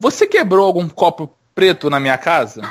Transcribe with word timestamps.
Você 0.00 0.26
quebrou 0.26 0.66
algum 0.66 0.88
copo 0.88 1.30
preto 1.54 1.90
na 1.90 2.00
minha 2.00 2.16
casa? 2.18 2.62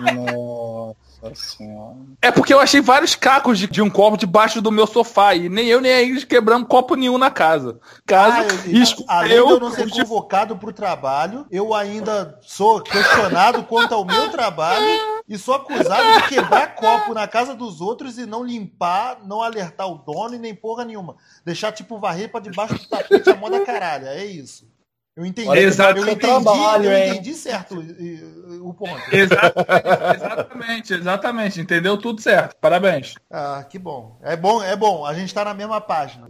Não. 0.00 0.96
Nossa 1.22 1.34
senhora. 1.36 1.96
É 2.20 2.32
porque 2.32 2.52
eu 2.52 2.58
achei 2.58 2.80
vários 2.80 3.14
cacos 3.14 3.56
de, 3.58 3.68
de 3.68 3.80
um 3.80 3.88
copo 3.88 4.16
debaixo 4.16 4.60
do 4.60 4.72
meu 4.72 4.88
sofá 4.88 5.34
e 5.36 5.48
nem 5.48 5.68
eu 5.68 5.80
nem 5.80 5.92
a 5.92 6.02
Ingrid 6.02 6.26
quebramos 6.26 6.66
copo 6.66 6.96
nenhum 6.96 7.16
na 7.16 7.30
casa. 7.30 7.78
Caso 8.04 8.38
Ah, 8.38 8.44
eu- 8.66 8.72
isso 8.82 9.04
além 9.06 9.28
de 9.30 9.36
eu 9.36 9.60
não 9.60 9.70
ser 9.70 9.88
convocado 9.88 10.56
para 10.56 10.68
o 10.70 10.72
trabalho, 10.72 11.46
eu 11.50 11.72
ainda 11.74 12.38
sou 12.42 12.80
questionado 12.80 13.62
quanto 13.64 13.94
ao 13.94 14.04
meu 14.04 14.30
trabalho 14.30 14.84
e 15.28 15.38
sou 15.38 15.54
acusado 15.54 16.22
de 16.22 16.28
quebrar 16.28 16.74
copo 16.74 17.14
na 17.14 17.28
casa 17.28 17.54
dos 17.54 17.80
outros 17.80 18.18
e 18.18 18.26
não 18.26 18.42
limpar, 18.42 19.18
não 19.24 19.42
alertar 19.42 19.86
o 19.88 19.98
dono 19.98 20.34
e 20.34 20.38
nem 20.38 20.54
porra 20.54 20.84
nenhuma. 20.84 21.14
Deixar 21.44 21.70
tipo 21.70 21.98
varrer 22.00 22.32
para 22.32 22.40
debaixo 22.40 22.74
do 22.78 22.88
tapete 22.88 23.30
a 23.30 23.36
moda 23.36 23.60
caralho. 23.64 24.08
É 24.08 24.24
isso. 24.24 24.71
Eu 25.14 25.26
entendi. 25.26 25.48
Olha, 25.48 25.60
exato, 25.60 25.98
eu 25.98 26.04
entendi, 26.04 26.20
trabalho, 26.20 26.86
eu 26.86 26.96
hein? 26.96 27.10
entendi 27.10 27.34
certo 27.34 27.74
o 28.62 28.72
ponto. 28.72 28.98
Exatamente, 29.12 30.14
exatamente, 30.16 30.94
exatamente. 30.94 31.60
Entendeu 31.60 31.98
tudo 31.98 32.22
certo. 32.22 32.56
Parabéns. 32.60 33.14
Ah, 33.30 33.62
que 33.68 33.78
bom. 33.78 34.18
É 34.22 34.34
bom, 34.36 34.62
é 34.62 34.74
bom. 34.74 35.04
A 35.04 35.12
gente 35.12 35.34
tá 35.34 35.44
na 35.44 35.52
mesma 35.52 35.82
página. 35.82 36.28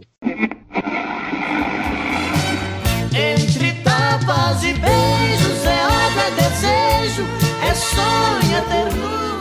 Entre 3.15 3.71
tapas 3.83 4.63
e 4.63 4.73
beijos 4.73 5.65
é 5.65 5.85
obra, 5.85 6.27
é 6.27 6.31
desejo, 6.31 7.23
é 7.63 7.73
sonho, 7.75 8.57
é 8.57 8.61
ternura. 8.61 9.32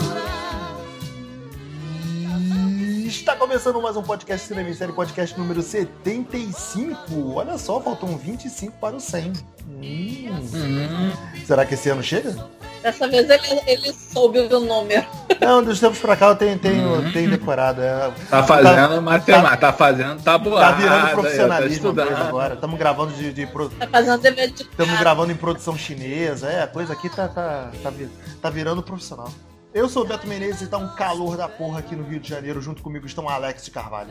Está 3.13 3.37
começando 3.37 3.79
mais 3.83 3.95
um 3.95 4.03
podcast 4.03 4.49
Cinema 4.49 4.71
em 4.71 4.75
Série, 4.75 4.91
podcast 4.93 5.39
número 5.39 5.61
75. 5.61 7.35
Olha 7.35 7.59
só, 7.59 7.79
faltam 7.79 8.17
25 8.17 8.73
para 8.81 8.97
o 8.97 9.01
100. 9.01 9.33
Hum. 9.69 11.13
Será 11.47 11.67
que 11.67 11.75
esse 11.75 11.91
ano 11.91 12.03
chega? 12.03 12.35
Dessa 12.83 13.07
vez 13.07 13.29
ele, 13.29 13.61
ele 13.67 13.93
soube 13.93 14.39
o 14.41 14.59
número. 14.61 15.07
Não, 15.41 15.63
dos 15.63 15.79
tempos 15.79 15.99
pra 15.99 16.17
cá 16.17 16.29
eu 16.29 16.37
tenho, 16.37 16.59
tenho, 16.59 17.13
tenho 17.13 17.31
decorado. 17.31 17.83
É, 17.83 18.11
Tá 18.31 18.43
fazendo 18.45 19.03
matemática, 19.03 19.57
tá 19.59 19.73
fazendo 19.75 20.23
tabuada. 20.23 20.67
tá 20.67 20.73
virando 20.73 21.03
Tá 21.03 21.11
profissionalismo 21.11 21.73
a 21.73 21.77
estudando. 21.77 22.07
coisa 22.09 22.23
agora. 22.25 22.55
Estamos 22.55 22.79
gravando 22.79 23.13
de, 23.13 23.31
de 23.33 23.47
pro- 23.47 23.69
Tá 23.69 23.87
fazendo 23.89 24.21
dever 24.23 24.51
de 24.53 24.63
Estamos 24.63 24.99
gravando 24.99 25.31
em 25.31 25.37
produção 25.37 25.77
chinesa. 25.77 26.49
É, 26.49 26.63
a 26.63 26.67
coisa 26.67 26.95
aqui 26.95 27.09
tá, 27.11 27.29
tá, 27.29 27.71
tá, 27.83 27.93
tá 28.41 28.51
virando 28.51 28.83
profissional. 28.83 29.31
Eu 29.75 29.89
sou 29.89 30.05
o 30.05 30.07
Beto 30.07 30.27
Menezes 30.27 30.63
e 30.63 30.67
tá 30.67 30.77
um 30.77 30.89
calor 30.89 31.35
da 31.35 31.49
porra 31.49 31.79
aqui 31.79 31.97
no 31.97 32.05
Rio 32.05 32.21
de 32.21 32.29
Janeiro. 32.29 32.61
Junto 32.61 32.83
comigo 32.83 33.07
estão 33.07 33.27
Alex 33.27 33.65
de 33.65 33.71
Carvalho. 33.71 34.11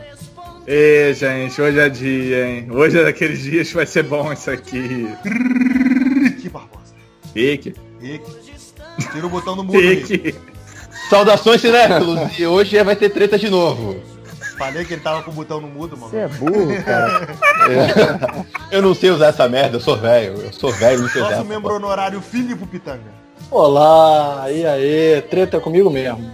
Ê, 0.66 1.14
gente, 1.14 1.62
hoje 1.62 1.78
é 1.78 1.88
dia, 1.88 2.48
hein? 2.48 2.68
Hoje 2.70 2.98
é 2.98 3.04
daqueles 3.04 3.40
dias 3.40 3.68
que 3.68 3.74
vai 3.74 3.86
ser 3.86 4.02
bom 4.02 4.32
isso 4.32 4.50
aqui. 4.50 5.08
Rick 5.22 6.48
Barbosa. 6.48 6.94
Pique, 7.32 7.74
Rick. 8.00 8.24
Tira 9.12 9.26
o 9.26 9.30
botão 9.30 9.54
do 9.54 9.62
mudo, 9.62 9.78
Rick. 9.78 10.34
Saudações 11.08 11.60
cinéfilos 11.60 12.36
e 12.38 12.44
hoje 12.44 12.82
vai 12.82 12.96
ter 12.96 13.10
treta 13.10 13.38
de 13.38 13.48
novo. 13.48 14.00
Falei 14.58 14.84
que 14.84 14.94
ele 14.94 15.02
tava 15.02 15.22
com 15.22 15.30
o 15.30 15.34
botão 15.34 15.60
no 15.60 15.68
mudo, 15.68 15.96
mano. 15.96 16.10
Você 16.10 16.18
é 16.18 16.28
burro, 16.28 16.82
cara. 16.84 17.28
Eu 18.70 18.82
não 18.82 18.94
sei 18.94 19.10
usar 19.10 19.28
essa 19.28 19.48
merda, 19.48 19.76
eu 19.76 19.80
sou 19.80 19.96
velho. 19.96 20.40
Eu 20.40 20.52
sou 20.52 20.72
velho, 20.72 21.02
não 21.02 21.08
sei 21.08 21.22
usar. 21.22 21.36
Nosso 21.36 21.44
membro 21.44 21.74
honorário, 21.74 22.20
Filipe 22.20 22.66
Pitanga. 22.66 23.22
Olá, 23.50 24.46
e 24.50 24.66
aí? 24.66 25.22
Treta 25.22 25.60
comigo 25.60 25.90
mesmo. 25.90 26.30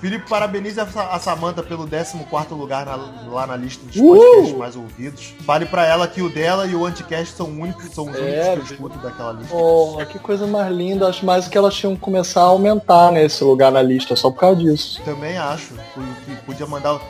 Felipe 0.00 0.28
parabeniza 0.28 0.82
a 0.82 0.86
Sa- 0.86 1.08
a 1.10 1.18
Samanta 1.18 1.62
pelo 1.62 1.88
14 1.88 2.54
lugar 2.54 2.84
na- 2.86 3.30
lá 3.32 3.46
na 3.46 3.56
lista 3.56 3.84
dos 3.86 3.96
Uhul! 3.96 4.16
podcasts 4.18 4.56
mais 4.58 4.76
ouvidos. 4.76 5.34
Fale 5.44 5.64
pra 5.66 5.86
ela 5.86 6.06
que 6.06 6.20
o 6.22 6.28
dela 6.28 6.66
e 6.66 6.74
o 6.76 6.84
Anticast 6.84 7.34
são, 7.34 7.46
únicos, 7.46 7.86
são 7.92 8.04
os 8.04 8.14
É, 8.16 8.20
únicos 8.20 8.44
que 8.52 8.60
eu 8.60 8.62
escuto 8.88 8.98
daquela 8.98 9.32
lista. 9.32 9.54
Oh, 9.56 9.96
que 10.06 10.18
coisa 10.18 10.46
mais 10.46 10.70
linda. 10.70 11.08
Acho 11.08 11.24
mais 11.24 11.48
que 11.48 11.56
elas 11.56 11.74
tinham 11.74 11.94
que 11.94 12.00
começar 12.00 12.42
a 12.42 12.44
aumentar 12.44 13.10
nesse 13.10 13.42
lugar 13.42 13.72
na 13.72 13.82
lista, 13.82 14.14
só 14.14 14.30
por 14.30 14.38
causa 14.38 14.60
disso. 14.60 15.00
Também 15.04 15.36
acho 15.38 15.72
que 15.94 16.00
que 16.26 16.36
podia 16.44 16.66
mandar 16.66 17.00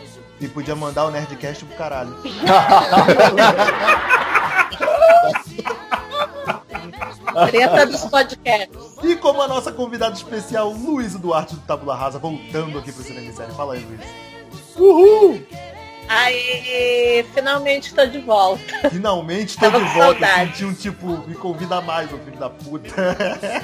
e 0.41 0.47
podia 0.48 0.77
mandar 0.77 1.07
o 1.07 1.11
Nerdcast 1.11 1.65
pro 1.65 1.77
caralho. 1.77 2.15
Treta 7.47 7.86
dos 7.86 8.05
podcasts. 8.07 8.97
E 9.02 9.17
como 9.17 9.42
a 9.42 9.48
nossa 9.48 9.70
convidada 9.73 10.14
especial, 10.14 10.70
Luiz 10.70 11.14
Duarte 11.14 11.55
do 11.55 11.61
Tabula 11.63 11.95
Rasa, 11.95 12.19
voltando 12.19 12.79
aqui 12.79 12.91
pro 12.92 13.02
Cinema 13.02 13.27
em 13.27 13.33
Série. 13.33 13.52
Fala 13.52 13.74
aí, 13.74 13.85
Luiz. 13.85 14.01
Uhul! 14.77 15.42
Aí, 16.08 17.27
finalmente 17.35 17.92
tô 17.92 18.07
de 18.07 18.19
volta. 18.20 18.91
Finalmente 18.91 19.57
tô 19.57 19.63
Tava 19.63 19.79
de 19.79 19.85
volta. 19.92 20.20
saudade. 20.20 20.51
Senti 20.58 20.64
um 20.64 20.73
tipo, 20.74 21.07
me 21.27 21.35
convida 21.35 21.80
mais, 21.80 22.13
ô 22.13 22.19
filho 22.19 22.36
da 22.39 22.48
puta. 22.48 23.17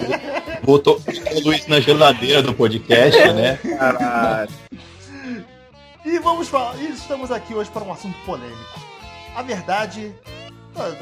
Botou 0.65 1.01
o 1.37 1.41
Luiz 1.45 1.67
na 1.69 1.79
geladeira 1.81 2.43
do 2.43 2.53
podcast, 2.53 3.33
né? 3.33 3.59
Caralho. 3.79 4.51
E 6.05 6.19
vamos 6.19 6.49
falar, 6.49 6.77
e 6.81 6.91
estamos 6.91 7.31
aqui 7.31 7.55
hoje 7.55 7.71
para 7.71 7.85
um 7.85 7.93
assunto 7.93 8.19
polêmico. 8.27 8.81
A 9.37 9.43
verdade, 9.43 10.13
eu 10.27 10.42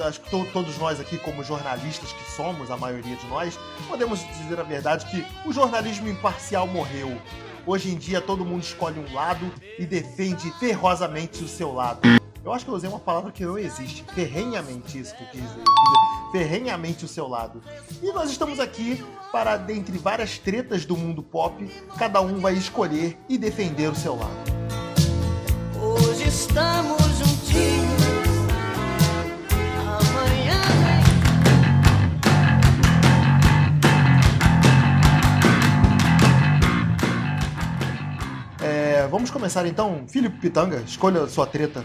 acho 0.07 0.21
que 0.21 0.31
to- 0.31 0.47
todos 0.53 0.77
nós 0.79 1.01
aqui, 1.01 1.17
como 1.19 1.43
jornalistas 1.45 2.13
que 2.13 2.31
somos, 2.33 2.71
a 2.71 2.77
maioria 2.77 3.17
de 3.17 3.27
nós, 3.27 3.59
podemos 3.89 4.21
dizer 4.39 4.59
a 4.59 4.63
verdade 4.63 5.07
que 5.07 5.25
o 5.49 5.53
jornalismo 5.53 6.09
imparcial 6.09 6.67
morreu. 6.67 7.21
Hoje 7.67 7.91
em 7.91 7.97
dia 7.97 8.21
todo 8.21 8.45
mundo 8.45 8.63
escolhe 8.63 8.99
um 8.99 9.13
lado 9.15 9.53
e 9.79 9.85
defende 9.87 10.51
ferrosamente 10.59 11.45
o 11.45 11.49
seu 11.49 11.73
lado. 11.73 12.01
Eu 12.43 12.53
acho 12.53 12.65
que 12.65 12.71
eu 12.71 12.75
usei 12.75 12.89
uma 12.89 12.99
palavra 12.99 13.31
que 13.31 13.45
não 13.45 13.59
existe. 13.59 14.03
Ferrenhamente 14.15 14.99
isso 14.99 15.15
que. 15.15 15.23
Eu 15.23 15.29
quis 15.29 15.43
dizer 15.43 15.63
ferrenhamente 16.33 17.05
o 17.05 17.09
seu 17.09 17.27
lado. 17.27 17.61
E 18.01 18.13
nós 18.13 18.31
estamos 18.31 18.61
aqui 18.61 19.05
para, 19.33 19.57
dentre 19.57 19.99
várias 19.99 20.39
tretas 20.39 20.85
do 20.85 20.97
mundo 20.97 21.23
pop, 21.25 21.69
cada 21.99 22.21
um 22.21 22.39
vai 22.39 22.55
escolher 22.55 23.19
e 23.29 23.37
defender 23.37 23.91
o 23.91 23.95
seu 23.97 24.15
lado. 24.17 24.31
Hoje 25.83 26.29
estamos 26.29 27.00
vamos 39.11 39.31
começar 39.31 39.67
então. 39.67 40.05
Filipe 40.09 40.39
Pitanga, 40.39 40.83
escolha 40.87 41.23
a 41.23 41.29
sua 41.29 41.47
treta. 41.47 41.85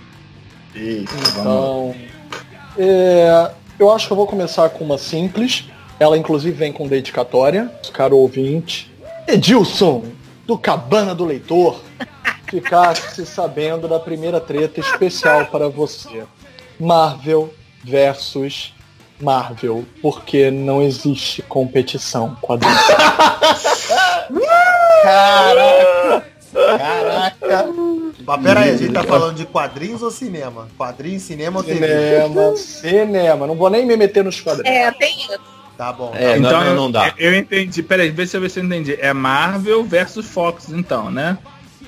Então, 0.75 1.95
é, 2.77 3.51
eu 3.79 3.91
acho 3.91 4.07
que 4.07 4.13
eu 4.13 4.17
vou 4.17 4.27
começar 4.27 4.69
com 4.69 4.83
uma 4.83 4.97
simples. 4.97 5.65
Ela 5.99 6.17
inclusive 6.17 6.55
vem 6.55 6.71
com 6.71 6.87
dedicatória, 6.87 7.71
caro 7.93 8.17
ouvinte. 8.17 8.91
Edilson, 9.27 10.03
do 10.45 10.57
Cabana 10.57 11.15
do 11.15 11.25
Leitor, 11.25 11.81
ficasse 12.47 13.25
sabendo 13.25 13.87
da 13.87 13.99
primeira 13.99 14.39
treta 14.39 14.79
especial 14.79 15.45
para 15.47 15.67
você. 15.69 16.23
Marvel 16.79 17.53
versus 17.83 18.73
Marvel, 19.19 19.85
porque 20.01 20.51
não 20.51 20.81
existe 20.81 21.41
competição 21.43 22.35
quadrinhos. 22.41 22.77
Caraca! 25.03 26.34
Caraca! 26.55 27.65
Mas 28.25 28.41
pera 28.43 28.59
aí, 28.61 28.69
a 28.71 28.77
gente 28.77 28.93
tá 28.93 29.03
falando 29.03 29.35
de 29.35 29.45
quadrinhos 29.45 30.01
ou 30.01 30.09
cinema? 30.09 30.67
Quadrinhos, 30.77 31.23
cinema 31.23 31.59
ou 31.59 31.63
TV? 31.63 31.85
Cinema, 31.87 32.55
cinema. 32.55 33.47
Não 33.47 33.55
vou 33.55 33.69
nem 33.69 33.85
me 33.85 33.95
meter 33.97 34.23
nos 34.23 34.39
quadrinhos. 34.41 34.75
É, 34.77 34.91
tem 34.91 35.15
isso. 35.19 35.37
Tá 35.77 35.91
bom. 35.91 36.13
É, 36.15 36.37
então 36.37 36.51
não, 36.51 36.59
não, 36.61 36.67
eu- 36.67 36.75
não 36.75 36.91
dá. 36.91 37.13
Eu, 37.17 37.35
entendi. 37.35 37.83
Peraí, 37.83 38.09
vê 38.09 38.25
se 38.25 38.37
eu 38.37 38.41
ver 38.41 38.49
se 38.49 38.59
eu 38.59 38.63
entendi. 38.63 38.97
É 38.99 39.13
Marvel 39.13 39.83
versus 39.83 40.25
Fox, 40.25 40.69
então, 40.69 41.11
né? 41.11 41.37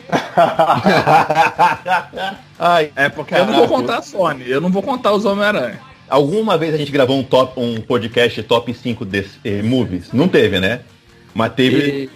Ai, 2.59 2.91
É 2.95 3.09
porque 3.09 3.35
eu 3.35 3.45
não 3.45 3.53
vou 3.55 3.67
contar 3.67 3.97
a 3.97 4.01
Sony, 4.01 4.49
eu 4.49 4.61
não 4.61 4.69
vou 4.69 4.81
contar 4.81 5.11
os 5.13 5.25
Homem-Aranha. 5.25 5.79
alguma 6.09 6.57
vez 6.57 6.73
a 6.73 6.77
gente 6.77 6.91
gravou 6.91 7.17
um, 7.17 7.23
top, 7.23 7.59
um 7.59 7.79
podcast 7.81 8.41
top 8.43 8.73
5 8.73 9.05
de, 9.05 9.25
eh, 9.43 9.61
movies? 9.61 10.11
Não 10.13 10.27
teve, 10.27 10.59
né? 10.59 10.81
Mas 11.33 11.53
teve, 11.53 12.09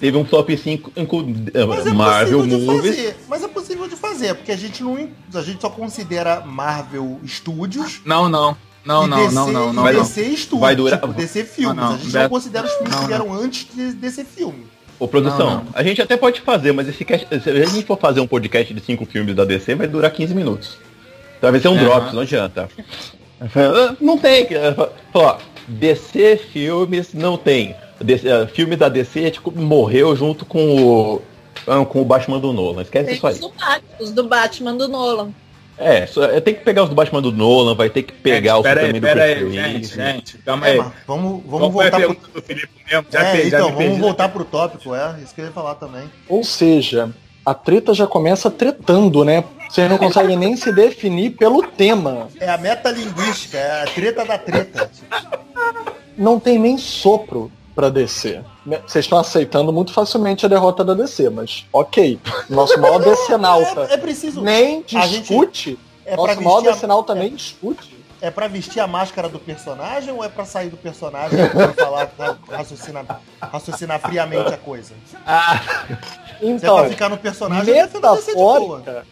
teve 0.00 0.16
um 0.16 0.24
top 0.24 0.56
5 0.56 0.92
inclu- 0.96 1.26
eh, 1.54 1.64
Mas 1.64 1.86
é 1.86 1.90
Marvel 1.92 2.38
possível 2.40 2.58
de 2.58 2.64
movies. 2.66 2.96
fazer. 2.96 3.16
Mas 3.28 3.42
é 3.42 3.48
possível 3.48 3.88
de 3.88 3.96
fazer, 3.96 4.34
porque 4.34 4.52
a 4.52 4.56
gente 4.56 4.82
não. 4.82 5.08
A 5.34 5.42
gente 5.42 5.60
só 5.60 5.70
considera 5.70 6.40
Marvel 6.40 7.20
Studios. 7.26 8.00
Não, 8.04 8.28
não. 8.28 8.56
Não, 8.84 9.04
e 9.04 9.08
não, 9.08 9.16
DC, 9.18 9.34
não, 9.34 9.46
não, 9.52 9.70
e 9.70 9.72
não, 9.74 9.82
Vai- 9.82 9.92
não. 9.94 10.02
DC 10.02 10.22
Studios. 10.36 10.60
vai 10.60 10.76
durar- 10.76 11.00
Tipo, 11.00 11.12
DC 11.12 11.44
filmes. 11.44 11.76
Não, 11.76 11.84
não, 11.88 11.94
a 11.94 11.98
gente 11.98 12.12
Beto- 12.12 12.22
não 12.22 12.28
considera 12.30 12.66
os 12.66 12.72
filmes 12.74 12.90
não, 12.92 12.98
que 12.98 13.02
não. 13.02 13.08
vieram 13.26 13.34
antes 13.34 13.66
de- 13.74 13.92
desse 13.94 14.24
filme. 14.24 14.66
Ô, 14.98 15.06
produção, 15.08 15.38
Não, 15.50 15.56
não. 15.64 15.66
a 15.74 15.82
gente 15.82 16.00
até 16.00 16.16
pode 16.16 16.40
fazer, 16.40 16.72
mas 16.72 16.88
esse 16.88 17.04
cast, 17.04 17.26
se 17.42 17.50
a 17.50 17.66
gente 17.66 17.84
for 17.84 17.98
fazer 17.98 18.20
um 18.20 18.26
podcast 18.26 18.72
de 18.72 18.80
5 18.80 19.04
filmes 19.04 19.34
da 19.34 19.44
DC, 19.44 19.74
vai 19.74 19.86
durar 19.88 20.10
15 20.10 20.34
minutos. 20.34 20.78
Então 21.36 21.50
vai 21.50 21.60
ser 21.60 21.68
um 21.68 21.76
É, 21.76 21.80
drops, 21.84 22.06
né? 22.08 22.12
não 22.14 22.20
adianta. 22.22 22.68
Não 24.00 24.16
tem. 24.18 24.46
Ó, 25.12 25.36
DC 25.68 26.36
filmes 26.52 27.12
não 27.12 27.36
tem. 27.36 27.74
DC, 28.00 28.28
eh, 28.28 28.46
filme 28.48 28.76
da 28.76 28.88
DC 28.88 29.30
tipo, 29.30 29.50
morreu 29.52 30.14
junto 30.14 30.44
com 30.44 30.76
o 30.76 31.22
ah, 31.66 31.84
com 31.84 32.00
o 32.02 32.04
Batman 32.04 32.38
do 32.38 32.52
Nolan. 32.52 32.82
Esquece 32.82 33.06
Tem 33.06 33.14
isso 33.16 33.26
aí. 33.26 33.34
os 33.34 33.40
do, 33.40 33.48
Batman, 33.50 33.80
os 34.00 34.10
do 34.12 34.24
Batman 34.28 34.74
do 34.76 34.88
Nolan. 34.88 35.30
É, 35.78 36.06
só, 36.06 36.24
é, 36.24 36.40
tem 36.40 36.54
que 36.54 36.60
pegar 36.64 36.84
os 36.84 36.88
do 36.88 36.94
Batman 36.94 37.20
do 37.20 37.30
Nolan, 37.30 37.74
vai 37.74 37.90
ter 37.90 38.02
que 38.02 38.12
pegar 38.12 38.56
o 38.56 38.62
pera 38.62 38.80
aí, 38.80 38.86
Superman 38.86 39.00
do 39.00 39.04
pera 39.06 39.24
aí, 39.24 39.52
gente, 39.52 39.94
gente, 39.94 40.38
calma 40.38 40.66
É, 40.66 40.70
aí. 40.72 40.78
mas 40.78 40.92
vamos, 41.06 41.42
vamos 41.46 41.70
voltar 41.72 42.00
pro... 42.00 42.16
do 42.32 42.42
Felipe 42.42 42.68
mesmo? 42.90 43.06
Já 43.10 43.20
É, 43.20 43.36
que- 43.40 43.46
então, 43.48 43.60
vamos 43.68 43.76
perdi. 43.78 44.00
voltar 44.00 44.28
pro 44.30 44.44
tópico, 44.44 44.94
é, 44.94 45.16
isso 45.22 45.34
que 45.34 45.40
eu 45.42 45.46
ia 45.46 45.52
falar 45.52 45.74
também. 45.74 46.10
Ou 46.28 46.42
seja, 46.42 47.10
a 47.44 47.52
treta 47.52 47.92
já 47.92 48.06
começa 48.06 48.50
tretando, 48.50 49.22
né? 49.22 49.44
Vocês 49.68 49.90
não 49.90 49.98
conseguem 49.98 50.36
nem 50.36 50.56
se 50.56 50.72
definir 50.72 51.30
pelo 51.36 51.62
tema. 51.62 52.28
É 52.40 52.48
a 52.48 52.56
metalinguística, 52.56 53.58
é 53.58 53.82
a 53.82 53.86
treta 53.86 54.24
da 54.24 54.38
treta. 54.38 54.90
Não 56.16 56.40
tem 56.40 56.58
nem 56.58 56.78
sopro 56.78 57.52
pra 57.76 57.90
DC. 57.90 58.42
Vocês 58.86 59.04
estão 59.04 59.18
aceitando 59.18 59.70
muito 59.70 59.92
facilmente 59.92 60.46
a 60.46 60.48
derrota 60.48 60.82
da 60.82 60.94
DC, 60.94 61.28
mas 61.28 61.66
ok. 61.72 62.18
Nosso 62.48 62.80
maior 62.80 62.98
decenalta 63.04 63.82
É, 63.90 63.94
é 63.94 63.96
preciso. 63.98 64.40
nem 64.40 64.82
gente- 64.86 65.20
discute. 65.20 65.78
É 66.06 66.14
pra, 66.16 66.28
Nosso 66.28 66.40
maior 66.42 66.54
vestir 66.56 66.68
a, 66.70 66.72
decenalta 66.72 67.14
nem 67.14 67.34
discute. 67.34 67.96
é 68.20 68.30
pra 68.30 68.48
vestir 68.48 68.80
a 68.80 68.86
máscara 68.86 69.28
do 69.28 69.38
personagem 69.38 70.10
ou 70.12 70.24
é 70.24 70.28
pra 70.28 70.44
sair 70.46 70.70
do 70.70 70.76
personagem 70.78 71.38
e 71.38 71.74
falar, 71.74 72.08
ra- 72.18 72.36
raciocinar, 72.50 73.20
raciocinar 73.40 74.00
friamente 74.00 74.54
a 74.54 74.56
coisa? 74.56 74.94
É 75.26 75.96
Então, 76.40 76.78
pra 76.78 76.88
ficar 76.88 77.08
no 77.10 77.18
personagem, 77.18 77.74
metafórica, 77.74 79.04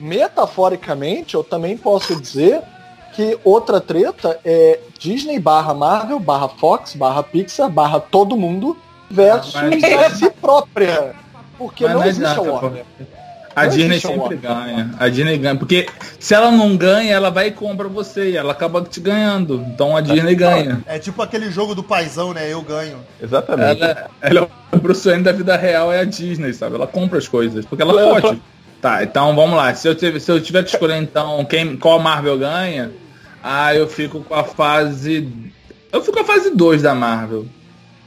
metaforicamente, 0.00 1.34
eu 1.34 1.44
também 1.44 1.76
posso 1.76 2.20
dizer 2.20 2.62
que 3.18 3.36
outra 3.42 3.80
treta 3.80 4.38
é 4.44 4.78
Disney 4.96 5.40
barra 5.40 5.74
Marvel, 5.74 6.20
barra 6.20 6.48
Fox, 6.48 6.94
barra 6.94 7.20
Pixar, 7.20 7.68
barra 7.68 7.98
todo 7.98 8.36
mundo 8.36 8.76
versus 9.10 9.56
Ah, 9.56 9.64
mas- 9.68 9.82
a 9.82 10.10
si 10.10 10.30
própria. 10.30 11.14
Porque 11.58 11.82
Mas 11.84 11.94
não, 11.94 12.04
existe 12.04 12.24
a 12.24 12.30
adianta, 12.30 12.50
Warner. 12.52 12.84
A 13.56 13.62
Não 13.64 13.70
Disney 13.70 13.96
a 13.96 14.00
sempre 14.00 14.18
Warner. 14.20 14.38
ganha. 14.38 14.90
A 15.00 15.08
Disney 15.08 15.36
ganha. 15.38 15.56
Porque 15.56 15.88
se 16.20 16.32
ela 16.32 16.52
não 16.52 16.76
ganha, 16.76 17.12
ela 17.12 17.28
vai 17.28 17.48
e 17.48 17.50
compra 17.50 17.88
você. 17.88 18.30
E 18.30 18.36
ela 18.36 18.52
acaba 18.52 18.80
te 18.82 19.00
ganhando. 19.00 19.64
Então 19.74 19.96
a 19.96 20.00
Disney 20.00 20.36
ganha. 20.36 20.80
É 20.86 21.00
tipo 21.00 21.20
aquele 21.20 21.50
jogo 21.50 21.74
do 21.74 21.82
paizão, 21.82 22.32
né? 22.32 22.52
Eu 22.52 22.62
ganho. 22.62 22.98
Exatamente. 23.20 23.82
Ela, 23.82 24.10
ela 24.20 24.40
é 24.72 24.76
o 24.76 24.78
Bruce 24.78 25.08
Wayne 25.08 25.24
da 25.24 25.32
vida 25.32 25.56
real, 25.56 25.92
é 25.92 25.98
a 25.98 26.04
Disney, 26.04 26.52
sabe? 26.52 26.76
Ela 26.76 26.86
compra 26.86 27.18
as 27.18 27.26
coisas. 27.26 27.66
Porque 27.66 27.82
ela 27.82 28.00
Ela- 28.00 28.20
pode. 28.20 28.40
Tá, 28.80 29.02
então 29.02 29.34
vamos 29.34 29.56
lá. 29.56 29.74
Se 29.74 29.88
eu, 29.88 29.94
tiver, 29.96 30.20
se 30.20 30.30
eu 30.30 30.40
tiver 30.40 30.62
que 30.62 30.70
escolher 30.70 31.02
então 31.02 31.44
quem, 31.44 31.76
qual 31.76 31.98
Marvel 31.98 32.38
ganha, 32.38 32.92
ah, 33.42 33.74
eu 33.74 33.86
fico 33.88 34.20
com 34.22 34.34
a 34.34 34.44
fase. 34.44 35.52
Eu 35.92 36.02
fico 36.02 36.16
com 36.16 36.22
a 36.22 36.26
fase 36.26 36.50
2 36.50 36.82
da 36.82 36.94
Marvel. 36.94 37.46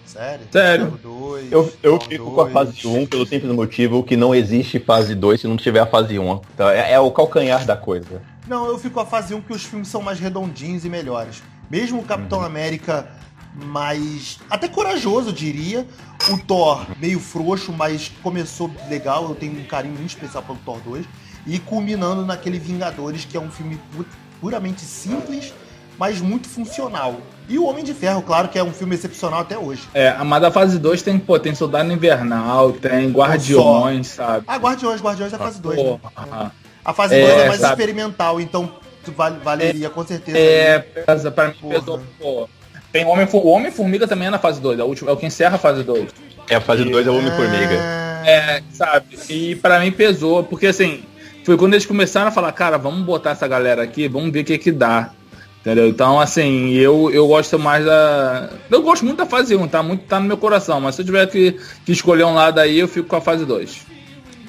Sério? 0.06 0.45
Sério. 0.51 1.00
Dois, 1.01 1.50
Eu, 1.51 1.72
eu 1.81 2.00
fico 2.01 2.31
com 2.31 2.42
a 2.42 2.44
dois. 2.44 2.54
fase 2.54 2.86
1 2.88 3.06
pelo 3.07 3.25
simples 3.25 3.51
motivo 3.54 4.04
que 4.04 4.18
não 4.18 4.36
existe 4.36 4.78
fase 4.80 5.16
2 5.16 5.39
se 5.42 5.48
não 5.48 5.56
tiver 5.56 5.80
a 5.80 5.86
fase 5.86 6.19
1. 6.19 6.42
Então 6.54 6.69
é, 6.69 6.92
é 6.92 7.00
o 7.00 7.10
calcanhar 7.12 7.66
da 7.66 7.78
coisa. 7.78 8.22
Não, 8.48 8.68
eu 8.68 8.78
fico 8.78 8.95
com 8.95 9.00
a 9.00 9.06
fase 9.06 9.33
1 9.33 9.42
que 9.42 9.54
os 9.54 9.63
filmes 9.63 9.88
são 9.88 10.01
mais 10.01 10.19
redondinhos 10.19 10.83
e 10.83 10.89
melhores. 10.89 11.42
Mesmo 11.69 12.00
o 12.01 12.04
Capitão 12.04 12.39
Uhum. 12.39 12.45
América 12.45 13.07
mais. 13.56 14.39
até 14.50 14.68
corajoso, 14.68 15.30
eu 15.30 15.34
diria. 15.34 15.88
O 16.30 16.38
Thor 16.38 16.86
meio 17.00 17.19
frouxo, 17.19 17.72
mas 17.72 18.12
começou 18.22 18.69
legal. 18.89 19.30
Eu 19.30 19.36
tenho 19.36 19.57
um 19.60 19.63
carinho 19.63 19.95
muito 19.95 20.10
especial 20.10 20.44
pelo 20.44 20.57
Thor 20.60 20.80
2. 20.84 21.06
E 21.48 21.57
culminando 21.57 22.25
naquele 22.25 22.60
Vingadores, 22.60 23.25
que 23.25 23.36
é 23.36 23.39
um 23.39 23.50
filme 23.50 23.80
puramente 24.42 24.82
simples, 24.82 25.54
mas 25.98 26.20
muito 26.20 26.50
funcional. 26.50 27.16
E 27.48 27.58
o 27.60 27.66
Homem 27.66 27.84
de 27.84 27.94
Ferro, 27.94 28.22
claro, 28.22 28.48
que 28.48 28.58
é 28.58 28.64
um 28.64 28.72
filme 28.74 28.96
excepcional 28.96 29.42
até 29.42 29.58
hoje. 29.58 29.84
É, 29.94 30.14
mas 30.24 30.42
da 30.42 30.50
fase 30.52 30.80
2 30.80 31.02
tem, 31.02 31.20
pô, 31.20 31.38
tem 31.38 31.54
Soldado 31.54 31.92
Invernal, 31.92 32.72
tem 32.74 33.12
Guardiões, 33.12 34.08
sabe? 34.08 34.46
Ah, 34.48 34.58
Guardiões, 34.58 35.02
Guardiões 35.02 35.32
é 35.32 35.36
a 35.36 35.40
fase 35.40 35.62
2. 35.62 35.78
Né? 35.78 36.00
Porra. 36.02 36.52
A 36.84 36.94
fase 36.94 37.16
É, 37.16 37.22
2 37.28 37.34
é, 37.42 37.48
mais 37.48 37.62
sabe. 37.62 37.74
experimental, 37.74 38.42
então 38.42 38.72
val- 39.16 39.38
valeria 39.44 39.90
com 39.90 40.04
certeza. 40.06 40.38
É, 40.38 40.80
pesa, 40.80 41.30
pra 41.30 41.50
mim 41.50 41.54
Porra. 41.62 41.76
pesou, 41.80 42.02
pô. 42.20 42.50
Tem 42.92 43.06
Homem, 43.06 43.28
o 43.32 43.48
Homem-Formiga 43.48 44.08
também 44.08 44.28
é 44.28 44.32
na 44.32 44.40
fase 44.40 44.60
2, 44.60 44.80
é 44.80 44.82
é 44.82 44.86
o 44.86 45.18
que 45.18 45.26
encerra 45.26 45.56
a 45.56 45.60
fase 45.60 45.84
2. 45.84 46.10
É 46.50 46.56
a 46.56 46.62
fase 46.62 46.84
2 46.84 47.06
é 47.08 47.10
o 47.10 47.18
Homem-Formiga. 47.18 47.78
Ah, 47.80 48.24
É, 48.30 48.64
sabe? 48.74 49.18
E 49.30 49.56
pra 49.56 49.80
mim 49.80 49.92
pesou, 49.92 50.44
porque 50.44 50.68
assim, 50.68 51.04
foi 51.44 51.58
quando 51.58 51.74
eles 51.74 51.86
começaram 51.86 52.28
a 52.28 52.32
falar, 52.32 52.52
cara, 52.52 52.78
vamos 52.78 53.06
botar 53.06 53.32
essa 53.32 53.48
galera 53.48 53.84
aqui, 53.84 54.08
vamos 54.08 54.32
ver 54.32 54.42
o 54.42 54.46
que 54.46 54.58
que 54.58 54.72
dá. 54.72 55.12
Entendeu? 55.62 55.88
Então, 55.88 56.20
assim, 56.20 56.72
eu, 56.72 57.12
eu 57.12 57.28
gosto 57.28 57.60
mais 57.60 57.86
da. 57.86 58.50
Eu 58.70 58.82
gosto 58.82 59.06
muito 59.06 59.20
da 59.20 59.28
fase 59.28 59.56
1, 59.56 59.68
tá? 59.68 59.84
Muito 59.84 60.06
tá 60.06 60.20
no 60.20 60.26
meu 60.26 60.38
coração, 60.38 60.82
mas 60.82 60.96
se 60.96 61.02
eu 61.02 61.06
tiver 61.06 61.28
que, 61.28 61.52
que 61.86 61.92
escolher 61.92 62.24
um 62.24 62.34
lado 62.34 62.60
aí, 62.60 62.80
eu 62.80 62.88
fico 62.88 63.08
com 63.08 63.16
a 63.16 63.22
fase 63.22 63.46
2. 63.46 63.86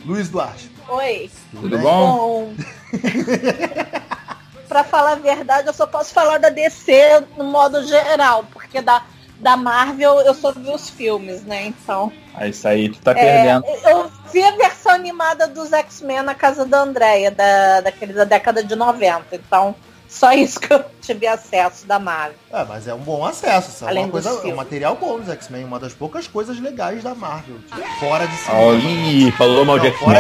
Luiz 0.06 0.30
Duarte. 0.30 0.70
Oi. 0.88 1.30
Tudo 1.50 1.76
bem? 1.76 1.80
bom? 1.80 2.16
Bom. 2.16 2.54
pra 4.68 4.84
falar 4.84 5.12
a 5.12 5.16
verdade, 5.16 5.68
eu 5.68 5.74
só 5.74 5.86
posso 5.86 6.14
falar 6.14 6.38
da 6.38 6.48
DC 6.48 7.24
no 7.36 7.44
modo 7.44 7.86
geral, 7.86 8.46
porque 8.50 8.80
da, 8.80 9.02
da 9.42 9.56
Marvel 9.56 10.20
eu 10.20 10.32
só 10.34 10.52
vi 10.52 10.70
os 10.70 10.88
filmes, 10.88 11.42
né? 11.42 11.66
Então. 11.66 12.12
Ah, 12.34 12.46
isso 12.46 12.66
aí, 12.66 12.88
tu 12.88 13.00
tá 13.00 13.10
É, 13.10 13.14
perdendo. 13.14 13.64
eu 13.90 14.10
vi 14.32 14.42
a 14.42 14.52
versão 14.52 14.92
animada 14.92 15.46
dos 15.48 15.72
X-Men 15.72 16.22
na 16.22 16.34
casa 16.34 16.64
da 16.64 16.80
Andrea, 16.80 17.30
da, 17.30 17.80
daquele 17.82 18.12
da 18.12 18.24
década 18.24 18.62
de 18.64 18.74
90. 18.76 19.24
Então, 19.32 19.74
só 20.08 20.30
isso 20.32 20.60
que 20.60 20.72
eu 20.72 20.84
tive 21.00 21.26
acesso 21.26 21.86
da 21.86 21.98
Marvel. 21.98 22.36
É, 22.52 22.64
mas 22.64 22.86
é 22.86 22.94
um 22.94 22.98
bom 23.00 23.24
acesso. 23.26 23.70
Isso 23.70 23.84
é 23.84 23.88
Além 23.88 24.04
uma 24.04 24.12
dos 24.12 24.22
coisa, 24.22 24.28
é 24.28 24.32
um 24.32 24.42
filmes. 24.42 24.56
material 24.56 24.96
bom 24.96 25.18
dos 25.18 25.28
X-Men, 25.28 25.64
uma 25.64 25.80
das 25.80 25.92
poucas 25.92 26.26
coisas 26.28 26.58
legais 26.60 27.02
da 27.02 27.14
Marvel. 27.14 27.56
tipo, 27.58 27.82
fora 27.98 28.26
de 28.26 28.36
si. 28.36 28.50
Olha, 28.50 28.78
Ih, 28.78 29.32
falou 29.32 29.64
mal 29.64 29.78
de 29.80 29.88
X-Men, 29.88 30.16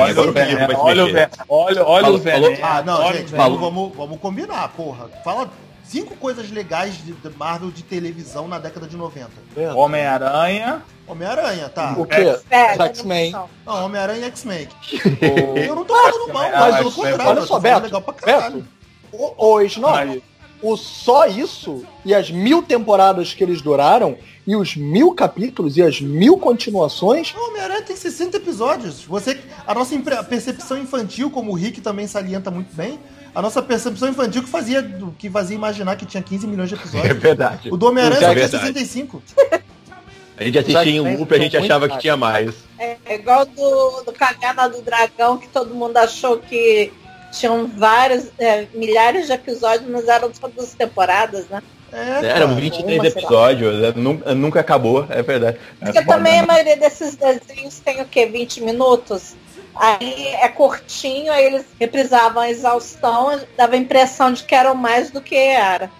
olha, 0.76 1.04
o 1.04 1.08
olha, 1.48 1.84
olha 1.86 2.10
o 2.10 2.18
veneno. 2.18 2.58
Ah, 2.62 2.82
não, 2.82 3.00
olha 3.00 3.18
gente, 3.18 3.30
vamos, 3.30 3.96
vamos 3.96 4.18
combinar, 4.20 4.68
porra. 4.70 5.08
Fala 5.24 5.48
cinco 5.92 6.16
coisas 6.16 6.50
legais 6.50 6.94
de, 6.96 7.12
de 7.12 7.36
Marvel 7.36 7.70
de 7.70 7.82
televisão 7.82 8.48
na 8.48 8.58
década 8.58 8.86
de 8.86 8.96
90. 8.96 9.28
Homem-Aranha. 9.76 10.82
É. 11.06 11.10
Homem-Aranha, 11.10 11.68
tá. 11.68 11.94
O 11.98 12.06
quê? 12.06 12.34
É, 12.50 12.74
X-Men. 12.86 13.32
Não, 13.66 13.84
Homem-Aranha 13.84 14.20
e 14.20 14.24
X-Men. 14.24 14.68
o- 15.54 15.58
Eu 15.58 15.74
não 15.76 15.84
tô 15.84 15.94
falando 15.94 16.32
mal, 16.32 16.44
X-Men, 16.44 16.60
mas 16.60 16.76
pelo 16.78 16.92
contrário. 16.92 17.26
Olha 17.28 17.38
eu 17.40 17.46
só, 17.46 17.60
Beto. 17.60 17.82
legal 17.82 18.00
pra 18.02 18.14
caralho. 18.14 18.66
Beto, 19.12 19.34
hoje, 19.36 19.80
não. 19.80 19.94
Aí, 19.94 20.22
O 20.62 20.76
só 20.76 21.26
isso 21.26 21.84
e 22.04 22.14
as 22.14 22.30
mil 22.30 22.62
temporadas 22.62 23.34
que 23.34 23.42
eles 23.44 23.60
duraram 23.60 24.16
e 24.46 24.56
os 24.56 24.74
mil 24.76 25.12
capítulos 25.14 25.76
e 25.76 25.82
as 25.82 26.00
mil 26.00 26.38
continuações. 26.38 27.34
O 27.34 27.48
Homem-Aranha 27.50 27.82
tem 27.82 27.94
60 27.96 28.36
episódios. 28.38 29.04
Você, 29.04 29.38
a 29.66 29.74
nossa 29.74 29.94
percepção 30.28 30.78
infantil, 30.78 31.30
como 31.30 31.50
o 31.52 31.54
Rick 31.54 31.80
também 31.80 32.06
salienta 32.06 32.50
muito 32.50 32.74
bem, 32.74 32.98
a 33.34 33.42
nossa 33.42 33.62
percepção 33.62 34.08
infantil 34.08 34.42
que 34.42 34.48
fazia, 34.48 34.82
que 35.18 35.30
fazia 35.30 35.56
imaginar 35.56 35.96
que 35.96 36.04
tinha 36.06 36.22
15 36.22 36.46
milhões 36.46 36.68
de 36.68 36.74
É 36.74 36.78
episódios. 36.78 37.18
verdade. 37.18 37.70
O 37.70 37.76
do 37.76 37.86
Homem-Aranha 37.86 38.18
É 38.18 38.20
só 38.20 38.32
tinha 38.32 38.48
verdade. 38.48 38.68
65. 38.68 39.22
A 40.36 40.44
gente 40.44 40.58
assistia 40.58 40.90
em 40.90 41.00
loop, 41.16 41.34
a 41.34 41.38
gente 41.38 41.56
achava 41.56 41.88
que 41.88 41.98
tinha 41.98 42.16
mais. 42.16 42.54
É 42.78 43.14
igual 43.14 43.44
do, 43.46 44.02
do 44.04 44.12
Caverna 44.12 44.68
do 44.68 44.82
Dragão, 44.82 45.38
que 45.38 45.48
todo 45.48 45.74
mundo 45.74 45.96
achou 45.98 46.38
que 46.38 46.92
tinham 47.30 47.66
vários, 47.66 48.26
é, 48.38 48.66
milhares 48.74 49.26
de 49.26 49.32
episódios, 49.32 49.88
mas 49.88 50.08
eram 50.08 50.30
todas 50.30 50.74
temporadas, 50.74 51.46
né? 51.48 51.62
É, 51.92 52.26
Eram 52.26 52.48
cara. 52.48 52.60
23 52.60 52.98
uma, 52.98 53.06
episódios, 53.06 53.84
é, 53.84 53.92
nunca, 53.94 54.34
nunca 54.34 54.60
acabou, 54.60 55.06
é 55.10 55.22
verdade. 55.22 55.58
Porque 55.78 56.02
também 56.06 56.40
a 56.40 56.46
maioria 56.46 56.76
desses 56.78 57.16
desenhos 57.16 57.80
tem 57.80 58.00
o 58.00 58.06
quê? 58.06 58.24
20 58.24 58.62
minutos? 58.62 59.34
Aí 59.74 60.26
é 60.28 60.48
curtinho, 60.48 61.32
aí 61.32 61.44
eles 61.46 61.64
reprisavam 61.80 62.42
a 62.42 62.50
exaustão, 62.50 63.40
dava 63.56 63.74
a 63.74 63.78
impressão 63.78 64.32
de 64.32 64.42
que 64.44 64.54
eram 64.54 64.74
mais 64.74 65.10
do 65.10 65.20
que 65.20 65.34
era. 65.34 65.90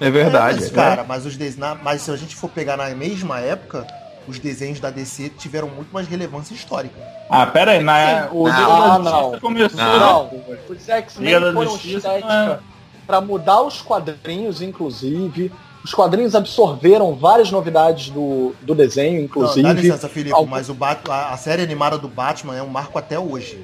É 0.00 0.10
verdade. 0.10 0.60
mas, 0.60 0.70
né? 0.72 0.82
cara, 0.82 1.04
mas, 1.04 1.24
os 1.24 1.36
des... 1.36 1.56
na- 1.56 1.74
mas 1.74 2.02
se 2.02 2.10
a 2.10 2.16
gente 2.16 2.34
for 2.36 2.50
pegar 2.50 2.76
na 2.76 2.88
mesma 2.90 3.40
época, 3.40 3.86
os 4.26 4.38
desenhos 4.38 4.80
da 4.80 4.90
DC 4.90 5.30
tiveram 5.30 5.68
muito 5.68 5.92
mais 5.92 6.06
relevância 6.06 6.54
histórica. 6.54 6.94
Ah, 7.30 7.46
pera 7.46 7.72
aí, 7.72 7.82
na, 7.82 8.28
o 8.30 8.48
Não, 8.48 8.98
não. 8.98 9.20
Justiça 9.22 9.40
começou. 9.40 9.78
Não. 9.78 10.30
Os 10.68 10.88
X-Men 10.88 11.40
foram 11.40 11.70
Justiça, 11.70 12.08
é. 12.08 12.18
estética 12.18 12.62
para 13.06 13.20
mudar 13.20 13.62
os 13.62 13.80
quadrinhos, 13.82 14.62
inclusive. 14.62 15.52
Os 15.84 15.92
quadrinhos 15.92 16.34
absorveram 16.34 17.14
várias 17.14 17.50
novidades 17.50 18.08
do, 18.10 18.54
do 18.62 18.74
desenho, 18.74 19.18
Não, 19.18 19.24
inclusive. 19.26 19.62
dá 19.62 19.72
licença, 19.74 20.08
Felipe, 20.08 20.34
Algum- 20.34 20.50
mas 20.50 20.68
o 20.70 20.74
Bat... 20.74 21.02
a, 21.10 21.34
a 21.34 21.36
série 21.36 21.62
animada 21.62 21.98
do 21.98 22.08
Batman 22.08 22.56
é 22.56 22.62
um 22.62 22.68
marco 22.68 22.98
até 22.98 23.18
hoje. 23.18 23.62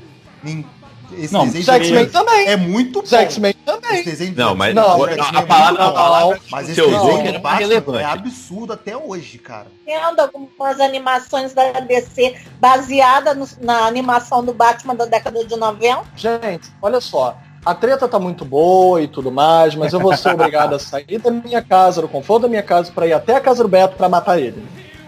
Esse 1.12 1.32
Não, 1.32 1.44
desenho 1.44 1.64
X-Men 1.64 2.06
também. 2.08 2.46
é 2.46 2.56
muito 2.56 3.02
bom. 3.02 3.08
X-Men 3.08 3.50
Esse 3.50 3.64
também. 3.64 4.04
desenho 4.04 4.34
Não, 4.36 4.54
mas 4.54 4.72
Não, 4.74 5.02
a, 5.04 5.08
X-Men 5.10 5.24
a 5.24 5.28
é 5.28 5.32
muito 5.32 5.46
palavra, 5.48 5.82
a 5.82 5.86
bom. 5.88 5.92
palavra 5.94 6.40
Mas 6.52 6.68
esse 6.68 6.80
desenho 6.80 7.32
do 7.32 7.38
Batman 7.40 8.00
é 8.00 8.04
absurdo 8.04 8.72
até 8.74 8.96
hoje, 8.96 9.38
cara. 9.38 9.66
Tendo 9.84 10.20
algumas 10.20 10.78
animações 10.78 11.52
da 11.52 11.72
DC 11.80 12.36
baseada 12.60 13.34
no- 13.34 13.48
na 13.60 13.86
animação 13.86 14.44
do 14.44 14.52
Batman 14.54 14.94
da 14.94 15.04
década 15.06 15.44
de 15.44 15.56
90. 15.56 16.04
Gente, 16.16 16.70
olha 16.80 17.00
só. 17.00 17.36
A 17.64 17.74
treta 17.74 18.08
tá 18.08 18.18
muito 18.18 18.44
boa 18.44 19.02
e 19.02 19.08
tudo 19.08 19.30
mais, 19.30 19.74
mas 19.74 19.92
eu 19.92 20.00
vou 20.00 20.16
ser 20.16 20.30
obrigado 20.30 20.74
a 20.74 20.78
sair 20.78 21.18
da 21.18 21.30
minha 21.30 21.60
casa, 21.60 22.00
do 22.00 22.08
conforto 22.08 22.42
da 22.42 22.48
minha 22.48 22.62
casa, 22.62 22.90
pra 22.90 23.06
ir 23.06 23.12
até 23.12 23.36
a 23.36 23.40
casa 23.40 23.62
do 23.62 23.68
Beto 23.68 23.96
pra 23.96 24.08
matar 24.08 24.40
ele. 24.40 24.62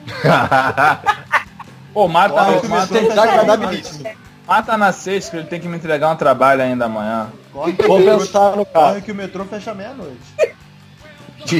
Pô, 1.94 2.08
mata, 2.08 2.34
Olha, 2.34 2.68
mata, 2.68 3.00
mata, 3.00 3.14
Tá 3.14 4.14
mata 4.46 4.76
na 4.76 4.92
sexta 4.92 5.30
que 5.30 5.36
ele 5.38 5.46
tem 5.46 5.60
que 5.60 5.68
me 5.68 5.76
entregar 5.76 6.10
um 6.10 6.16
trabalho 6.16 6.62
ainda 6.62 6.86
amanhã. 6.86 7.30
Corre 7.52 7.72
Vou 7.72 8.02
pensar 8.02 8.56
no 8.56 8.66
corre 8.66 8.94
caso. 8.94 9.02
que 9.02 9.12
o 9.12 9.14
metrô 9.14 9.44
fecha 9.44 9.74
meia-noite. 9.74 10.16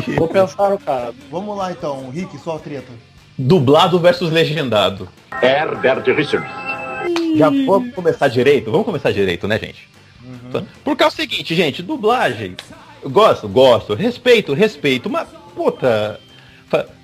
Vou 0.16 0.28
pensar 0.28 0.70
no 0.70 0.78
caso. 0.78 1.14
Vamos 1.30 1.56
lá 1.56 1.72
então, 1.72 2.10
Rick, 2.10 2.38
sua 2.38 2.58
treta. 2.58 2.92
Dublado 3.38 3.98
versus 3.98 4.30
legendado. 4.30 5.08
Herbert 5.42 6.04
Richards. 6.14 6.50
Já 7.36 7.48
vamos 7.48 7.94
começar 7.94 8.28
direito? 8.28 8.70
Vamos 8.70 8.86
começar 8.86 9.10
direito, 9.10 9.48
né, 9.48 9.58
gente? 9.58 9.91
Uhum. 10.60 10.66
Porque 10.84 11.02
é 11.02 11.06
o 11.06 11.10
seguinte, 11.10 11.54
gente, 11.54 11.82
dublagem. 11.82 12.56
Gosto, 13.04 13.48
gosto. 13.48 13.94
Respeito, 13.94 14.54
respeito. 14.54 15.10
Mas, 15.10 15.28
puta. 15.54 16.20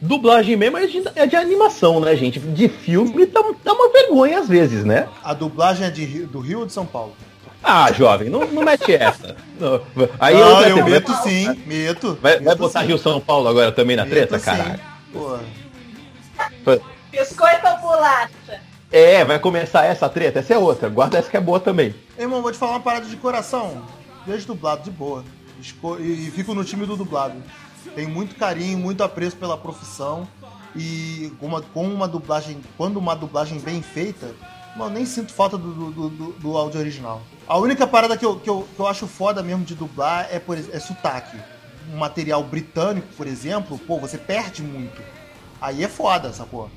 Dublagem 0.01 0.57
mesmo 0.57 0.79
é 0.79 0.87
de, 0.87 1.03
é 1.15 1.27
de 1.27 1.37
animação, 1.37 2.01
né, 2.01 2.17
gente? 2.17 2.39
De 2.41 2.69
filme 2.69 3.27
dá, 3.27 3.43
dá 3.63 3.75
uma 3.75 3.93
vergonha 3.93 4.39
às 4.39 4.49
vezes, 4.49 4.83
né? 4.85 5.07
A 5.23 5.35
dublagem 5.35 5.87
é 5.87 5.91
de 5.91 6.07
do 6.27 6.41
Rio 6.41 6.61
ou 6.61 6.67
de 6.67 6.73
São 6.73 6.87
Paulo? 6.87 7.15
Ah, 7.63 7.93
jovem, 7.93 8.31
não, 8.31 8.47
não 8.47 8.63
mete 8.63 8.95
essa. 8.95 9.37
Não. 9.59 9.83
Aí 10.19 10.35
Não, 10.35 10.63
eu 10.63 10.85
meto 10.85 11.13
sim, 11.23 11.55
meto. 11.67 12.17
Vai, 12.23 12.37
vai 12.37 12.45
meto 12.45 12.59
botar 12.59 12.81
sim. 12.81 12.87
Rio 12.87 12.99
São 12.99 13.21
Paulo 13.21 13.49
agora 13.49 13.73
também 13.73 13.97
na 13.97 14.05
Meto 14.05 14.15
treta, 14.15 14.39
sim. 14.39 14.45
caralho? 14.45 14.81
Biscoito 17.11 17.67
ou 17.67 17.79
bolacha? 17.79 18.61
É, 18.91 19.25
vai 19.25 19.39
começar 19.39 19.85
essa 19.85 20.09
treta, 20.09 20.39
essa 20.39 20.55
é 20.55 20.59
outra. 20.59 20.89
Guarda 20.89 21.19
essa 21.19 21.29
que 21.29 21.37
é 21.37 21.41
boa 21.41 21.61
também. 21.61 21.95
Irmão, 22.19 22.43
vou 22.43 22.51
te 22.53 22.59
falar 22.59 22.73
uma 22.73 22.81
parada 22.81 23.07
de 23.07 23.17
coração. 23.17 23.83
Vejo 24.27 24.47
dublado 24.47 24.83
de 24.83 24.91
boa. 24.91 25.25
Esco- 25.61 25.99
E 26.01 26.31
fico 26.31 26.55
no 26.55 26.65
time 26.65 26.85
do 26.87 26.97
dublado. 26.97 27.41
Tenho 27.95 28.11
muito 28.11 28.35
carinho, 28.35 28.79
muito 28.79 29.03
apreço 29.03 29.37
pela 29.37 29.57
profissão. 29.57 30.27
E 30.77 31.33
uma, 31.41 31.63
com 31.63 31.87
uma 31.89 32.07
dublagem, 32.07 32.61
quando 32.77 32.99
uma 32.99 33.15
dublagem 33.17 33.59
bem 33.59 33.81
feita, 33.83 34.35
mano, 34.77 34.95
nem 34.95 35.07
sinto 35.07 35.33
falta 35.33 35.57
do, 35.57 35.73
do, 35.91 36.09
do- 36.11 36.33
do 36.33 36.57
áudio 36.57 36.81
original. 36.81 37.23
A 37.47 37.57
única 37.57 37.87
parada 37.87 38.17
que 38.17 38.25
eu, 38.25 38.39
que, 38.39 38.51
eu, 38.51 38.69
que 38.75 38.81
eu 38.81 38.87
acho 38.87 39.07
foda 39.07 39.43
mesmo 39.43 39.65
de 39.65 39.75
dublar 39.75 40.29
é, 40.31 40.39
por, 40.39 40.59
é 40.59 40.79
sotaque. 40.81 41.37
Um 41.93 41.97
material 41.97 42.43
britânico, 42.45 43.09
por 43.17 43.27
exemplo, 43.27 43.79
pô, 43.79 43.99
você 43.99 44.19
perde 44.19 44.63
muito. 44.63 45.01
Aí 45.61 45.83
é 45.83 45.89
foda, 45.89 46.33
sacou? 46.33 46.71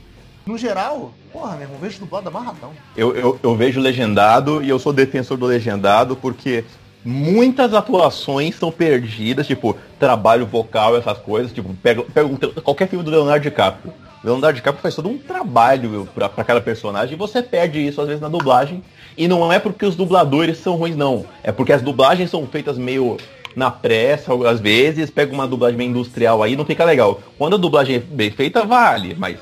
No 0.46 0.58
geral, 0.58 1.12
porra, 1.32 1.54
meu 1.54 1.62
irmão, 1.64 1.78
vejo 1.80 2.00
dublado 2.00 2.28
amarradão. 2.28 2.72
Eu, 2.98 3.16
eu, 3.16 3.40
eu 3.42 3.56
vejo 3.56 3.80
legendado 3.80 4.64
e 4.64 4.70
eu 4.70 4.80
sou 4.80 4.92
defensor 4.92 5.38
do 5.38 5.46
legendado 5.46 6.16
porque 6.16 6.64
muitas 7.06 7.74
atuações 7.74 8.56
são 8.56 8.72
perdidas, 8.72 9.46
tipo, 9.48 9.76
trabalho 10.00 10.46
vocal, 10.46 10.98
essas 10.98 11.18
coisas, 11.20 11.52
tipo, 11.54 11.74
pega, 11.76 12.04
pega 12.04 12.28
um- 12.28 12.36
qualquer 12.62 12.88
filme 12.88 13.04
do 13.06 13.12
Leonardo 13.12 13.44
DiCaprio. 13.44 13.94
Leonardo 14.24 14.56
DiCaprio 14.56 14.82
faz 14.82 14.96
todo 14.96 15.10
um 15.10 15.18
trabalho 15.18 16.08
pra 16.14 16.30
cada 16.30 16.62
personagem 16.62 17.16
e 17.16 17.18
você 17.18 17.42
perde 17.42 17.80
isso 17.86 18.00
às 18.02 18.08
vezes 18.08 18.22
na 18.22 18.28
dublagem. 18.30 18.84
E 19.18 19.28
não 19.28 19.52
é 19.52 19.60
porque 19.60 19.86
os 19.86 19.96
dubladores 19.96 20.58
são 20.58 20.76
ruins, 20.76 20.96
não. 20.96 21.26
É 21.44 21.52
porque 21.52 21.74
as 21.74 21.82
dublagens 21.82 22.30
são 22.30 22.46
feitas 22.48 22.78
meio 22.78 23.18
na 23.56 23.70
pressa, 23.70 24.32
às 24.48 24.60
vezes, 24.60 25.10
pega 25.10 25.34
uma 25.34 25.46
dublagem 25.48 25.88
industrial 25.88 26.42
aí, 26.42 26.56
não 26.56 26.64
fica 26.66 26.86
legal. 26.86 27.20
Quando 27.38 27.56
a 27.56 27.58
dublagem 27.58 27.98
é 27.98 28.00
bem 28.00 28.32
feita, 28.32 28.64
vale, 28.64 29.14
mas 29.20 29.38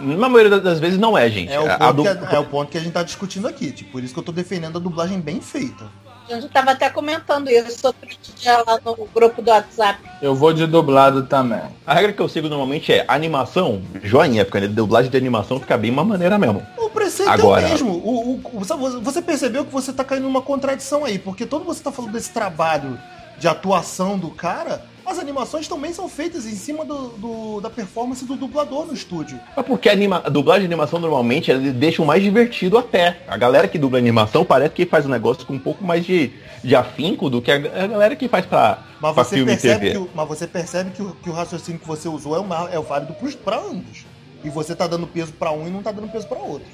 na 0.00 0.28
maioria 0.28 0.60
das 0.60 0.78
vezes 0.78 0.98
não 0.98 1.16
é, 1.16 1.28
gente. 1.30 1.52
É 1.52 1.60
o, 1.60 1.66
A- 1.66 1.74
a 1.74 1.78
ponto 1.78 1.94
du- 1.96 2.02
que 2.26 2.34
a, 2.34 2.36
é 2.36 2.38
o 2.40 2.44
ponto 2.44 2.70
que 2.70 2.78
a 2.78 2.80
gente 2.80 2.92
tá 2.92 3.02
discutindo 3.02 3.46
aqui. 3.48 3.70
Tipo, 3.72 3.92
por 3.92 4.02
isso 4.04 4.12
que 4.14 4.20
eu 4.20 4.24
tô 4.24 4.32
defendendo 4.32 4.76
a 4.76 4.80
dublagem 4.80 5.20
bem 5.20 5.40
feita. 5.40 5.86
A 6.30 6.34
gente 6.34 6.48
tava 6.48 6.72
até 6.72 6.90
comentando 6.90 7.48
isso 7.48 7.86
outro 7.86 8.06
dia 8.36 8.58
lá 8.66 8.78
no 8.84 8.94
grupo 9.14 9.40
do 9.40 9.50
WhatsApp. 9.50 9.98
Eu 10.20 10.34
vou 10.34 10.52
de 10.52 10.66
dublado 10.66 11.22
também. 11.22 11.60
A 11.86 11.94
regra 11.94 12.12
que 12.12 12.20
eu 12.20 12.28
sigo 12.28 12.50
normalmente 12.50 12.92
é 12.92 13.02
animação, 13.08 13.80
joinha, 14.02 14.44
porque 14.44 14.58
a 14.66 14.68
dublagem 14.68 15.10
de 15.10 15.16
animação 15.16 15.58
fica 15.58 15.78
bem 15.78 15.90
uma 15.90 16.04
maneira 16.04 16.36
mesmo. 16.36 16.62
O 16.76 16.90
preceito 16.90 17.30
Agora- 17.30 17.62
é 17.62 17.66
o 17.66 17.70
mesmo. 17.70 17.92
O, 17.92 18.34
o- 18.34 18.40
o- 18.60 19.00
você 19.00 19.22
percebeu 19.22 19.64
que 19.64 19.72
você 19.72 19.90
tá 19.90 20.04
caindo 20.04 20.24
numa 20.24 20.42
contradição 20.42 21.02
aí, 21.02 21.18
porque 21.18 21.46
todo 21.46 21.64
você 21.64 21.82
tá 21.82 21.90
falando 21.90 22.12
desse 22.12 22.30
trabalho 22.30 22.98
de 23.38 23.48
atuação 23.48 24.18
do 24.18 24.28
cara, 24.28 24.82
as 25.08 25.18
animações 25.18 25.66
também 25.66 25.92
são 25.92 26.08
feitas 26.08 26.44
em 26.46 26.54
cima 26.54 26.84
do, 26.84 27.08
do- 27.10 27.60
da 27.60 27.70
performance 27.70 28.24
do 28.24 28.36
dublador 28.36 28.86
no 28.86 28.92
estúdio. 28.94 29.38
Mas 29.56 29.66
porque 29.66 29.88
a, 29.88 29.92
anima- 29.92 30.22
a 30.24 30.28
dublagem 30.28 30.62
de 30.62 30.66
animação 30.74 30.98
normalmente 30.98 31.50
eles 31.50 31.72
deixam 31.74 32.04
mais 32.04 32.22
divertido 32.22 32.76
até. 32.78 33.18
A 33.26 33.36
galera 33.36 33.66
que 33.68 33.78
dubla 33.78 33.98
animação 33.98 34.44
parece 34.44 34.74
que 34.74 34.86
faz 34.86 35.06
um 35.06 35.08
negócio 35.08 35.46
com 35.46 35.54
um 35.54 35.58
pouco 35.58 35.84
mais 35.84 36.04
de, 36.04 36.30
de 36.62 36.76
afinco 36.76 37.28
do 37.30 37.40
que 37.42 37.50
a, 37.50 37.56
a 37.56 37.86
galera 37.86 38.14
que 38.16 38.28
faz 38.28 38.44
pra, 38.46 38.78
Mas 39.00 39.14
pra 39.14 39.24
você, 39.24 39.36
filme 39.36 39.52
e 39.52 39.54
percebe 39.56 39.80
TV. 39.80 39.90
que, 39.92 39.98
o- 39.98 40.10
mas 40.14 40.28
você 40.28 40.46
percebe 40.46 40.90
que 40.90 41.02
o, 41.02 41.12
que 41.22 41.30
o 41.30 41.32
raciocínio 41.32 41.80
que 41.80 41.86
você 41.86 42.08
usou 42.08 42.36
é 42.36 42.38
o, 42.40 42.44
ma- 42.44 42.68
é 42.70 42.78
válido 42.80 43.14
pra 43.44 43.58
ambos. 43.58 44.04
E 44.44 44.50
você 44.50 44.74
tá 44.76 44.86
dando 44.86 45.06
peso 45.06 45.32
pra 45.32 45.50
um 45.50 45.66
e 45.66 45.70
não 45.70 45.82
tá 45.82 45.90
dando 45.90 46.08
peso 46.12 46.26
pra 46.28 46.38
outro. 46.38 46.68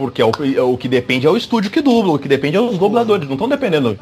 Porque 0.00 0.22
é 0.22 0.24
o, 0.24 0.30
é 0.56 0.62
o 0.62 0.78
que 0.78 0.88
depende 0.88 1.26
é 1.26 1.30
o 1.30 1.36
estúdio 1.36 1.70
que 1.70 1.82
dubla, 1.82 2.14
o 2.14 2.18
que 2.18 2.26
depende 2.26 2.56
é 2.56 2.60
os 2.60 2.78
dubladores, 2.78 3.26
não 3.28 3.34
estão 3.34 3.46
dependendo. 3.46 3.94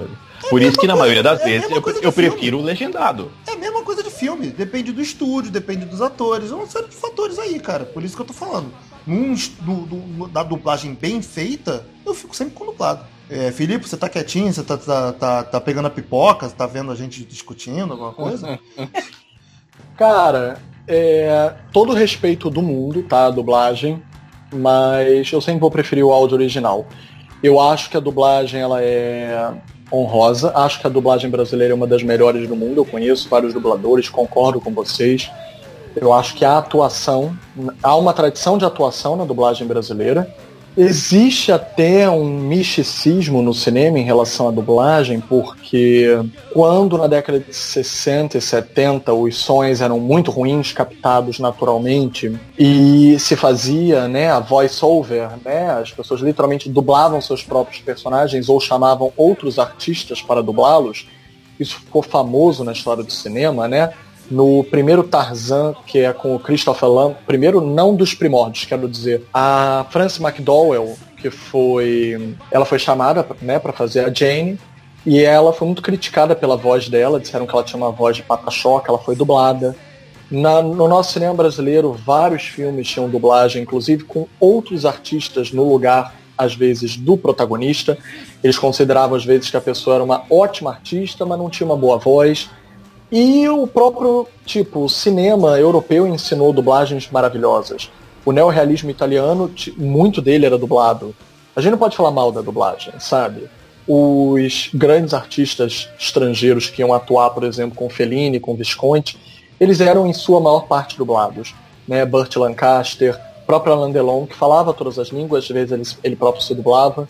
Por 0.49 0.63
isso 0.63 0.79
que 0.79 0.87
na 0.87 0.93
mesma 0.93 0.97
maioria 1.01 1.23
das 1.25 1.41
coisa- 1.41 1.51
é 1.51 1.59
vezes 1.59 1.75
eu, 1.75 1.83
coisa 1.83 1.99
eu 2.01 2.13
prefiro 2.13 2.59
o 2.61 2.63
legendado. 2.63 3.33
É 3.49 3.55
a 3.55 3.57
mesma 3.57 3.83
coisa 3.83 4.01
de 4.05 4.09
filme. 4.11 4.47
Depende 4.47 4.93
do 4.93 5.03
estúdio, 5.03 5.51
depende 5.51 5.85
dos 5.87 6.01
atores. 6.01 6.53
É 6.53 6.55
uma 6.55 6.69
série 6.69 6.87
de 6.87 6.95
fatores 6.95 7.37
aí, 7.37 7.59
cara. 7.59 7.85
Por 7.85 8.05
isso 8.05 8.15
que 8.15 8.23
eu 8.23 8.27
tô 8.27 8.33
falando. 8.33 8.73
Num, 9.05 9.35
do- 9.63 9.87
do- 9.87 10.29
da 10.29 10.45
dublagem 10.45 10.95
bem 10.95 11.21
feita, 11.21 11.85
eu 12.07 12.15
fico 12.15 12.37
sempre 12.37 12.55
com 12.55 12.67
dublado. 12.67 13.05
É, 13.29 13.51
Felipe, 13.51 13.89
você 13.89 13.97
tá 13.97 14.09
quietinho? 14.09 14.53
Você 14.53 14.63
tá, 14.63 14.77
tá, 14.79 15.13
tá, 15.15 15.43
tá 15.43 15.61
pegando 15.61 15.87
a 15.87 15.91
pipoca? 15.91 16.49
Você 16.49 16.55
tá 16.55 16.67
vendo 16.67 16.93
a 16.93 16.95
gente 16.95 17.25
discutindo 17.25 17.91
alguma 17.93 18.13
coisa? 18.13 18.57
Cara, 19.97 20.59
é, 20.87 21.55
todo 21.73 21.93
respeito 21.93 22.49
do 22.51 22.63
mundo, 22.63 23.03
tá? 23.03 23.27
A 23.27 23.31
dublagem, 23.31 24.03
mas 24.53 25.33
eu 25.33 25.41
sempre 25.41 25.61
vou 25.61 25.71
preferir 25.71 26.05
o 26.05 26.13
áudio 26.13 26.37
original. 26.37 26.87
Eu 27.43 27.61
acho 27.61 27.91
que 27.91 27.97
a 27.97 28.01
dublagem 28.01 28.61
ela 28.61 28.83
é 28.83 29.53
honrosa, 29.93 30.53
acho 30.55 30.81
que 30.81 30.87
a 30.87 30.91
dublagem 30.91 31.31
brasileira 31.31 31.73
é 31.73 31.75
uma 31.75 31.87
das 31.87 32.03
melhores 32.03 32.49
do 32.49 32.57
mundo. 32.57 32.79
Eu 32.79 32.85
conheço 32.85 33.29
vários 33.29 33.55
dubladores, 33.55 34.09
concordo 34.09 34.61
com 34.61 34.73
vocês. 34.73 35.31
Eu 35.97 36.13
acho 36.13 36.35
que 36.35 36.45
a 36.45 36.59
atuação, 36.59 37.37
há 37.83 37.97
uma 37.97 38.13
tradição 38.13 38.59
de 38.59 38.65
atuação 38.65 39.17
na 39.17 39.25
dublagem 39.25 39.67
brasileira. 39.67 40.33
Existe 40.81 41.51
até 41.51 42.09
um 42.09 42.25
misticismo 42.25 43.43
no 43.43 43.53
cinema 43.53 43.99
em 43.99 44.05
relação 44.05 44.47
à 44.47 44.53
dublagem, 44.53 45.21
porque 45.21 46.07
quando 46.53 46.97
na 46.97 47.09
década 47.09 47.41
de 47.41 47.53
60 47.53 48.39
e 48.39 48.41
70 48.41 49.13
os 49.13 49.37
sons 49.39 49.81
eram 49.81 49.99
muito 49.99 50.31
ruins, 50.31 50.71
captados 50.71 51.41
naturalmente, 51.41 52.33
e 52.57 53.19
se 53.19 53.35
fazia 53.35 54.07
né, 54.07 54.31
a 54.31 54.39
voice-over, 54.39 55.31
né, 55.45 55.69
as 55.69 55.91
pessoas 55.91 56.21
literalmente 56.21 56.69
dublavam 56.69 57.21
seus 57.21 57.43
próprios 57.43 57.83
personagens 57.83 58.49
ou 58.49 58.61
chamavam 58.61 59.13
outros 59.17 59.59
artistas 59.59 60.23
para 60.23 60.41
dublá-los, 60.41 61.09
isso 61.59 61.81
ficou 61.81 62.05
famoso 62.05 62.63
na 62.63 62.71
história 62.71 63.03
do 63.03 63.13
cinema, 63.13 63.67
né? 63.67 63.93
No 64.31 64.63
primeiro 64.65 65.03
Tarzan, 65.05 65.75
que 65.87 66.01
é 66.01 66.13
com 66.13 66.35
o 66.35 66.39
Christopher 66.39 66.89
Lamb, 66.89 67.17
primeiro 67.27 67.61
não 67.63 67.95
dos 67.95 68.13
primórdios, 68.13 68.67
quero 68.67 68.87
dizer, 68.89 69.25
a 69.33 69.87
Frances 69.91 70.21
McDowell, 70.21 70.97
que 71.17 71.31
foi, 71.31 72.35
ela 72.51 72.65
foi 72.67 72.79
chamada, 72.79 73.27
né, 73.41 73.59
para 73.59 73.73
fazer 73.73 74.01
a 74.05 74.13
Jane, 74.13 74.59
e 75.07 75.23
ela 75.25 75.53
foi 75.53 75.67
muito 75.67 75.81
criticada 75.81 76.37
pela 76.37 76.57
voz 76.57 76.89
dela, 76.91 77.19
disseram 77.19 77.47
que 77.47 77.55
ela 77.55 77.65
tinha 77.65 77.79
uma 77.79 77.91
voz 77.91 78.17
de 78.17 78.23
pata-choca, 78.23 78.91
ela 78.91 78.99
foi 78.99 79.17
dublada. 79.17 79.75
Na- 80.31 80.61
no 80.61 80.87
nosso 80.87 81.15
cinema 81.15 81.33
brasileiro, 81.33 81.93
vários 81.93 82.43
filmes 82.43 82.87
tinham 82.87 83.09
dublagem, 83.09 83.63
inclusive 83.63 84.05
com 84.05 84.27
outros 84.39 84.85
artistas 84.85 85.51
no 85.53 85.67
lugar, 85.67 86.15
às 86.37 86.55
vezes, 86.55 86.97
do 86.99 87.17
protagonista. 87.17 87.97
Eles 88.45 88.59
consideravam, 88.59 89.17
às 89.17 89.25
vezes, 89.25 89.51
que 89.51 89.57
a 89.57 89.61
pessoa 89.61 89.97
era 89.97 90.05
uma 90.05 90.23
ótima 90.29 90.71
artista, 90.71 91.25
mas 91.25 91.39
não 91.39 91.49
tinha 91.49 91.67
uma 91.67 91.77
boa 91.77 91.97
voz. 91.97 92.51
E 93.11 93.49
o 93.49 93.67
próprio, 93.67 94.27
tipo, 94.45 94.89
cinema 94.89 95.59
europeu 95.59 96.07
ensinou 96.07 96.53
dublagens 96.53 97.11
maravilhosas. 97.11 97.91
O 98.25 98.33
neorrealismo 98.33 98.91
italiano, 98.91 99.51
muito 99.77 100.21
dele 100.21 100.45
era 100.45 100.59
dublado. 100.59 101.15
A 101.57 101.61
gente 101.61 101.73
não 101.73 101.79
pode 101.79 101.97
falar 101.97 102.11
mal 102.11 102.31
da 102.31 102.43
dublagem, 102.43 102.93
sabe? 103.01 103.49
Os 103.87 104.69
grandes 104.75 105.15
artistas 105.15 105.89
estrangeiros 105.99 106.69
que 106.69 106.83
iam 106.83 106.93
atuar, 106.93 107.31
por 107.31 107.45
exemplo, 107.45 107.75
com 107.75 107.89
Fellini, 107.89 108.39
com 108.39 108.55
Visconti, 108.55 109.19
eles 109.59 109.81
eram 109.81 110.07
em 110.07 110.13
sua 110.13 110.41
maior 110.41 110.67
parte 110.67 110.99
dublados. 110.99 111.55
Né? 111.87 112.05
Burt 112.05 112.37
Lancaster, 112.37 113.19
próprio 113.47 113.73
Alain 113.73 113.91
Delon, 113.91 114.27
que 114.27 114.37
falava 114.37 114.75
todas 114.75 114.99
as 114.99 115.09
línguas, 115.09 115.45
às 115.45 115.51
vezes 115.51 115.73
ele, 115.73 116.01
ele 116.05 116.17
próprio 116.17 116.45
se 116.45 116.55
dublava, 116.55 117.09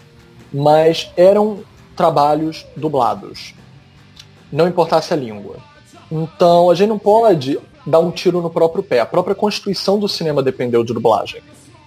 mas 0.52 1.10
eram 1.16 1.58
trabalhos 1.96 2.64
dublados. 2.76 3.54
Não 4.52 4.68
importasse 4.68 5.12
a 5.12 5.16
língua. 5.16 5.56
Então 6.10 6.70
a 6.70 6.74
gente 6.74 6.88
não 6.88 6.98
pode 6.98 7.58
dar 7.86 8.00
um 8.00 8.10
tiro 8.10 8.40
no 8.40 8.50
próprio 8.50 8.82
pé. 8.82 9.00
A 9.00 9.06
própria 9.06 9.34
constituição 9.34 9.98
do 9.98 10.08
cinema 10.08 10.42
dependeu 10.42 10.84
de 10.84 10.92
dublagem. 10.92 11.42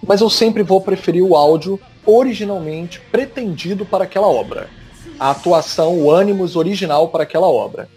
Mas 0.05 0.21
eu 0.21 0.29
sempre 0.29 0.63
vou 0.63 0.81
preferir 0.81 1.23
o 1.23 1.35
áudio 1.35 1.79
originalmente 2.05 2.99
pretendido 3.11 3.85
para 3.85 4.03
aquela 4.03 4.27
obra. 4.27 4.67
A 5.19 5.31
atuação, 5.31 5.99
o 5.99 6.11
ânimos 6.11 6.55
original 6.55 7.09
para 7.09 7.23
aquela 7.23 7.47
obra. 7.47 7.87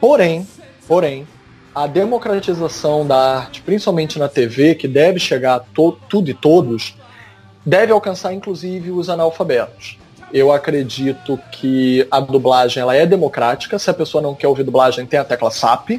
Porém, 0.00 0.46
porém, 0.88 1.26
a 1.72 1.86
democratização 1.86 3.06
da 3.06 3.36
arte, 3.36 3.62
principalmente 3.62 4.18
na 4.18 4.28
TV, 4.28 4.74
que 4.74 4.88
deve 4.88 5.20
chegar 5.20 5.54
a 5.54 5.60
tudo 5.60 6.28
e 6.28 6.34
todos, 6.34 6.96
deve 7.64 7.92
alcançar 7.92 8.32
inclusive 8.32 8.90
os 8.90 9.08
analfabetos. 9.08 9.99
Eu 10.32 10.52
acredito 10.52 11.38
que 11.52 12.06
a 12.10 12.20
dublagem 12.20 12.80
ela 12.80 12.94
é 12.94 13.04
democrática. 13.04 13.78
Se 13.78 13.90
a 13.90 13.94
pessoa 13.94 14.22
não 14.22 14.34
quer 14.34 14.46
ouvir 14.48 14.62
dublagem, 14.62 15.04
tem 15.06 15.18
a 15.18 15.24
tecla 15.24 15.50
SAP. 15.50 15.90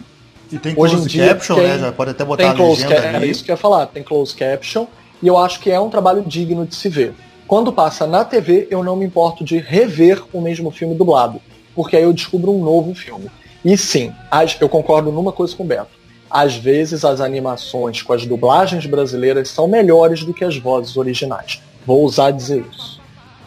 E 0.52 0.58
tem 0.60 0.74
Hoje 0.76 0.94
em 0.94 0.98
closed 0.98 1.08
dia 1.12 1.28
caption, 1.30 1.56
tem- 1.56 1.68
né? 1.68 1.80
Já 1.80 1.92
pode 1.92 2.12
até 2.12 2.26
botar 2.26 2.44
Tem 2.44 2.52
a 2.52 2.56
close 2.56 2.82
legenda 2.84 2.96
caption, 2.96 3.12
é 3.14 3.16
ali. 3.18 3.30
isso 3.30 3.44
que 3.44 3.52
eu 3.52 3.54
ia 3.54 3.58
falar, 3.58 3.86
tem 3.88 4.04
close 4.04 4.36
caption. 4.36 4.86
E 5.24 5.28
eu 5.28 5.38
acho 5.38 5.60
que 5.60 5.70
é 5.72 5.80
um 5.80 5.90
trabalho 5.90 6.24
digno 6.26 6.66
de 6.66 6.76
se 6.76 6.90
ver. 6.90 7.14
Quando 7.48 7.72
passa 7.72 8.08
na 8.08 8.24
TV, 8.26 8.68
eu 8.72 8.84
não 8.84 8.96
me 8.96 9.06
importo 9.06 9.44
de 9.44 9.58
rever 9.58 10.24
o 10.34 10.42
mesmo 10.42 10.72
filme 10.72 10.96
dublado. 10.96 11.42
Porque 11.76 11.96
aí 11.98 12.04
eu 12.04 12.14
descubro 12.14 12.52
um 12.52 12.64
novo 12.64 12.94
filme. 12.96 13.30
E 13.64 13.78
sim, 13.78 14.12
as- 14.30 14.58
eu 14.60 14.68
concordo 14.70 15.12
numa 15.12 15.32
coisa 15.32 15.56
com 15.56 15.64
o 15.64 15.66
Beto. 15.66 16.00
Às 16.30 16.56
vezes 16.56 17.04
as 17.04 17.20
animações 17.22 18.02
com 18.02 18.14
as 18.14 18.26
dublagens 18.26 18.86
brasileiras 18.86 19.50
são 19.50 19.68
melhores 19.68 20.24
do 20.24 20.34
que 20.34 20.44
as 20.46 20.58
vozes 20.58 20.96
originais. 20.96 21.62
Vou 21.86 22.04
usar 22.06 22.32
dizer 22.32 22.64
isso. 22.72 23.00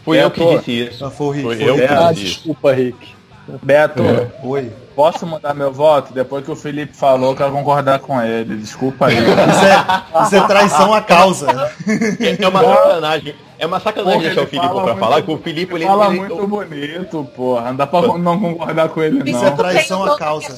Fui 0.05 0.19
É, 0.19 0.25
eu 0.25 0.31
que 0.31 0.45
disse 0.59 0.71
isso. 0.89 1.05
Ah, 1.05 1.11
Foi 1.11 1.27
o 1.27 1.31
Rick, 1.31 1.47
Foi 1.47 1.57
foi 1.57 1.69
eu 1.69 1.75
o 1.75 1.77
que 1.77 1.83
Rick. 1.83 1.95
Ah, 1.95 2.13
disse 2.13 2.25
isso. 2.27 2.35
desculpa, 2.37 2.73
Rick. 2.73 3.15
Beto, 3.63 4.03
Oi. 4.43 4.73
posso 4.97 5.27
mudar 5.27 5.53
meu 5.53 5.71
voto? 5.71 6.15
Depois 6.15 6.43
que 6.45 6.51
o 6.51 6.57
Felipe 6.57 6.97
falou, 6.97 7.33
eu 7.33 7.37
quero 7.37 7.53
concordar 7.53 7.99
com 7.99 8.21
ele. 8.23 8.57
Desculpa 8.57 9.07
aí. 9.09 9.17
Isso 9.19 9.29
é, 9.31 10.23
isso 10.25 10.37
é 10.37 10.47
traição 10.47 10.95
à 10.95 11.03
causa. 11.03 11.47
É 12.41 12.49
uma 12.49 12.63
sacanagem. 12.63 13.35
É 13.59 13.67
uma 13.67 13.81
sacanagem 13.81 14.13
Porra, 14.21 14.25
deixar 14.27 14.43
o 14.43 14.47
Filipe 14.47 14.67
fala 14.69 14.83
pra 14.85 14.97
falar 14.97 15.23
que 15.23 15.31
o 15.31 15.39
Filipe 15.39 15.75
ele, 15.75 15.85
Fala 15.87 16.07
ele- 16.09 16.19
muito 16.21 16.47
bonito, 16.47 17.29
porra. 17.37 17.63
Não 17.69 17.77
dá 17.77 17.87
pra 17.87 18.01
não 18.19 18.41
concordar 18.41 18.89
com 18.89 19.03
ele, 19.03 19.31
Isso 19.31 19.45
é 19.45 19.51
não. 19.51 19.57
traição 19.57 20.05
à 20.05 20.17
causa. 20.19 20.49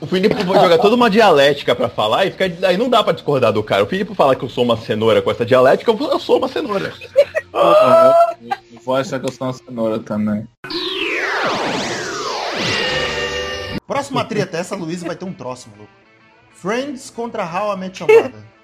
O 0.00 0.06
Filipe 0.06 0.34
vai 0.44 0.60
jogar 0.60 0.78
toda 0.78 0.94
uma 0.94 1.08
dialética 1.10 1.74
pra 1.74 1.88
falar 1.88 2.26
e 2.26 2.30
fica, 2.30 2.44
aí 2.66 2.76
não 2.76 2.88
dá 2.88 3.02
pra 3.02 3.12
discordar 3.12 3.52
do 3.52 3.62
cara. 3.62 3.84
O 3.84 3.86
Filipe 3.86 4.14
fala 4.14 4.34
que 4.36 4.44
eu 4.44 4.48
sou 4.48 4.64
uma 4.64 4.76
cenoura 4.76 5.22
com 5.22 5.30
essa 5.30 5.44
dialética, 5.44 5.90
eu, 5.90 5.98
eu 6.10 6.18
sou 6.20 6.38
uma 6.38 6.48
cenoura. 6.48 6.92
Porra, 7.50 8.36
eu 8.40 8.80
Vou 8.84 8.94
achar 8.96 9.18
que 9.18 9.26
eu 9.26 9.32
sou 9.32 9.46
uma 9.46 9.52
cenoura 9.52 9.98
também. 9.98 10.46
Próxima 13.86 14.24
treta, 14.24 14.58
essa 14.58 14.74
Luísa 14.74 15.06
vai 15.06 15.16
ter 15.16 15.24
um 15.24 15.32
troço, 15.32 15.68
maluco. 15.70 15.90
Friends 16.54 17.10
contra 17.10 17.44
How 17.44 17.74
I 17.74 17.76
Met 17.76 18.02
Your 18.02 18.10
Mother. 18.12 18.56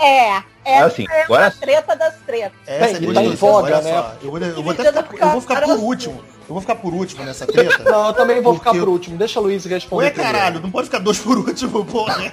É, 0.00 0.42
é 0.64 0.78
Assim, 0.80 1.06
é 1.08 1.22
agora- 1.22 1.46
a 1.46 1.50
treta 1.50 1.94
das 1.94 2.14
tretas. 2.26 2.58
Essa 2.66 2.84
é 2.86 2.96
ele 2.96 3.06
muito 3.06 3.14
tá 3.14 3.22
em 3.24 3.34
voga, 3.34 3.80
né? 3.80 3.92
só. 3.92 4.14
Eu 4.22 4.30
vou, 4.30 4.40
eu 4.40 4.62
vou 4.62 4.72
até 4.72 4.92
ficar, 4.92 5.26
eu 5.26 5.30
vou 5.32 5.40
ficar 5.40 5.62
por 5.62 5.78
último. 5.78 6.24
Eu 6.48 6.54
vou 6.54 6.60
ficar 6.60 6.76
por 6.76 6.94
último 6.94 7.24
nessa 7.24 7.44
treta. 7.44 7.82
Não, 7.82 8.06
eu 8.06 8.14
também 8.14 8.40
vou 8.40 8.54
ficar 8.54 8.72
por 8.72 8.88
último. 8.88 9.18
Deixa 9.18 9.40
a 9.40 9.42
Luiz 9.42 9.64
responder. 9.64 10.04
Ué, 10.04 10.10
primeiro. 10.10 10.38
caralho, 10.38 10.60
não 10.60 10.70
pode 10.70 10.86
ficar 10.86 11.00
dois 11.00 11.18
por 11.18 11.38
último, 11.38 11.84
porra. 11.84 12.14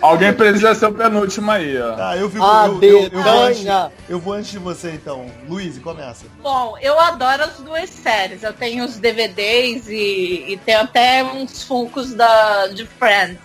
Alguém 0.00 0.32
precisa 0.32 0.74
ser 0.74 0.86
o 0.86 0.92
penúltimo 0.92 1.48
aí, 1.52 1.80
ó. 1.80 1.94
Tá, 1.94 2.16
eu 2.16 2.28
fico. 2.28 2.44
A 2.44 2.66
eu, 2.66 2.82
eu, 2.82 3.08
eu, 3.12 3.22
vou 3.22 3.42
antes, 3.42 3.64
eu 4.08 4.18
vou 4.18 4.34
antes 4.34 4.50
de 4.50 4.58
você 4.58 4.90
então. 4.90 5.26
Luiz, 5.48 5.78
começa. 5.78 6.26
Bom, 6.42 6.76
eu 6.80 6.98
adoro 6.98 7.44
as 7.44 7.58
duas 7.58 7.88
séries. 7.90 8.42
Eu 8.42 8.52
tenho 8.52 8.84
os 8.84 8.98
DVDs 8.98 9.88
e, 9.88 10.46
e 10.48 10.60
tenho 10.64 10.80
até 10.80 11.22
uns 11.22 11.62
funcos 11.62 12.12
da, 12.12 12.66
de 12.68 12.86
Friends. 12.86 13.38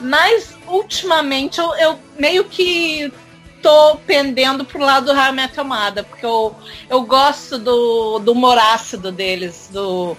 Mas 0.00 0.56
ultimamente 0.66 1.58
eu, 1.58 1.74
eu 1.76 1.98
meio 2.18 2.44
que 2.44 3.12
tô 3.66 3.96
pendendo 4.06 4.64
pro 4.64 4.78
lado 4.78 5.06
do 5.06 5.32
Met 5.32 5.58
Your 5.58 5.66
Mother, 5.66 6.04
porque 6.04 6.24
eu, 6.24 6.54
eu 6.88 7.02
gosto 7.02 7.58
do, 7.58 8.20
do 8.20 8.30
humor 8.30 8.56
ácido 8.56 9.10
deles, 9.10 9.68
do 9.72 10.16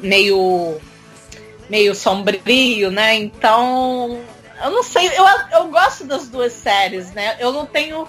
meio 0.00 0.80
meio 1.68 1.94
sombrio, 1.96 2.92
né? 2.92 3.16
Então, 3.16 4.20
eu 4.62 4.70
não 4.70 4.84
sei, 4.84 5.08
eu, 5.08 5.24
eu 5.52 5.68
gosto 5.68 6.04
das 6.04 6.28
duas 6.28 6.52
séries, 6.52 7.12
né? 7.12 7.36
Eu 7.40 7.52
não 7.52 7.66
tenho 7.66 8.06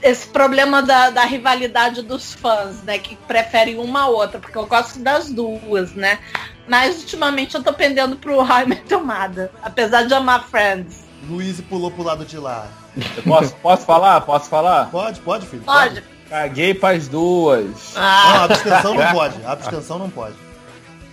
esse 0.00 0.28
problema 0.28 0.80
da, 0.80 1.10
da 1.10 1.24
rivalidade 1.24 2.00
dos 2.02 2.34
fãs, 2.34 2.80
né? 2.84 2.96
Que 2.98 3.16
preferem 3.16 3.76
uma 3.76 4.02
a 4.02 4.08
outra, 4.08 4.38
porque 4.38 4.56
eu 4.56 4.66
gosto 4.66 5.00
das 5.00 5.28
duas, 5.30 5.92
né? 5.94 6.20
Mas 6.68 7.00
ultimamente 7.00 7.56
eu 7.56 7.62
tô 7.62 7.72
pendendo 7.72 8.14
pro 8.14 8.44
Met 8.68 8.92
Your 8.92 9.04
Mother, 9.04 9.50
apesar 9.64 10.04
de 10.04 10.14
amar 10.14 10.46
Friends. 10.46 11.02
Luiz 11.28 11.60
pulou 11.62 11.90
pro 11.90 12.04
lado 12.04 12.24
de 12.24 12.38
lá. 12.38 12.81
Eu 12.96 13.22
Posso, 13.22 13.54
posso 13.56 13.86
falar? 13.86 14.20
Posso 14.22 14.48
falar? 14.48 14.86
Pode, 14.90 15.20
pode, 15.20 15.46
filho. 15.46 15.62
Pode? 15.62 16.02
Caguei 16.28 16.74
pras 16.74 17.08
duas. 17.08 17.64
Não, 17.94 18.02
Ah, 18.02 18.44
abstenção 18.44 18.94
não 18.94 19.12
pode. 19.12 19.34
Abstenção 19.46 19.98
não 19.98 20.10
pode. 20.10 20.34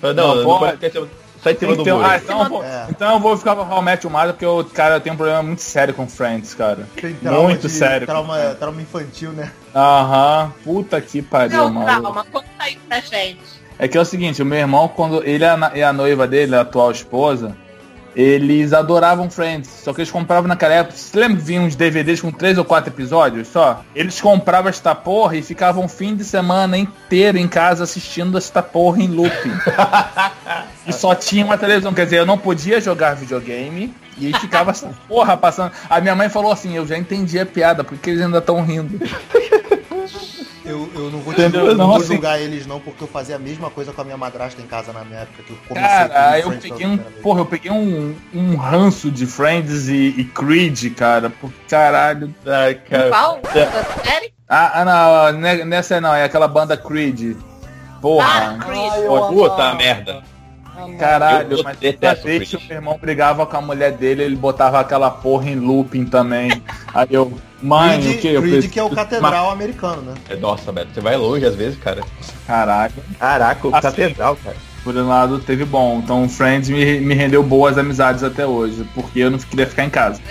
Não, 0.01 0.13
Não, 0.13 0.35
não, 0.35 0.43
pode. 0.45 0.77
pode 0.77 1.09
sai 1.43 1.53
de 1.53 1.59
cima 1.59 1.71
que 1.71 1.83
do 1.83 1.95
muro. 1.95 2.05
ah, 2.05 2.17
então, 2.17 2.43
eu 2.43 2.49
vou, 2.49 2.63
É. 2.63 2.85
então 2.89 3.13
eu 3.13 3.19
vou 3.19 3.37
ficar 3.37 3.55
com 3.55 3.61
o 3.61 3.65
How 3.65 3.81
Your 4.03 4.11
Mother, 4.11 4.33
porque 4.33 4.45
eu, 4.45 4.69
cara, 4.73 4.95
eu 4.95 4.99
tenho 5.01 5.13
um 5.13 5.17
problema 5.17 5.41
muito 5.41 5.61
sério 5.61 5.93
com 5.93 6.05
Friends, 6.07 6.53
cara. 6.53 6.85
Tem 6.99 7.13
trauma 7.15 7.43
Muito 7.43 7.61
de, 7.67 7.69
sério. 7.69 8.05
Trauma, 8.05 8.37
trauma 8.59 8.81
infantil, 8.81 9.31
né? 9.31 9.51
Aham, 9.73 10.53
puta 10.65 10.99
que 10.99 11.21
pariu, 11.21 11.57
não, 11.57 11.69
mano. 11.69 11.85
calma, 12.03 12.25
conta 12.31 12.45
aí 12.59 12.77
pra 12.87 12.99
gente. 12.99 13.39
É 13.77 13.87
que 13.87 13.97
é 13.97 14.01
o 14.01 14.05
seguinte, 14.05 14.41
o 14.41 14.45
meu 14.45 14.59
irmão, 14.59 14.89
quando 14.89 15.23
ele 15.23 15.45
e 15.45 15.55
na- 15.55 15.71
e 15.73 15.81
a 15.81 15.93
noiva 15.93 16.27
dele, 16.27 16.55
a 16.55 16.61
atual 16.61 16.91
esposa, 16.91 17.55
eles 18.19 18.73
adoravam 18.73 19.29
Friends. 19.29 19.69
Só 19.81 19.93
que 19.93 20.01
eles 20.01 20.11
compravam 20.11 20.49
naquela 20.49 20.73
época. 20.73 20.97
Você 20.97 21.17
lembra 21.17 21.37
que 21.37 21.43
vinha 21.43 21.61
uns 21.61 21.73
DVDs 21.73 22.19
com 22.19 22.33
três 22.33 22.57
ou 22.57 22.65
quatro 22.65 22.91
episódios 22.91 23.47
só? 23.47 23.81
Eles 23.95 24.19
compravam 24.19 24.69
esta 24.69 24.93
porra 24.93 25.37
e 25.37 25.41
ficavam 25.41 25.87
fim 25.87 26.17
de 26.17 26.25
semana 26.25 26.77
inteiro 26.77 27.37
em 27.37 27.47
casa 27.47 27.85
assistindo 27.85 28.37
esta 28.37 28.61
porra 28.61 29.01
em 29.01 29.07
looping. 29.07 29.53
e 30.85 30.91
só 30.91 31.15
tinha 31.15 31.45
uma 31.45 31.57
televisão. 31.57 31.93
Quer 31.93 32.03
dizer, 32.03 32.17
eu 32.17 32.25
não 32.25 32.37
podia 32.37 32.81
jogar 32.81 33.15
videogame. 33.15 33.95
E 34.17 34.27
aí 34.27 34.33
ficava 34.33 34.71
essa 34.71 34.89
porra 35.07 35.37
passando. 35.37 35.71
A 35.89 36.01
minha 36.01 36.13
mãe 36.13 36.27
falou 36.27 36.51
assim, 36.51 36.75
eu 36.75 36.85
já 36.85 36.97
entendi 36.97 37.39
a 37.39 37.45
piada, 37.45 37.85
porque 37.85 38.09
eles 38.09 38.21
ainda 38.21 38.39
estão 38.39 38.61
rindo. 38.61 38.99
Eu, 40.69 40.89
eu 40.93 41.09
não 41.09 41.19
vou, 41.19 41.33
Entendeu? 41.33 41.65
não 41.67 41.75
Não, 41.75 41.87
vou 41.87 41.97
assim- 41.97 42.13
julgar 42.13 42.39
eles 42.39 42.67
não, 42.67 42.79
porque 42.79 43.03
eu 43.03 43.07
fazia 43.07 43.35
a 43.35 43.39
mesma 43.39 43.69
coisa 43.69 43.91
com 43.91 44.01
a 44.01 44.03
minha 44.03 44.17
madrasta 44.17 44.61
em 44.61 44.65
casa 44.67 44.93
na 44.93 45.03
minha 45.03 45.21
época 45.21 45.41
que 45.43 45.51
eu 45.51 45.57
comecei 45.67 45.89
Cara, 45.89 46.41
com 46.43 46.51
eu 46.53 46.59
peguei 46.59 46.85
um. 46.87 46.97
Porra, 46.97 47.39
eu 47.41 47.45
peguei 47.45 47.71
um, 47.71 48.15
um 48.33 48.55
ranço 48.55 49.09
de 49.09 49.25
Friends 49.25 49.87
e, 49.87 50.13
e 50.17 50.23
Creed, 50.25 50.93
cara. 50.95 51.29
Por 51.29 51.51
caralho. 51.67 52.33
Ai, 52.45 52.75
cara. 52.75 53.09
Qual? 53.09 53.39
Da 53.41 54.03
série? 54.03 54.33
Ah, 54.47 54.81
ah, 54.81 54.85
não, 55.33 55.39
ne- 55.39 55.65
nessa 55.65 55.99
não, 55.99 56.13
é 56.13 56.23
aquela 56.23 56.47
banda 56.47 56.77
Creed. 56.77 57.35
Ah, 57.35 57.97
Porra. 58.01 58.57
Ai, 58.67 59.05
eu 59.05 59.27
Puta 59.27 59.73
merda. 59.75 60.23
Caralho, 60.99 61.57
Eu 61.57 61.63
mas 61.63 61.77
detesto 61.77 62.23
toda 62.23 62.37
vez 62.37 62.49
que 62.49 62.55
o 62.57 62.61
meu 62.61 62.77
irmão 62.77 62.97
brigava 62.99 63.45
com 63.45 63.57
a 63.57 63.61
mulher 63.61 63.91
dele, 63.93 64.23
ele 64.23 64.35
botava 64.35 64.79
aquela 64.79 65.09
porra 65.11 65.49
em 65.49 65.55
looping 65.55 66.05
também. 66.05 66.61
Aí 66.93 67.07
eu, 67.11 67.31
mãe, 67.61 67.99
Creed, 68.01 68.17
o 68.17 68.21
que? 68.21 68.27
Eu 68.27 68.41
Creed 68.41 68.53
preciso- 68.53 68.73
que 68.73 68.79
é 68.79 68.83
o 68.83 68.89
catedral 68.89 69.49
americano, 69.51 70.01
né? 70.01 70.13
É, 70.29 70.35
Nossa, 70.35 70.71
Beto, 70.71 70.89
você 70.93 71.01
vai 71.01 71.15
longe 71.17 71.45
às 71.45 71.55
vezes, 71.55 71.77
cara. 71.79 72.01
Caralho. 72.45 72.93
Caraca, 73.19 73.67
o 73.67 73.75
Assim. 73.75 73.81
catedral, 73.81 74.35
cara. 74.43 74.55
Por 74.83 74.95
um 74.95 75.07
lado 75.07 75.39
teve 75.39 75.65
bom. 75.65 75.99
Então 76.03 76.27
Friends 76.29 76.69
me, 76.69 76.99
me 77.01 77.13
rendeu 77.13 77.43
boas 77.43 77.77
amizades 77.77 78.23
até 78.23 78.45
hoje. 78.47 78.87
Porque 78.95 79.19
eu 79.19 79.29
não 79.29 79.37
queria 79.37 79.67
ficar 79.67 79.83
em 79.83 79.89
casa. 79.89 80.21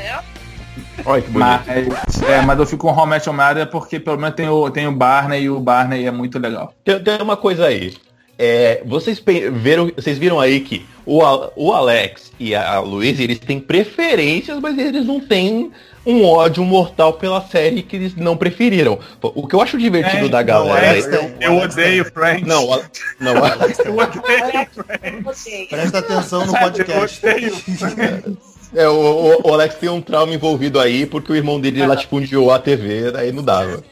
Olha 1.04 1.22
que 1.22 1.30
bonito. 1.30 1.62
Mas, 1.66 2.22
é, 2.22 2.42
mas 2.42 2.58
eu 2.58 2.66
fico 2.66 2.86
com 2.92 2.92
o 2.92 3.14
Your 3.14 3.32
Mother 3.32 3.66
porque 3.70 4.00
pelo 4.00 4.18
menos 4.18 4.34
tem 4.34 4.48
o, 4.48 4.70
tem 4.70 4.86
o 4.86 4.92
Barney 4.92 5.42
e 5.42 5.50
o 5.50 5.60
Barney 5.60 6.06
é 6.06 6.10
muito 6.10 6.38
legal. 6.38 6.72
Tem, 6.84 6.98
tem 7.02 7.20
uma 7.22 7.36
coisa 7.36 7.66
aí. 7.66 7.94
É, 8.38 8.82
vocês 8.86 9.20
viram, 9.52 9.90
vocês 9.96 10.16
viram 10.16 10.38
aí 10.38 10.60
que 10.60 10.86
o, 11.04 11.20
o 11.56 11.72
Alex 11.72 12.30
e 12.38 12.54
a 12.54 12.78
Luiz, 12.78 13.18
eles 13.18 13.38
têm 13.40 13.58
preferências, 13.58 14.58
mas 14.60 14.78
eles 14.78 15.04
não 15.04 15.18
têm 15.18 15.72
um 16.06 16.24
ódio 16.24 16.64
mortal 16.64 17.14
pela 17.14 17.40
série 17.42 17.82
que 17.82 17.96
eles 17.96 18.14
não 18.14 18.36
preferiram. 18.36 18.98
O 19.20 19.46
que 19.46 19.54
eu 19.56 19.60
acho 19.60 19.76
divertido 19.76 20.26
É, 20.26 20.28
da 20.28 20.42
galera. 20.42 20.90
Alex 20.90 21.06
é- 21.06 21.10
tem. 21.18 21.34
Eu 21.40 21.56
odeio 21.56 22.04
Friends. 22.04 22.46
não, 22.46 22.66
o 22.66 22.72
Al- 22.74 22.82
não, 23.20 23.34
eu 23.84 23.96
odeio 23.98 24.68
Friends. 24.72 25.68
Presta 25.68 25.98
atenção 25.98 26.46
no 26.46 26.52
podcast. 26.52 27.20
Eu 27.26 27.32
odeio 27.90 28.38
é, 28.74 28.86
o, 28.88 28.92
o- 28.92 29.50
o 29.50 29.54
Alex 29.54 29.74
tem 29.76 29.88
um 29.88 30.00
trauma 30.00 30.32
envolvido 30.32 30.78
aí 30.78 31.06
porque 31.06 31.32
o 31.32 31.36
irmão 31.36 31.58
dele 31.60 31.84
latifundiou 31.84 32.52
a 32.52 32.58
TV, 32.58 33.10
daí 33.10 33.32
não 33.32 33.42
dava. 33.42 33.82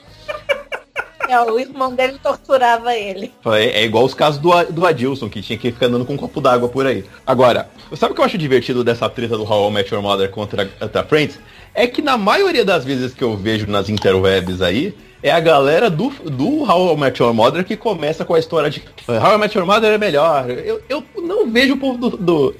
É, 1.28 1.40
o 1.40 1.58
irmão 1.58 1.94
dele 1.94 2.18
torturava 2.22 2.94
ele. 2.94 3.32
É, 3.46 3.80
é 3.80 3.84
igual 3.84 4.04
os 4.04 4.14
casos 4.14 4.40
do, 4.40 4.50
do 4.70 4.86
Adilson, 4.86 5.28
que 5.28 5.42
tinha 5.42 5.58
que 5.58 5.72
ficar 5.72 5.86
andando 5.86 6.04
com 6.04 6.14
um 6.14 6.16
copo 6.16 6.40
d'água 6.40 6.68
por 6.68 6.86
aí. 6.86 7.04
Agora, 7.26 7.68
sabe 7.96 8.12
o 8.12 8.14
que 8.14 8.20
eu 8.20 8.24
acho 8.24 8.38
divertido 8.38 8.82
dessa 8.84 9.08
treta 9.08 9.36
do 9.36 9.44
How 9.44 9.70
I 9.70 9.72
Met 9.72 9.92
Your 9.92 10.02
Mother 10.02 10.30
contra 10.30 10.68
a 10.80 11.02
Friends? 11.04 11.38
É 11.74 11.86
que 11.86 12.00
na 12.00 12.16
maioria 12.16 12.64
das 12.64 12.84
vezes 12.84 13.12
que 13.12 13.22
eu 13.22 13.36
vejo 13.36 13.66
nas 13.66 13.88
interwebs 13.88 14.62
aí, 14.62 14.94
é 15.22 15.30
a 15.30 15.40
galera 15.40 15.90
do, 15.90 16.10
do 16.24 16.62
How 16.62 16.94
I 16.94 16.96
Met 17.00 17.22
Your 17.22 17.34
Mother 17.34 17.64
que 17.64 17.76
começa 17.76 18.24
com 18.24 18.34
a 18.34 18.38
história 18.38 18.70
de 18.70 18.82
How 19.08 19.34
I 19.34 19.38
Met 19.38 19.56
Your 19.56 19.66
Mother 19.66 19.92
é 19.92 19.98
melhor. 19.98 20.48
Eu, 20.48 20.80
eu 20.88 21.04
não 21.18 21.50
vejo 21.50 21.74
o 21.74 21.76
povo 21.76 21.98
do, 21.98 22.16
do, 22.16 22.54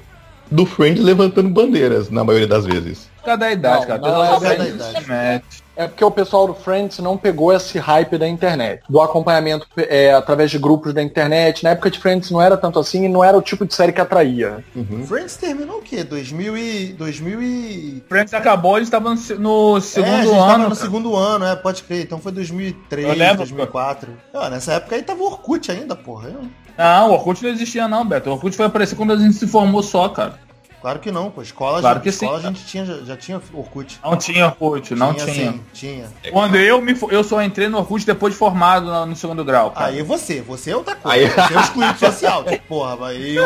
do 0.51 0.65
Friends 0.65 1.03
levantando 1.03 1.49
bandeiras, 1.49 2.09
na 2.09 2.23
maioria 2.23 2.47
das 2.47 2.65
vezes. 2.65 3.09
Cada 3.23 3.51
idade, 3.51 3.81
Não, 3.81 3.87
cara. 3.87 3.99
não, 4.01 4.09
Todo 4.09 4.23
é 4.23 4.31
mundo 4.31 4.39
verdade. 4.39 5.43
É 5.77 5.87
porque 5.87 6.03
o 6.03 6.09
pessoal 6.09 6.47
do 6.47 6.55
Friends 6.55 6.97
não 6.97 7.15
pegou 7.15 7.53
esse 7.53 7.77
hype 7.77 8.17
da 8.17 8.27
internet, 8.27 8.81
do 8.89 8.99
acompanhamento 8.99 9.67
é, 9.77 10.11
através 10.11 10.49
de 10.49 10.57
grupos 10.57 10.91
da 10.91 11.03
internet. 11.03 11.63
Na 11.63 11.69
época 11.69 11.91
de 11.91 11.99
Friends 11.99 12.31
não 12.31 12.41
era 12.41 12.57
tanto 12.57 12.79
assim 12.79 13.05
e 13.05 13.07
não 13.07 13.23
era 13.23 13.37
o 13.37 13.41
tipo 13.43 13.63
de 13.63 13.75
série 13.75 13.93
que 13.93 14.01
atraía. 14.01 14.63
Friends 15.05 15.37
terminou 15.37 15.77
o 15.77 15.81
quê? 15.83 16.03
2000 16.03 16.57
e... 16.57 16.85
2000 16.93 17.41
e... 17.43 18.03
Friends 18.09 18.33
acabou, 18.33 18.77
eles 18.77 18.87
estavam 18.87 19.15
no 19.37 19.79
segundo 19.79 20.09
é, 20.09 20.15
a 20.15 20.23
gente 20.23 20.31
tava 20.31 20.51
ano. 20.53 20.57
no 20.57 20.63
cara. 20.63 20.75
segundo 20.75 21.15
ano, 21.15 21.45
é, 21.45 21.55
pode 21.55 21.83
crer. 21.83 22.01
Então 22.03 22.19
foi 22.19 22.31
Eu 22.31 22.35
2003, 22.35 23.17
lembro, 23.17 23.37
2004. 23.37 24.09
Ah, 24.33 24.49
nessa 24.49 24.73
época 24.73 24.95
aí 24.95 25.03
tava 25.03 25.21
o 25.21 25.25
Orkut 25.25 25.71
ainda, 25.71 25.95
porra. 25.95 26.29
Eu- 26.29 26.41
Não, 26.77 27.09
o 27.09 27.13
Orkut 27.13 27.43
não 27.43 27.51
existia 27.51 27.87
não, 27.87 28.03
Beto. 28.03 28.29
O 28.29 28.33
Orkut 28.33 28.55
foi 28.55 28.65
aparecer 28.65 28.95
quando 28.95 29.13
a 29.13 29.17
gente 29.17 29.33
se 29.35 29.45
formou 29.47 29.83
só, 29.83 30.09
cara. 30.09 30.46
Claro 30.81 30.99
que 30.99 31.11
não, 31.11 31.31
pô. 31.31 31.41
Escola, 31.41 31.79
Claro 31.81 31.97
já, 31.97 32.03
que 32.03 32.09
escola 32.09 32.39
sim, 32.39 32.45
a 32.45 32.49
gente 32.49 32.65
tinha, 32.65 32.85
já, 32.85 32.93
já 32.99 33.17
tinha 33.17 33.41
Orkut. 33.53 33.99
Não 34.03 34.15
tinha 34.15 34.45
Orkut, 34.45 34.93
não 34.95 35.13
tinha. 35.13 35.51
Sim, 35.51 35.61
tinha. 35.73 36.05
Quando 36.31 36.55
eu 36.55 36.79
me 36.81 36.95
eu 37.09 37.23
só 37.23 37.41
entrei 37.41 37.67
no 37.67 37.79
Orkut 37.79 38.05
depois 38.05 38.33
de 38.33 38.39
formado 38.39 38.85
no, 38.85 39.05
no 39.07 39.15
segundo 39.15 39.43
grau, 39.43 39.71
cara. 39.71 39.87
Aí 39.87 40.03
você, 40.03 40.39
você 40.41 40.71
é 40.71 40.75
outra 40.77 40.95
coisa. 40.95 41.17
Aí- 41.17 41.27
Você 41.47 41.57
é 41.57 41.61
excluído 41.61 41.99
social. 41.99 42.43
Tipo, 42.43 42.63
porra, 42.69 42.95
mas 42.95 43.19
eu, 43.19 43.45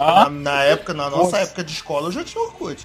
Ah. 0.00 0.24
na, 0.24 0.30
na 0.30 0.62
época, 0.64 0.92
na 0.92 1.08
nossa 1.08 1.38
época 1.38 1.62
de 1.62 1.72
escola, 1.72 2.08
eu 2.08 2.12
já 2.12 2.24
tinha 2.24 2.42
Orkut. 2.44 2.84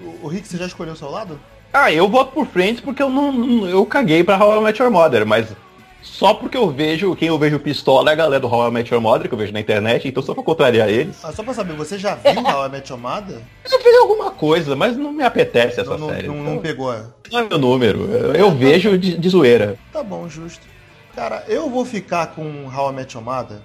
O, 0.00 0.26
o 0.26 0.28
Rick, 0.28 0.48
você 0.48 0.56
já 0.56 0.66
escolheu 0.66 0.94
o 0.94 0.96
seu 0.96 1.08
lado? 1.10 1.38
Ah, 1.72 1.90
eu 1.90 2.06
voto 2.08 2.32
por 2.32 2.46
Friends 2.46 2.80
porque 2.82 3.02
eu 3.02 3.08
não, 3.08 3.32
não- 3.32 3.66
eu 3.68 3.86
caguei 3.86 4.22
pra 4.22 4.36
How 4.44 4.60
I 4.60 4.64
Met 4.64 4.82
Your 4.82 4.90
Mother, 4.90 5.24
mas 5.24 5.46
só 6.02 6.34
porque 6.34 6.56
eu 6.56 6.68
vejo, 6.70 7.14
quem 7.16 7.28
eu 7.28 7.38
vejo 7.38 7.58
pistola 7.60 8.10
é 8.10 8.12
a 8.12 8.16
galera 8.16 8.40
do 8.40 8.48
How 8.52 8.68
I 8.68 8.70
Met 8.72 8.92
Your 8.92 9.00
Mother, 9.02 9.28
que 9.28 9.34
eu 9.34 9.38
vejo 9.38 9.52
na 9.52 9.60
internet, 9.60 10.06
então 10.08 10.22
só 10.22 10.34
pra 10.34 10.42
contrariar 10.42 10.88
eles. 10.88 11.16
Ah, 11.24 11.32
só 11.32 11.42
pra 11.42 11.54
saber, 11.54 11.74
você 11.76 11.96
já 11.98 12.14
viu 12.16 12.40
How 12.40 12.66
I 12.66 12.68
Met 12.70 12.90
Your 12.90 13.00
Mother? 13.00 13.38
Eu 13.70 13.82
vejo 13.82 13.98
alguma 14.00 14.30
coisa, 14.32 14.74
mas 14.76 14.96
não 14.96 15.12
me 15.12 15.22
apetece 15.22 15.80
essa 15.80 15.90
Não, 15.90 15.98
não, 15.98 16.08
série. 16.08 16.26
não, 16.26 16.40
então 16.40 16.54
não 16.54 16.60
pegou. 16.60 16.92
não 17.30 17.38
é 17.40 17.48
meu 17.48 17.58
número. 17.58 18.00
Eu, 18.10 18.34
eu 18.34 18.50
vejo 18.50 18.98
de, 18.98 19.16
de 19.16 19.28
zoeira. 19.28 19.78
Tá 19.92 20.02
bom, 20.02 20.28
justo. 20.28 20.66
Cara, 21.14 21.44
eu 21.46 21.70
vou 21.70 21.84
ficar 21.84 22.28
com 22.28 22.66
How 22.66 22.90
I 22.90 22.94
Met 22.94 23.14
Your 23.16 23.24
Mother. 23.24 23.58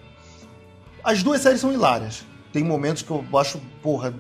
As 1.04 1.24
duas 1.24 1.42
séries 1.42 1.60
são 1.62 1.72
hilárias. 1.74 2.26
Tem 2.54 2.64
momentos 2.64 3.02
que 3.02 3.10
eu 3.12 3.24
acho, 3.36 3.60
porra, 3.82 4.14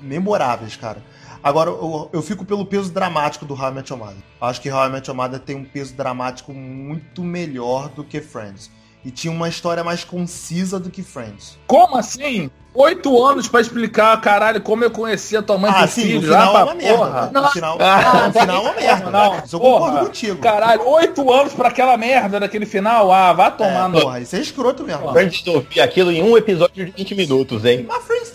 memoráveis, 0.00 0.76
cara. 0.76 1.02
Agora, 1.42 1.70
eu, 1.70 2.10
eu 2.12 2.22
fico 2.22 2.44
pelo 2.44 2.64
peso 2.66 2.90
dramático 2.92 3.44
do 3.44 3.54
How 3.54 3.68
I 3.70 3.74
Met 3.74 3.90
Your 3.92 3.98
Mother. 3.98 4.16
Acho 4.40 4.60
que 4.60 4.70
How 4.70 4.86
I 4.86 4.90
Met 4.90 5.08
Your 5.08 5.16
Mother 5.16 5.40
tem 5.40 5.56
um 5.56 5.64
peso 5.64 5.94
dramático 5.94 6.52
muito 6.52 7.22
melhor 7.22 7.88
do 7.88 8.02
que 8.04 8.20
Friends. 8.20 8.70
E 9.04 9.10
tinha 9.12 9.32
uma 9.32 9.48
história 9.48 9.84
mais 9.84 10.02
concisa 10.04 10.78
do 10.80 10.90
que 10.90 11.02
Friends. 11.02 11.56
Como 11.66 11.96
assim? 11.96 12.50
Oito 12.74 13.24
anos 13.24 13.48
pra 13.48 13.60
explicar, 13.60 14.20
caralho, 14.20 14.60
como 14.60 14.84
eu 14.84 14.90
conhecia 14.90 15.42
tua 15.42 15.56
mãe 15.56 15.70
Ah, 15.74 15.84
e 15.84 15.88
sim, 15.88 16.02
filho 16.02 16.20
no 16.20 16.26
final 16.28 16.52
lá 16.52 16.60
é 16.60 16.64
uma 16.64 16.74
merda. 16.74 16.96
porra. 16.98 17.20
né? 17.22 17.40
No 17.40 17.48
final, 17.50 17.78
Ah, 17.80 18.26
no 18.26 18.32
final 18.40 18.56
é 18.56 18.60
uma 18.60 18.74
merda. 18.74 19.10
Não, 19.10 19.38
Isso 19.44 19.56
eu 19.56 19.60
concordo 19.60 19.98
contigo. 20.06 20.38
Caralho, 20.38 20.88
oito 20.88 21.32
anos 21.32 21.54
pra 21.54 21.68
aquela 21.68 21.96
merda 21.96 22.38
daquele 22.38 22.66
final? 22.66 23.10
Ah, 23.10 23.32
vá 23.32 23.50
tomar 23.50 23.86
É, 23.86 23.88
no... 23.88 24.00
porra, 24.00 24.20
isso 24.20 24.36
é 24.36 24.40
escroto 24.40 24.84
mesmo. 24.84 25.10
Friends 25.12 25.42
eu 25.46 25.60
vi 25.68 25.80
aquilo 25.80 26.12
em 26.12 26.22
um 26.22 26.36
episódio 26.36 26.84
de 26.84 26.92
20 26.92 27.14
minutos, 27.14 27.64
hein? 27.64 27.84
Mas 27.88 28.04
Friends 28.04 28.30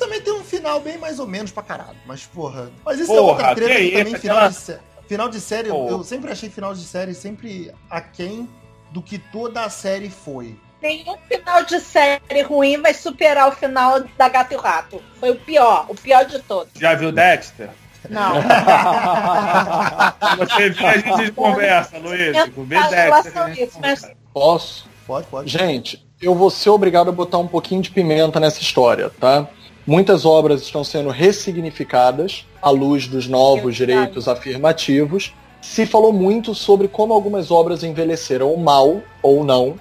final 0.63 0.79
bem 0.79 0.97
mais 0.97 1.19
ou 1.19 1.27
menos 1.27 1.51
pra 1.51 1.61
caralho. 1.61 1.97
Mas, 2.05 2.25
porra. 2.25 2.71
Mas 2.85 2.99
isso 2.99 3.11
é 3.11 3.15
Porra, 3.17 3.29
outra 3.31 3.55
treta 3.55 3.75
que 3.81 3.91
também. 3.91 4.15
Final, 4.15 4.37
aquela- 4.37 4.49
de 4.49 4.55
sé- 4.55 4.79
final 5.07 5.29
de 5.29 5.41
série, 5.41 5.67
eu, 5.69 5.75
Porra. 5.75 5.91
eu 5.91 6.03
sempre 6.03 6.31
achei 6.31 6.49
final 6.49 6.73
de 6.73 6.81
série 6.83 7.13
sempre 7.13 7.71
aquém 7.89 8.47
do 8.91 9.01
que 9.01 9.17
toda 9.17 9.63
a 9.63 9.69
série 9.69 10.09
foi. 10.09 10.55
Nenhum 10.81 11.15
final 11.29 11.63
de 11.63 11.79
série 11.79 12.41
ruim 12.43 12.81
vai 12.81 12.93
superar 12.93 13.47
o 13.49 13.51
final 13.53 14.01
da 14.17 14.27
Gato 14.29 14.53
e 14.53 14.55
o 14.55 14.59
Rato. 14.59 15.01
Foi 15.19 15.31
o 15.31 15.35
pior, 15.35 15.85
o 15.89 15.95
pior 15.95 16.25
de 16.25 16.39
todos. 16.39 16.71
Já 16.79 16.93
viu 16.93 17.11
Dexter? 17.11 17.69
Não. 18.09 18.33
Você 20.37 20.69
vê 20.71 20.85
a 20.85 20.97
gente 20.97 21.31
conversa, 21.31 21.97
Luiz. 21.99 22.35
Eu 22.35 22.65
Vê 22.65 22.75
Dexter. 22.89 23.69
mas. 23.81 24.11
Posso? 24.33 24.85
Pode, 25.07 25.27
pode. 25.27 25.49
Gente, 25.49 26.05
eu 26.21 26.35
vou 26.35 26.49
ser 26.49 26.69
obrigado 26.69 27.09
a 27.09 27.13
botar 27.13 27.37
um 27.37 27.47
pouquinho 27.47 27.81
de 27.81 27.89
pimenta 27.91 28.39
nessa 28.39 28.61
história, 28.61 29.09
tá? 29.19 29.47
Muitas 29.85 30.25
obras 30.25 30.61
estão 30.61 30.83
sendo 30.83 31.09
ressignificadas 31.09 32.45
à 32.61 32.69
luz 32.69 33.07
dos 33.07 33.27
novos 33.27 33.75
direitos 33.75 34.27
afirmativos. 34.27 35.33
Se 35.61 35.85
falou 35.85 36.13
muito 36.13 36.55
sobre 36.55 36.87
como 36.87 37.13
algumas 37.13 37.51
obras 37.51 37.83
envelheceram 37.83 38.55
mal 38.57 39.01
ou 39.21 39.43
não. 39.43 39.75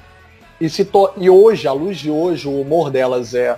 E, 0.61 0.69
se 0.69 0.85
to- 0.85 1.11
e 1.17 1.29
hoje, 1.31 1.67
à 1.69 1.73
luz 1.73 1.99
de 1.99 2.11
hoje, 2.11 2.47
o 2.49 2.61
humor 2.61 2.91
delas 2.91 3.35
é 3.35 3.57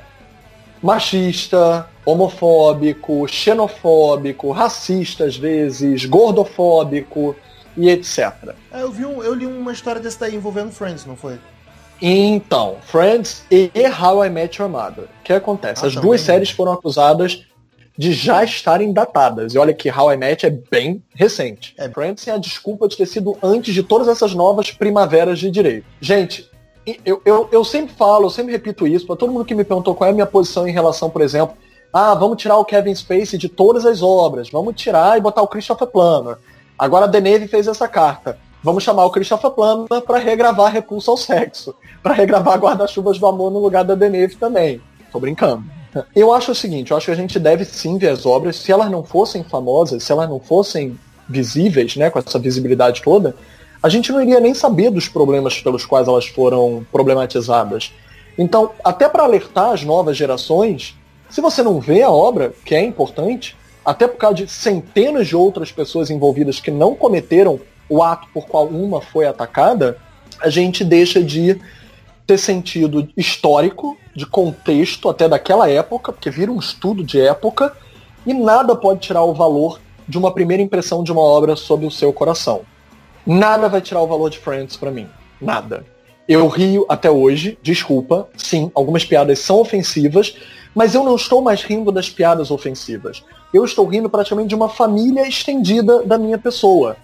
machista, 0.83 1.89
homofóbico, 2.05 3.27
xenofóbico, 3.27 4.51
racista 4.51 5.25
às 5.25 5.37
vezes, 5.37 6.05
gordofóbico 6.05 7.35
e 7.77 7.89
etc. 7.89 8.33
É, 8.73 8.83
eu, 8.83 8.93
vi 8.93 9.05
um, 9.07 9.23
eu 9.23 9.35
li 9.35 9.47
uma 9.47 9.73
história 9.73 10.01
desse 10.01 10.21
daí 10.21 10.35
envolvendo 10.35 10.71
Friends, 10.73 11.07
não 11.07 11.17
foi? 11.17 11.39
Então, 12.01 12.77
Friends 12.83 13.45
e 13.51 13.71
How 14.01 14.25
I 14.25 14.31
Met 14.31 14.61
Your 14.61 14.71
Mother. 14.71 15.05
O 15.05 15.23
que 15.25 15.33
acontece? 15.33 15.85
Ah, 15.85 15.89
As 15.89 15.95
duas 15.95 16.21
séries 16.21 16.51
foram 16.51 16.73
acusadas 16.73 17.47
de 17.97 18.13
já 18.13 18.43
estarem 18.43 18.93
datadas. 18.93 19.55
E 19.55 19.59
olha 19.59 19.73
que 19.73 19.91
How 19.91 20.13
I 20.13 20.17
Met 20.17 20.45
é 20.45 20.51
bem 20.51 21.03
recente. 21.15 21.75
É. 21.79 21.89
Friends 21.89 22.25
tem 22.25 22.35
a 22.35 22.39
desculpa 22.39 22.89
de 22.89 22.97
ter 22.97 23.07
sido 23.07 23.39
antes 23.43 23.73
de 23.73 23.83
todas 23.83 24.09
essas 24.09 24.35
novas 24.35 24.71
primaveras 24.71 25.39
de 25.39 25.51
direito. 25.51 25.87
Gente, 26.01 26.51
eu, 27.05 27.23
eu, 27.25 27.49
eu 27.51 27.65
sempre 27.65 27.95
falo, 27.95 28.27
eu 28.27 28.31
sempre 28.31 28.53
repito 28.53 28.87
isso, 28.87 29.07
para 29.07 29.17
todo 29.17 29.33
mundo 29.33 29.45
que 29.45 29.55
me 29.55 29.65
perguntou 29.65 29.95
qual 29.95 30.09
é 30.09 30.11
a 30.11 30.15
minha 30.15 30.27
posição 30.27 30.67
em 30.69 30.73
relação, 30.73 31.09
por 31.09 31.23
exemplo, 31.23 31.57
ah, 31.93 32.15
vamos 32.15 32.37
tirar 32.37 32.59
o 32.59 32.65
Kevin 32.65 32.95
Spacey 32.95 33.39
de 33.39 33.49
todas 33.49 33.87
as 33.87 34.03
obras, 34.03 34.51
vamos 34.51 34.75
tirar 34.75 35.17
e 35.17 35.21
botar 35.21 35.43
o 35.43 35.49
Christopher 35.49 35.87
Plummer. 35.87 36.37
Agora 36.77 37.05
a 37.05 37.09
Deneve 37.09 37.47
fez 37.47 37.69
essa 37.69 37.87
carta. 37.87 38.37
Vamos 38.65 38.83
chamar 38.83 39.05
o 39.05 39.11
Christopher 39.11 39.51
Plummer 39.51 40.01
para 40.07 40.17
regravar 40.17 40.73
Repulso 40.73 41.11
ao 41.11 41.19
Sexo, 41.19 41.75
para 42.03 42.15
regravar 42.15 42.59
Guarda-Chuvas 42.59 43.19
do 43.19 43.27
Amor 43.27 43.51
no 43.51 43.59
lugar 43.59 43.85
da 43.85 43.95
Deneve 43.95 44.37
também. 44.37 44.81
Tô 45.13 45.21
brincando. 45.21 45.63
Eu 46.17 46.33
acho 46.33 46.53
o 46.53 46.55
seguinte, 46.55 46.91
eu 46.91 46.97
acho 46.97 47.05
que 47.05 47.13
a 47.13 47.15
gente 47.15 47.39
deve 47.39 47.67
sim 47.67 47.99
ver 47.99 48.09
as 48.09 48.25
obras, 48.25 48.57
se 48.57 48.73
elas 48.73 48.91
não 48.91 49.05
fossem 49.05 49.45
famosas, 49.45 50.03
se 50.03 50.11
elas 50.11 50.31
não 50.31 50.41
fossem 50.41 50.99
visíveis, 51.29 51.95
né, 51.95 52.09
com 52.09 52.19
essa 52.19 52.39
visibilidade 52.39 53.03
toda, 53.03 53.37
a 53.83 53.91
gente 53.91 54.11
não 54.11 54.23
iria 54.23 54.41
nem 54.41 54.55
saber 54.55 54.91
dos 54.91 55.09
problemas 55.09 55.61
pelos 55.61 55.85
quais 55.85 56.09
elas 56.09 56.27
foram 56.27 56.87
problematizadas. 56.91 57.93
Então, 58.39 58.71
até 58.83 59.11
para 59.11 59.25
alertar 59.25 59.73
as 59.73 59.85
novas 59.85 60.17
gerações, 60.17 60.97
se 61.29 61.43
você 61.43 61.63
não 61.63 61.81
vê 61.81 62.01
a 62.01 62.11
obra, 62.11 62.55
que 62.65 62.75
é 62.75 62.83
importante, 62.83 63.55
até 63.85 64.09
por 64.09 64.17
causa 64.17 64.37
de 64.37 64.49
centenas 64.49 65.29
de 65.29 65.37
outras 65.37 65.71
pessoas 65.71 66.09
envolvidas 66.09 66.61
que 66.61 66.71
não 66.71 66.95
cometeram 66.95 67.61
o 67.89 68.03
ato 68.03 68.29
por 68.33 68.47
qual 68.47 68.67
uma 68.67 69.01
foi 69.01 69.27
atacada, 69.27 69.99
a 70.41 70.49
gente 70.49 70.85
deixa 70.85 71.23
de 71.23 71.61
ter 72.27 72.39
sentido 72.39 73.09
histórico, 73.17 73.97
de 74.15 74.27
contexto 74.27 75.09
até 75.09 75.29
daquela 75.29 75.69
época, 75.69 76.13
porque 76.13 76.31
vira 76.31 76.51
um 76.51 76.59
estudo 76.59 77.05
de 77.05 77.21
época, 77.21 77.73
e 78.27 78.33
nada 78.33 78.75
pode 78.75 79.01
tirar 79.01 79.23
o 79.23 79.35
valor 79.35 79.81
de 80.09 80.17
uma 80.17 80.33
primeira 80.33 80.63
impressão 80.63 81.03
de 81.03 81.13
uma 81.13 81.21
obra 81.21 81.57
sob 81.57 81.87
o 81.87 81.91
seu 81.91 82.13
coração. 82.13 82.63
Nada 83.27 83.69
vai 83.69 83.81
tirar 83.81 84.01
o 84.01 84.07
valor 84.07 84.31
de 84.31 84.39
Friends 84.39 84.77
pra 84.77 84.91
mim. 84.91 85.09
Nada. 85.41 85.85
Eu 86.27 86.47
rio 86.49 86.87
até 86.89 87.11
hoje, 87.11 87.59
desculpa, 87.63 88.29
sim, 88.37 88.71
algumas 88.75 89.05
piadas 89.05 89.39
são 89.41 89.61
ofensivas, 89.61 90.37
mas 90.75 90.95
eu 90.95 91.05
não 91.05 91.17
estou 91.17 91.43
mais 91.43 91.63
rindo 91.63 91.93
das 91.93 92.09
piadas 92.09 92.51
ofensivas. 92.51 93.23
Eu 93.53 93.65
estou 93.65 93.87
rindo 93.87 94.09
praticamente 94.09 94.49
de 94.49 94.55
uma 94.55 94.69
família 94.69 95.29
estendida 95.29 96.03
da 96.03 96.17
minha 96.19 96.39
pessoa. 96.39 96.97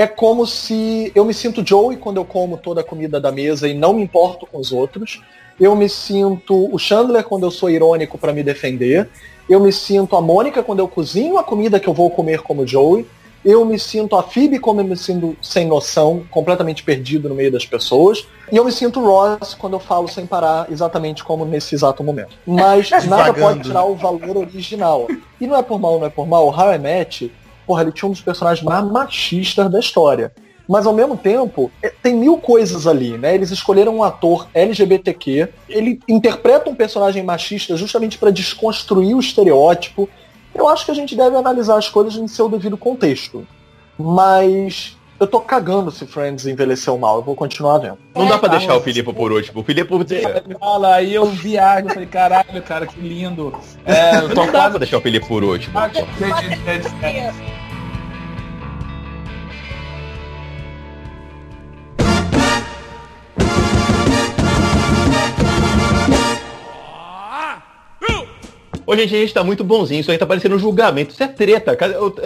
É 0.00 0.06
como 0.06 0.46
se 0.46 1.12
eu 1.14 1.26
me 1.26 1.34
sinto 1.34 1.62
Joey 1.62 1.98
quando 1.98 2.16
eu 2.16 2.24
como 2.24 2.56
toda 2.56 2.80
a 2.80 2.84
comida 2.84 3.20
da 3.20 3.30
mesa 3.30 3.68
e 3.68 3.74
não 3.74 3.92
me 3.92 4.02
importo 4.02 4.46
com 4.46 4.56
os 4.56 4.72
outros. 4.72 5.20
Eu 5.60 5.76
me 5.76 5.90
sinto 5.90 6.74
o 6.74 6.78
Chandler 6.78 7.22
quando 7.22 7.42
eu 7.42 7.50
sou 7.50 7.68
irônico 7.68 8.16
para 8.16 8.32
me 8.32 8.42
defender. 8.42 9.10
Eu 9.46 9.60
me 9.60 9.70
sinto 9.70 10.16
a 10.16 10.22
Mônica 10.22 10.62
quando 10.62 10.78
eu 10.78 10.88
cozinho 10.88 11.36
a 11.36 11.44
comida 11.44 11.78
que 11.78 11.86
eu 11.86 11.92
vou 11.92 12.08
comer 12.08 12.40
como 12.40 12.66
Joey. 12.66 13.06
Eu 13.44 13.62
me 13.66 13.78
sinto 13.78 14.16
a 14.16 14.22
Phoebe 14.22 14.58
como 14.58 14.80
eu 14.80 14.84
me 14.86 14.96
sinto 14.96 15.36
sem 15.42 15.66
noção, 15.66 16.24
completamente 16.30 16.82
perdido 16.82 17.28
no 17.28 17.34
meio 17.34 17.52
das 17.52 17.66
pessoas. 17.66 18.26
E 18.50 18.56
eu 18.56 18.64
me 18.64 18.72
sinto 18.72 19.04
Ross 19.04 19.52
quando 19.52 19.74
eu 19.74 19.80
falo 19.80 20.08
sem 20.08 20.24
parar, 20.24 20.66
exatamente 20.72 21.22
como 21.22 21.44
nesse 21.44 21.74
exato 21.74 22.02
momento. 22.02 22.30
Mas 22.46 22.88
nada 23.04 23.34
pode 23.34 23.64
tirar 23.64 23.84
o 23.84 23.94
valor 23.94 24.38
original. 24.38 25.08
E 25.38 25.46
não 25.46 25.56
é 25.56 25.62
por 25.62 25.78
mal, 25.78 25.98
não 25.98 26.06
é 26.06 26.10
por 26.10 26.26
mal. 26.26 26.46
O 26.46 26.50
How 26.50 26.72
I 26.72 26.78
Met, 26.78 27.30
porra, 27.70 27.82
ele 27.82 27.92
tinha 27.92 28.08
um 28.08 28.10
dos 28.10 28.20
personagens 28.20 28.64
mais 28.64 28.84
machistas 28.84 29.70
da 29.70 29.78
história. 29.78 30.32
Mas 30.68 30.86
ao 30.86 30.92
mesmo 30.92 31.16
tempo, 31.16 31.70
é, 31.80 31.92
tem 32.02 32.16
mil 32.16 32.36
coisas 32.38 32.84
ali, 32.84 33.16
né? 33.16 33.32
Eles 33.32 33.52
escolheram 33.52 33.96
um 33.96 34.02
ator 34.02 34.48
LGBTQ, 34.52 35.48
ele 35.68 36.00
interpreta 36.08 36.68
um 36.68 36.74
personagem 36.74 37.22
machista 37.22 37.76
justamente 37.76 38.18
para 38.18 38.32
desconstruir 38.32 39.14
o 39.14 39.20
estereótipo. 39.20 40.08
Eu 40.52 40.68
acho 40.68 40.84
que 40.84 40.90
a 40.90 40.94
gente 40.94 41.14
deve 41.16 41.36
analisar 41.36 41.76
as 41.76 41.88
coisas 41.88 42.16
em 42.16 42.26
seu 42.26 42.48
devido 42.48 42.76
contexto. 42.76 43.46
Mas 43.96 44.96
Eu 45.20 45.26
tô 45.26 45.38
cagando 45.38 45.90
se 45.90 46.06
Friends 46.06 46.46
envelheceu 46.46 46.96
mal, 46.96 47.16
eu 47.16 47.22
vou 47.22 47.34
continuar 47.34 47.76
vendo. 47.76 47.98
Não 48.16 48.26
dá 48.26 48.38
pra 48.38 48.48
É, 48.48 48.58
deixar 48.58 48.74
o 48.74 48.80
Filipe 48.80 49.12
por 49.12 49.30
último. 49.30 49.60
O 49.60 49.62
Filipe 49.62 49.90
Fala, 50.58 50.94
aí 50.94 51.14
eu 51.14 51.26
viajo, 51.26 51.88
eu 51.88 51.92
falei, 51.92 52.08
caralho, 52.08 52.62
cara, 52.62 52.86
que 52.86 52.98
lindo. 52.98 53.52
É, 53.84 54.16
eu 54.16 54.30
tô 54.30 54.34
não 54.34 54.46
dá 54.46 54.52
quase 54.52 54.70
pra 54.70 54.78
deixar 54.78 54.96
o 54.96 55.02
Filipe 55.02 55.28
por 55.28 55.44
último. 55.44 55.78
Gente, 55.78 57.59
a 68.88 68.96
gente 69.06 69.34
tá 69.34 69.42
muito 69.44 69.62
bonzinho, 69.64 70.00
isso 70.00 70.10
aí 70.10 70.18
tá 70.18 70.26
parecendo 70.26 70.56
um 70.56 70.58
julgamento. 70.58 71.12
Isso 71.12 71.22
é 71.22 71.28
treta. 71.28 71.76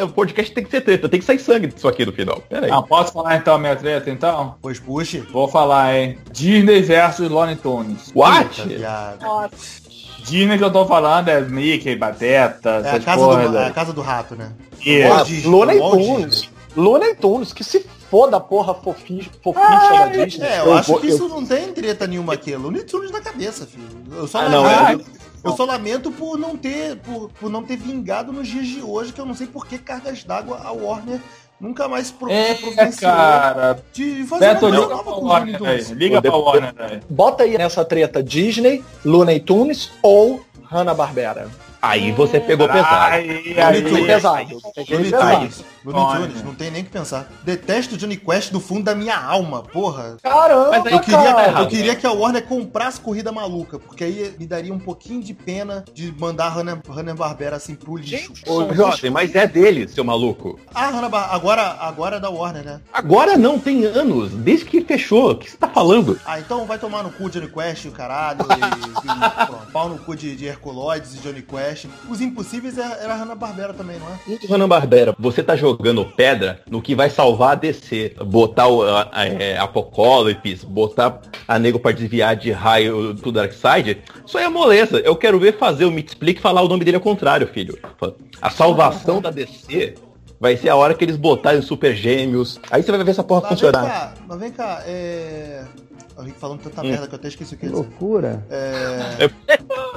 O, 0.04 0.08
podcast 0.08 0.52
tem 0.52 0.64
que 0.64 0.70
ser 0.70 0.80
treta, 0.80 1.08
tem 1.08 1.20
que 1.20 1.26
sair 1.26 1.38
sangue 1.38 1.66
disso 1.68 1.86
aqui 1.88 2.04
no 2.06 2.12
final. 2.12 2.42
Pera 2.48 2.66
aí. 2.66 2.72
Ah, 2.72 2.82
posso 2.82 3.12
falar 3.12 3.36
então 3.36 3.54
a 3.54 3.58
minha 3.58 3.76
treta, 3.76 4.10
então? 4.10 4.54
Pois 4.62 4.78
puxe. 4.78 5.18
Vou 5.20 5.48
falar, 5.48 5.94
hein. 5.96 6.18
Disney 6.32 6.80
versus 6.82 7.28
Looney 7.30 7.56
Tunes. 7.56 8.10
What? 8.14 8.62
Puta. 8.62 9.18
Nossa. 9.20 9.84
Disney 10.24 10.56
que 10.56 10.64
eu 10.64 10.72
tô 10.72 10.86
falando 10.86 11.28
é 11.28 11.40
Mickey, 11.42 11.96
Pateta, 11.96 12.80
É 12.84 12.90
a 12.96 13.00
casa, 13.00 13.24
porra. 13.24 13.48
do, 13.48 13.58
é 13.58 13.66
a 13.66 13.70
casa 13.70 13.92
do 13.92 14.00
rato, 14.00 14.34
né? 14.34 14.52
Disney, 14.78 15.46
Looney 15.50 15.78
Tunes. 15.78 16.50
Looney 16.76 17.14
Tunes, 17.14 17.52
que 17.52 17.62
se 17.62 17.84
foda 18.10 18.36
a 18.38 18.40
porra 18.40 18.74
fofi- 18.74 19.30
foficha 19.42 19.90
da 19.90 20.06
Disney. 20.24 20.46
É, 20.46 20.60
eu, 20.60 20.74
acho 20.74 20.92
vou- 20.92 21.00
que 21.00 21.08
isso 21.08 21.28
não 21.28 21.44
tem 21.44 21.72
treta 21.72 22.06
nenhuma 22.06 22.34
aqui. 22.34 22.52
É 22.52 22.56
Looney 22.56 22.82
Tunes 22.84 23.10
na 23.10 23.20
cabeça, 23.20 23.66
filho. 23.66 23.84
Eu 24.16 24.26
só 24.26 24.38
Ah, 24.40 24.48
não, 24.48 24.66
é- 24.68 24.98
eu 25.44 25.52
só 25.56 25.64
lamento 25.64 26.10
por 26.10 26.38
não 26.38 26.56
ter 26.56 26.96
por, 26.96 27.30
por 27.38 27.50
não 27.50 27.62
ter 27.62 27.76
vingado 27.76 28.32
nos 28.32 28.48
dias 28.48 28.66
de 28.66 28.82
hoje, 28.82 29.12
que 29.12 29.20
eu 29.20 29.26
não 29.26 29.34
sei 29.34 29.46
por 29.46 29.66
que 29.66 29.78
cargas 29.78 30.24
d'água 30.24 30.60
a 30.64 30.72
Warner 30.72 31.20
nunca 31.60 31.86
mais 31.88 32.10
pro, 32.10 32.30
É, 32.30 32.54
providenciou 32.54 33.10
cara. 33.12 33.78
de 33.92 34.24
fazer 34.24 34.46
Beto, 34.54 34.66
uma 34.66 34.70
coisa 34.70 34.82
liga 34.82 34.96
nova 34.96 35.04
com 35.04 35.10
os 35.10 35.16
Looney 35.22 35.52
Warner. 35.52 35.58
Tunes. 35.58 35.90
Liga 35.90 36.20
pra 36.22 36.36
Warner. 36.36 37.02
Bota 37.08 37.42
aí 37.44 37.56
nessa 37.56 37.84
treta 37.84 38.22
Disney, 38.22 38.84
Looney 39.04 39.40
Tunes 39.40 39.90
ou 40.02 40.44
Hanna-Barbera. 40.64 41.48
Aí 41.84 42.12
você 42.12 42.40
pegou 42.40 42.66
pesado. 42.68 43.12
Aí, 43.12 43.60
aí, 43.60 43.82
pesado. 44.06 44.60
Looney 44.88 45.10
pesado. 45.10 45.38
Tunes, 45.38 45.64
Looney. 45.84 46.16
Tunes, 46.28 46.42
não 46.44 46.54
tem 46.54 46.70
nem 46.70 46.82
o 46.82 46.84
que 46.84 46.90
pensar. 46.90 47.30
Detesto 47.42 47.94
o 47.94 47.98
Johnny 47.98 48.16
Quest 48.16 48.50
do 48.52 48.58
fundo 48.60 48.84
da 48.84 48.94
minha 48.94 49.16
alma, 49.16 49.62
porra. 49.62 50.16
Caramba, 50.22 50.76
Eu 50.90 51.00
queria, 51.00 51.34
cara. 51.34 51.60
eu 51.60 51.68
queria 51.68 51.94
que 51.94 52.06
a 52.06 52.12
Warner 52.12 52.44
comprasse 52.46 53.00
Corrida 53.00 53.30
Maluca, 53.30 53.78
porque 53.78 54.04
aí 54.04 54.34
me 54.38 54.46
daria 54.46 54.72
um 54.72 54.78
pouquinho 54.78 55.22
de 55.22 55.34
pena 55.34 55.84
de 55.92 56.12
mandar 56.18 56.46
a 56.46 56.48
Hanna- 56.48 56.82
Hanna-Barbera 56.88 57.56
assim 57.56 57.74
pro 57.74 57.96
lixo. 57.96 58.32
Ô, 58.46 58.72
Jovem, 58.74 59.10
mas 59.10 59.34
é 59.34 59.46
dele, 59.46 59.86
seu 59.86 60.04
maluco. 60.04 60.58
Ah, 60.74 60.88
Hanna 60.88 61.10
agora, 61.30 61.76
agora 61.80 62.16
é 62.16 62.20
da 62.20 62.30
Warner, 62.30 62.64
né? 62.64 62.80
Agora 62.92 63.36
não, 63.36 63.58
tem 63.58 63.84
anos. 63.84 64.30
Desde 64.32 64.64
que 64.64 64.80
fechou. 64.80 65.32
O 65.32 65.36
que 65.36 65.50
você 65.50 65.56
tá 65.56 65.68
falando? 65.68 66.18
Ah, 66.24 66.38
então 66.40 66.64
vai 66.66 66.78
tomar 66.78 67.02
no 67.02 67.10
cu 67.10 67.28
Johnny 67.28 67.48
Quest 67.48 67.84
e 67.84 67.88
o 67.88 67.92
caralho. 67.92 68.40
E, 68.40 69.68
e, 69.68 69.72
pau 69.72 69.88
no 69.88 69.98
cu 69.98 70.14
de, 70.16 70.34
de 70.34 70.46
Herculoides 70.46 71.14
e 71.14 71.18
Johnny 71.18 71.42
Quest. 71.42 71.73
Os 72.08 72.20
Impossíveis 72.20 72.78
era, 72.78 72.94
era 72.94 73.14
a 73.14 73.16
Hanna-Barbera 73.16 73.74
também, 73.74 73.98
não 73.98 74.06
é? 74.08 74.38
Hanna-Barbera, 74.48 75.14
você 75.18 75.42
tá 75.42 75.56
jogando 75.56 76.04
pedra 76.04 76.60
no 76.70 76.80
que 76.82 76.94
vai 76.94 77.10
salvar 77.10 77.52
a 77.52 77.54
DC. 77.54 78.14
Botar 78.26 78.68
o 78.68 78.82
a, 78.82 79.08
a, 79.12 79.26
é, 79.26 79.58
Apocalipse, 79.58 80.64
botar 80.66 81.20
a 81.46 81.58
nego 81.58 81.78
pra 81.78 81.92
desviar 81.92 82.36
de 82.36 82.50
raio 82.50 83.12
do 83.14 83.32
Darkseid. 83.32 84.02
Isso 84.26 84.38
aí 84.38 84.44
é 84.44 84.48
moleza. 84.48 84.98
Eu 85.00 85.16
quero 85.16 85.38
ver 85.38 85.58
fazer 85.58 85.84
o 85.84 85.90
Me 85.90 86.02
Explique 86.02 86.40
falar 86.40 86.62
o 86.62 86.68
nome 86.68 86.84
dele 86.84 86.96
ao 86.96 87.02
contrário, 87.02 87.46
filho. 87.46 87.78
A 88.40 88.50
salvação 88.50 89.20
da 89.20 89.30
DC 89.30 89.94
vai 90.40 90.56
ser 90.56 90.68
a 90.68 90.76
hora 90.76 90.94
que 90.94 91.04
eles 91.04 91.16
botarem 91.16 91.60
os 91.60 91.66
super 91.66 91.94
gêmeos. 91.94 92.60
Aí 92.70 92.82
você 92.82 92.90
vai 92.92 93.02
ver 93.02 93.10
essa 93.12 93.24
porra 93.24 93.42
Mas 93.42 93.50
vem 93.50 93.58
funcionar. 93.70 93.90
cá, 93.90 94.14
mas 94.28 94.38
vem 94.38 94.50
cá, 94.50 94.82
é. 94.86 95.64
Eu 96.16 96.24
falando 96.34 96.60
tanta 96.60 96.80
Hum. 96.82 96.90
merda 96.90 97.06
que 97.08 97.14
eu 97.14 97.18
até 97.18 97.28
esqueci 97.28 97.54
o 97.54 97.58
que 97.58 97.66
dizer. 97.66 97.76
Loucura. 97.76 98.44
É. 98.48 99.30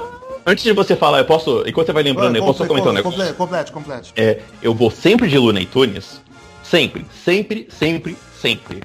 Antes 0.48 0.64
de 0.64 0.72
você 0.72 0.96
falar, 0.96 1.18
eu 1.18 1.26
posso. 1.26 1.62
Enquanto 1.66 1.88
você 1.88 1.92
vai 1.92 2.02
lembrando, 2.02 2.34
eu 2.34 2.42
posso 2.42 2.66
comentar 2.66 2.90
um 2.90 2.94
negócio. 2.94 3.18
Complete, 3.18 3.36
complete, 3.36 3.72
complete. 3.72 4.12
É, 4.16 4.38
eu 4.62 4.72
vou 4.72 4.90
sempre 4.90 5.28
de 5.28 5.36
Looney 5.36 5.66
Tunes. 5.66 6.22
Sempre, 6.62 7.04
sempre, 7.22 7.68
sempre, 7.70 8.16
sempre. 8.40 8.82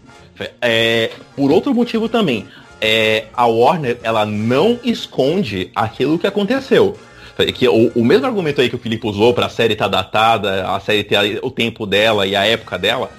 É, 0.62 1.12
por 1.38 1.52
outro 1.52 1.74
motivo 1.74 2.10
também. 2.10 2.46
É, 2.82 3.28
a 3.34 3.46
Warner, 3.46 3.98
ela 4.04 4.26
não 4.26 4.78
esconde 4.84 5.72
aquilo 5.74 6.20
que 6.20 6.28
aconteceu. 6.28 6.98
É 7.38 7.50
Que 7.50 7.66
o, 7.70 7.94
o 7.96 8.04
mesmo 8.04 8.26
argumento 8.26 8.60
aí 8.60 8.68
que 8.68 8.76
o 8.76 8.80
Felipe 8.80 9.08
usou 9.08 9.34
pra 9.34 9.48
série 9.48 9.72
estar 9.72 9.88
datada, 9.88 10.70
a 10.70 10.82
série 10.82 11.06
ter 11.06 11.40
o 11.42 11.50
tempo 11.50 11.86
dela 11.86 12.28
e 12.28 12.36
a 12.36 12.46
época 12.46 12.78
dela, 12.78 13.10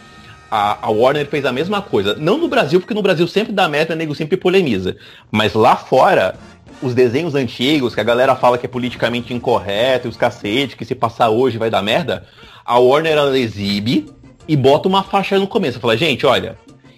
a, 0.50 0.86
a 0.86 0.90
Warner 0.90 1.26
fez 1.26 1.46
a 1.46 1.52
mesma 1.52 1.80
coisa. 1.80 2.14
Não 2.14 2.36
no 2.36 2.46
Brasil, 2.46 2.78
porque 2.78 2.92
no 2.92 3.00
Brasil 3.00 3.26
sempre 3.26 3.54
dá 3.54 3.66
merda, 3.70 3.96
nego 3.96 4.14
sempre 4.14 4.36
polemiza. 4.36 4.98
Mas 5.30 5.54
lá 5.54 5.76
fora, 5.76 6.36
os 6.82 6.94
desenhos 6.94 7.34
antigos, 7.34 7.94
que 7.94 8.00
a 8.00 8.04
galera 8.04 8.36
fala 8.36 8.58
que 8.58 8.66
é 8.66 8.68
politicamente 8.68 9.32
incorreto, 9.32 10.06
e 10.06 10.10
os 10.10 10.16
cacete, 10.16 10.76
que 10.76 10.84
se 10.84 10.94
passar 10.94 11.30
hoje 11.30 11.58
vai 11.58 11.70
dar 11.70 11.82
merda, 11.82 12.26
a 12.64 12.78
Warner 12.78 13.12
ela 13.12 13.38
exibe 13.38 14.06
e 14.46 14.56
bota 14.56 14.88
uma 14.88 15.02
faixa 15.02 15.38
no 15.38 15.46
começo. 15.46 15.80
Fala, 15.80 15.96
gente, 15.96 16.26
olha, 16.26 16.56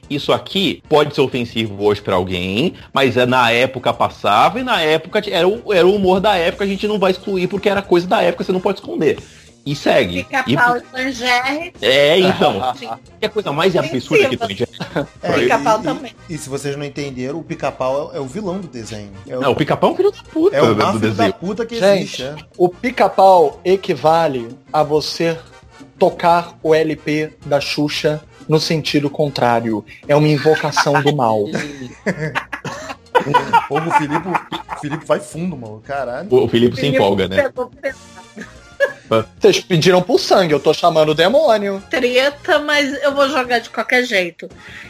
isso 0.09 0.33
aqui 0.33 0.83
pode 0.89 1.15
ser 1.15 1.21
ofensivo 1.21 1.85
hoje 1.85 2.01
pra 2.01 2.15
alguém, 2.15 2.75
mas 2.93 3.17
é 3.17 3.27
na 3.27 3.51
época 3.51 3.93
passava 3.93 4.61
e 4.61 4.63
na 4.63 4.81
época 4.81 5.23
era 5.29 5.47
o, 5.47 5.73
era 5.73 5.87
o 5.87 5.95
humor 5.95 6.21
da 6.21 6.37
época, 6.37 6.65
a 6.65 6.67
gente 6.67 6.87
não 6.87 6.99
vai 6.99 7.11
excluir 7.11 7.49
porque 7.49 7.69
era 7.69 7.83
coisa 7.83 8.07
da 8.07 8.23
época, 8.23 8.45
você 8.45 8.53
não 8.53 8.61
pode 8.61 8.79
esconder. 8.79 9.19
E 9.67 9.75
segue. 9.75 10.19
Fica 10.23 10.45
E- 10.47 10.55
pau 10.55 10.77
e 10.97 11.11
Jerry. 11.11 11.73
é, 11.83 12.21
então. 12.21 12.73
que 13.19 13.27
a 13.27 13.29
coisa 13.29 13.51
mais 13.53 13.75
absurda 13.77 14.29
que 14.29 14.37
tem. 14.37 14.57
É, 15.23 15.33
Pica-pau 15.33 15.81
e- 15.81 15.83
também. 15.83 16.13
E, 16.31 16.39
se 16.39 16.49
vocês 16.49 16.77
não 16.77 16.85
entenderam, 16.85 17.41
o 17.41 17.43
pica-pau 17.43 18.13
é, 18.15 18.19
é 18.19 18.21
o 18.21 18.27
vilão 18.27 18.59
do 18.61 18.69
desenho. 18.69 19.11
É 19.27 19.37
o, 19.37 19.41
Não, 19.41 19.51
o 19.51 19.57
pica-pau 19.57 19.91
é 19.91 19.93
um 19.93 19.97
filho 19.97 20.13
da 20.13 20.23
puta 20.23 20.57
é 20.57 20.63
o 20.63 20.67
do 20.67 20.71
filho 20.75 20.93
da 20.93 21.09
desenho. 21.09 21.33
puta 21.35 21.67
que 21.67 21.81
Gente, 21.81 21.99
existe. 22.03 22.23
é. 22.23 22.37
o 22.57 22.69
pica-pau 22.69 23.61
equivale 23.65 24.49
a 24.73 24.85
você 24.85 25.37
tocar 25.99 26.57
o 26.63 26.73
LP 26.73 27.33
da 27.45 27.61
Xuxa 27.61 28.23
no 28.49 28.61
sentido 28.61 29.11
contrário. 29.11 29.85
É 30.07 30.15
uma 30.15 30.29
invocação 30.29 31.03
do 31.03 31.17
mal. 31.17 31.41
Porra, 33.69 33.87
o 33.89 33.91
Felipe, 33.93 34.29
Felipe 34.81 35.05
vai 35.05 35.19
fundo, 35.19 35.57
mano. 35.57 35.83
Caralho. 35.85 36.29
O 36.33 36.47
Felipe 36.47 36.77
se 36.77 36.87
empolga, 36.87 37.27
né? 37.27 37.43
Pegou 37.43 37.67
pesado. 37.67 38.16
Vocês 39.41 39.61
pediram 39.61 40.03
por 40.03 40.19
sangue, 40.19 40.53
eu 40.53 40.61
tô 40.61 40.75
chamando 40.75 41.11
o 41.11 41.15
demônio. 41.15 41.83
Treta, 41.89 42.59
mas 42.59 42.93
eu 43.03 43.15
vou 43.15 43.29
jogar 43.29 43.61
de 43.61 43.71
qualquer 43.71 44.05
jeito. 44.05 44.49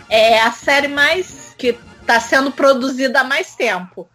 É 0.09 0.41
a 0.41 0.51
série 0.53 0.89
mais 0.89 1.55
que 1.59 1.79
tá 2.07 2.19
sendo 2.21 2.51
produzida 2.51 3.21
há 3.21 3.25
mais 3.25 3.55
tempo. 3.55 4.09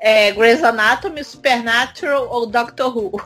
É 0.00 0.30
Grey's 0.30 0.62
Anatomy, 0.62 1.24
Supernatural 1.24 2.28
ou 2.30 2.46
Doctor 2.46 2.96
Who? 2.96 3.20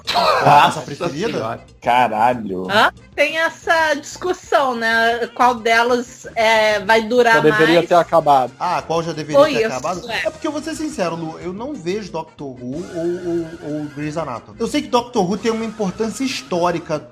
Nossa, 0.45 0.81
preferida? 0.81 1.33
senhora. 1.33 1.61
Caralho. 1.83 2.67
Hã? 2.71 2.91
Tem 3.15 3.37
essa 3.37 3.93
discussão, 3.95 4.75
né? 4.75 5.27
Qual 5.35 5.57
delas 5.57 6.27
é, 6.35 6.81
vai 6.81 7.03
durar 7.03 7.35
Já 7.35 7.41
deveria 7.41 7.75
mais. 7.77 7.89
ter 7.89 7.95
acabado. 7.95 8.53
Ah, 8.59 8.83
qual 8.87 9.03
já 9.03 9.13
deveria 9.13 9.39
Foi 9.39 9.53
ter 9.53 9.67
isso, 9.67 9.69
acabado? 9.69 10.11
é. 10.11 10.27
É 10.27 10.31
porque 10.31 10.47
eu 10.47 10.53
vou 10.53 10.63
ser 10.63 10.75
sincero, 10.75 11.15
Lu, 11.15 11.39
eu 11.41 11.53
não 11.53 11.75
vejo 11.75 12.11
Doctor 12.11 12.49
Who 12.49 12.83
ou, 12.97 13.71
ou, 13.75 13.81
ou 13.81 13.85
Grey's 13.95 14.17
Anatomy. 14.17 14.57
Eu 14.59 14.67
sei 14.67 14.81
que 14.81 14.89
Doctor 14.89 15.29
Who 15.29 15.37
tem 15.37 15.53
uma 15.53 15.67
importância 15.67 16.25
histórica 16.25 17.07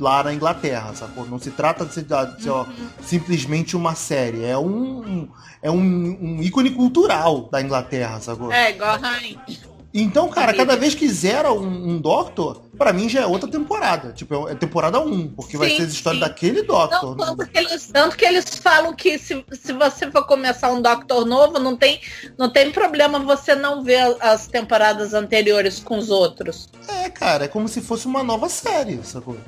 lá 0.00 0.22
na 0.22 0.32
Inglaterra, 0.32 0.94
sacou? 0.94 1.26
Não 1.26 1.38
se 1.38 1.50
trata 1.50 1.84
de 1.84 1.94
ser, 1.94 2.04
de 2.04 2.42
ser, 2.42 2.50
ó, 2.50 2.66
simplesmente 3.02 3.76
uma 3.76 3.94
série. 3.94 4.44
É 4.44 4.56
um, 4.58 5.00
um- 5.00 5.28
é 5.62 5.70
um, 5.70 5.76
um 5.80 6.42
ícone 6.42 6.70
cultural 6.70 7.48
da 7.50 7.60
Inglaterra, 7.60 8.20
sacou? 8.20 8.52
É, 8.52 8.70
igual. 8.70 8.98
Então, 9.92 10.28
cara, 10.28 10.52
cada 10.52 10.76
vez 10.76 10.94
que 10.94 11.08
zera 11.08 11.50
um, 11.50 11.90
um 11.92 11.98
Doctor, 11.98 12.60
pra 12.76 12.92
mim 12.92 13.08
já 13.08 13.22
é 13.22 13.26
outra 13.26 13.50
temporada. 13.50 14.12
Tipo, 14.12 14.46
é 14.46 14.54
temporada 14.54 15.00
1, 15.00 15.28
porque 15.28 15.56
vai 15.56 15.70
Sim, 15.70 15.76
ser 15.76 15.82
a 15.82 15.86
história 15.86 16.18
sim. 16.18 16.24
daquele 16.26 16.62
Doctor. 16.62 17.16
Não, 17.16 17.34
tanto, 17.34 17.50
que 17.50 17.58
eles, 17.58 17.86
tanto 17.86 18.16
que 18.16 18.24
eles 18.24 18.44
falam 18.58 18.94
que 18.94 19.18
se, 19.18 19.42
se 19.50 19.72
você 19.72 20.10
for 20.10 20.26
começar 20.26 20.70
um 20.72 20.82
Doctor 20.82 21.24
novo, 21.24 21.58
não 21.58 21.74
tem, 21.74 22.00
não 22.36 22.50
tem 22.50 22.70
problema 22.70 23.18
você 23.18 23.54
não 23.54 23.82
ver 23.82 24.14
as 24.20 24.46
temporadas 24.46 25.14
anteriores 25.14 25.80
com 25.80 25.96
os 25.96 26.10
outros. 26.10 26.68
É, 26.86 27.08
cara, 27.08 27.46
é 27.46 27.48
como 27.48 27.66
se 27.66 27.80
fosse 27.80 28.06
uma 28.06 28.22
nova 28.22 28.48
série, 28.50 29.00
sacou? 29.02 29.38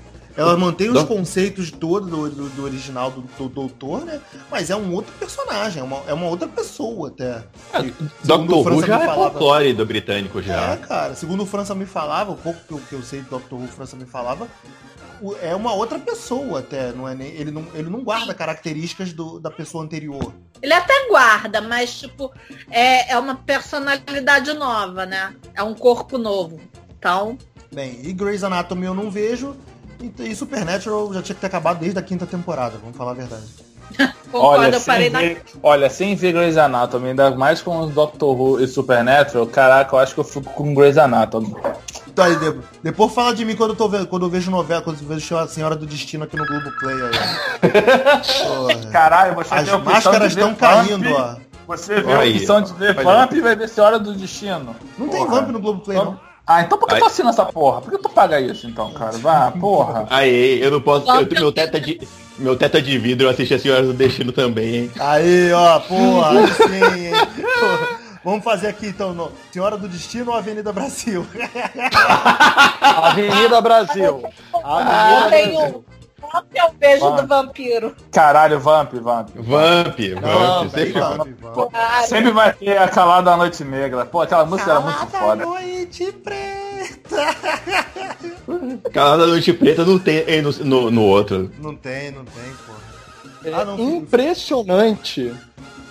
Ela 0.40 0.56
mantém 0.56 0.88
os 0.88 0.94
Doc- 0.94 1.08
conceitos 1.08 1.70
todos 1.70 2.08
do, 2.08 2.28
do, 2.30 2.48
do 2.50 2.64
original 2.64 3.10
do, 3.10 3.20
do 3.20 3.48
Doutor, 3.48 4.04
né? 4.04 4.20
Mas 4.50 4.70
é 4.70 4.76
um 4.76 4.92
outro 4.94 5.12
personagem, 5.18 5.80
é 5.80 5.84
uma, 5.84 6.02
é 6.06 6.14
uma 6.14 6.26
outra 6.26 6.48
pessoa 6.48 7.08
até. 7.08 7.44
E, 7.84 7.92
segundo 8.24 8.46
Doctor 8.48 8.72
Who 8.72 8.86
já 8.86 8.96
é 9.00 9.06
falava- 9.06 9.30
folclore 9.30 9.72
do 9.74 9.84
britânico 9.84 10.38
É, 10.40 10.42
já. 10.42 10.76
cara, 10.78 11.14
segundo 11.14 11.42
o 11.42 11.46
França 11.46 11.74
me 11.74 11.84
falava, 11.86 12.32
o 12.32 12.36
pouco 12.36 12.58
que 12.66 12.72
eu, 12.72 12.78
que 12.88 12.92
eu 12.94 13.02
sei 13.02 13.20
do 13.22 13.28
Doctor 13.30 13.58
Who, 13.58 13.64
o 13.66 13.68
França 13.68 13.96
me 13.96 14.06
falava, 14.06 14.48
é 15.42 15.54
uma 15.54 15.74
outra 15.74 15.98
pessoa 15.98 16.60
até, 16.60 16.92
não 16.92 17.06
é 17.06 17.14
nem, 17.14 17.28
ele, 17.32 17.50
não, 17.50 17.66
ele 17.74 17.90
não 17.90 18.02
guarda 18.02 18.32
características 18.32 19.12
do, 19.12 19.38
da 19.38 19.50
pessoa 19.50 19.84
anterior. 19.84 20.32
Ele 20.62 20.72
até 20.72 21.08
guarda, 21.08 21.60
mas 21.60 21.98
tipo, 22.00 22.32
é, 22.70 23.12
é 23.12 23.18
uma 23.18 23.34
personalidade 23.34 24.52
nova, 24.54 25.04
né? 25.04 25.34
É 25.54 25.62
um 25.62 25.74
corpo 25.74 26.16
novo. 26.16 26.58
Então, 26.98 27.36
Bem, 27.72 28.00
e 28.02 28.12
Grey's 28.12 28.42
Anatomy 28.42 28.86
eu 28.86 28.94
não 28.94 29.10
vejo, 29.10 29.54
e, 30.00 30.12
e 30.30 30.34
Supernatural 30.36 31.12
já 31.14 31.22
tinha 31.22 31.34
que 31.34 31.40
ter 31.40 31.46
acabado 31.46 31.78
desde 31.80 31.98
a 31.98 32.02
quinta 32.02 32.26
temporada, 32.26 32.76
vamos 32.80 32.96
falar 32.96 33.12
a 33.12 33.14
verdade. 33.14 33.44
Concordo, 34.30 34.64
eu 34.66 34.72
sem 34.80 34.92
parei 34.94 35.10
na. 35.10 35.18
ver, 35.18 35.42
olha, 35.62 35.90
sem 35.90 36.14
ver 36.14 36.32
Grey's 36.32 36.56
Anatomy, 36.56 37.08
ainda 37.08 37.32
mais 37.32 37.60
com 37.60 37.80
os 37.80 37.92
Doctor 37.92 38.40
Who 38.40 38.60
e 38.62 38.68
Supernatural, 38.68 39.46
caraca, 39.48 39.94
eu 39.96 39.98
acho 39.98 40.14
que 40.14 40.20
eu 40.20 40.24
fico 40.24 40.52
com 40.52 40.72
Grey's 40.74 40.96
Anatomy. 40.96 41.54
Então 42.06 42.24
aí, 42.24 42.36
de- 42.36 42.60
depois 42.82 43.12
fala 43.12 43.34
de 43.34 43.44
mim 43.44 43.56
quando 43.56 43.70
eu, 43.70 43.76
tô 43.76 43.88
vendo, 43.88 44.06
quando 44.06 44.26
eu 44.26 44.30
vejo 44.30 44.50
novela, 44.50 44.80
quando 44.82 45.00
eu 45.00 45.06
vejo 45.08 45.36
a 45.36 45.46
Senhora 45.48 45.74
do 45.74 45.86
Destino 45.86 46.24
aqui 46.24 46.36
no 46.36 46.46
Globo 46.46 46.70
Play 46.78 46.96
aí. 47.02 47.70
Caralho, 48.92 49.34
você 49.34 49.54
As 49.54 49.68
tem 49.68 49.80
máscaras 49.80 50.32
estão 50.32 50.54
caindo, 50.54 51.08
ó. 51.12 51.36
Você 51.66 52.00
vê 52.00 52.06
Olha 52.08 52.16
a 52.16 52.20
aí. 52.22 52.36
opção 52.36 52.60
de 52.62 52.72
ver 52.74 52.96
Olha 52.98 53.04
Vamp 53.04 53.32
e 53.32 53.40
vai 53.40 53.54
ver 53.54 53.68
Senhora 53.68 53.98
do 53.98 54.12
Destino. 54.14 54.74
Não 54.98 55.08
tem 55.08 55.24
Porra. 55.24 55.40
Vamp 55.40 55.48
no 55.50 55.60
Globo 55.60 55.80
Play, 55.82 55.96
não. 55.98 56.18
Ah, 56.50 56.62
então 56.62 56.76
por 56.76 56.88
que 56.88 56.94
Aí. 56.94 57.00
tu 57.00 57.06
assina 57.06 57.30
essa 57.30 57.44
porra? 57.44 57.80
Por 57.80 57.92
que 57.92 57.98
tu 57.98 58.08
paga 58.08 58.40
isso 58.40 58.66
então, 58.66 58.92
cara? 58.92 59.16
Vá, 59.18 59.52
porra. 59.52 60.04
Aí, 60.10 60.60
eu 60.60 60.72
não 60.72 60.80
posso. 60.80 61.08
Eu, 61.08 61.24
meu, 61.30 61.52
teto 61.52 61.76
é 61.76 61.80
de, 61.80 62.00
meu 62.36 62.56
teto 62.56 62.76
é 62.76 62.80
de 62.80 62.98
vidro, 62.98 63.28
eu 63.28 63.30
assisti 63.30 63.54
a 63.54 63.58
Senhora 63.60 63.84
do 63.84 63.92
Destino 63.92 64.32
também, 64.32 64.74
hein? 64.74 64.90
Aí, 64.98 65.52
ó, 65.52 65.78
porra, 65.78 66.30
aí 66.30 66.48
sim, 66.48 67.04
hein. 67.04 67.12
Porra. 67.36 68.00
Vamos 68.24 68.42
fazer 68.42 68.66
aqui 68.66 68.88
então, 68.88 69.14
no 69.14 69.30
Senhora 69.52 69.78
do 69.78 69.86
Destino 69.86 70.32
ou 70.32 70.36
Avenida 70.36 70.72
Brasil? 70.72 71.24
Avenida 72.82 73.60
Brasil. 73.60 74.22
Avenida 74.52 75.24
Eu 75.24 75.30
tenho 75.30 75.58
Brasil. 75.60 75.84
Vamp 76.20 76.46
é 76.54 76.64
o 76.64 76.72
beijo 76.72 77.06
Ah. 77.06 77.20
do 77.20 77.26
vampiro. 77.26 77.96
Caralho, 78.12 78.60
Vamp, 78.60 78.92
Vamp. 78.94 79.28
Vamp, 79.34 79.98
Não, 80.20 80.60
Vamp. 80.64 80.70
sempre- 80.70 80.92
Vamp, 81.00 81.28
Vamp. 81.40 81.70
Claro. 81.70 82.06
Sempre 82.06 82.30
vai 82.32 82.52
ter 82.52 82.76
a 82.78 82.88
Calada 82.88 83.30
da 83.30 83.36
Noite 83.36 83.64
Negra. 83.64 84.04
Pô, 84.04 84.20
aquela 84.20 84.44
música 84.44 84.70
era 84.70 84.80
muito 84.80 85.06
Calada 85.06 85.18
foda. 85.18 85.44
noite 85.46 86.12
preta. 86.12 87.36
Calada 88.92 89.22
da 89.24 89.28
Noite 89.28 89.52
Preta 89.52 89.84
não 89.84 89.98
tem 89.98 90.24
no, 90.42 90.50
no, 90.64 90.90
no 90.90 91.02
outro. 91.04 91.50
Não 91.58 91.74
tem, 91.74 92.10
não 92.10 92.24
tem, 92.24 92.42
porra. 92.66 92.80
É 93.44 93.52
Ah, 93.52 93.64
não, 93.64 93.78
impressionante 93.78 95.32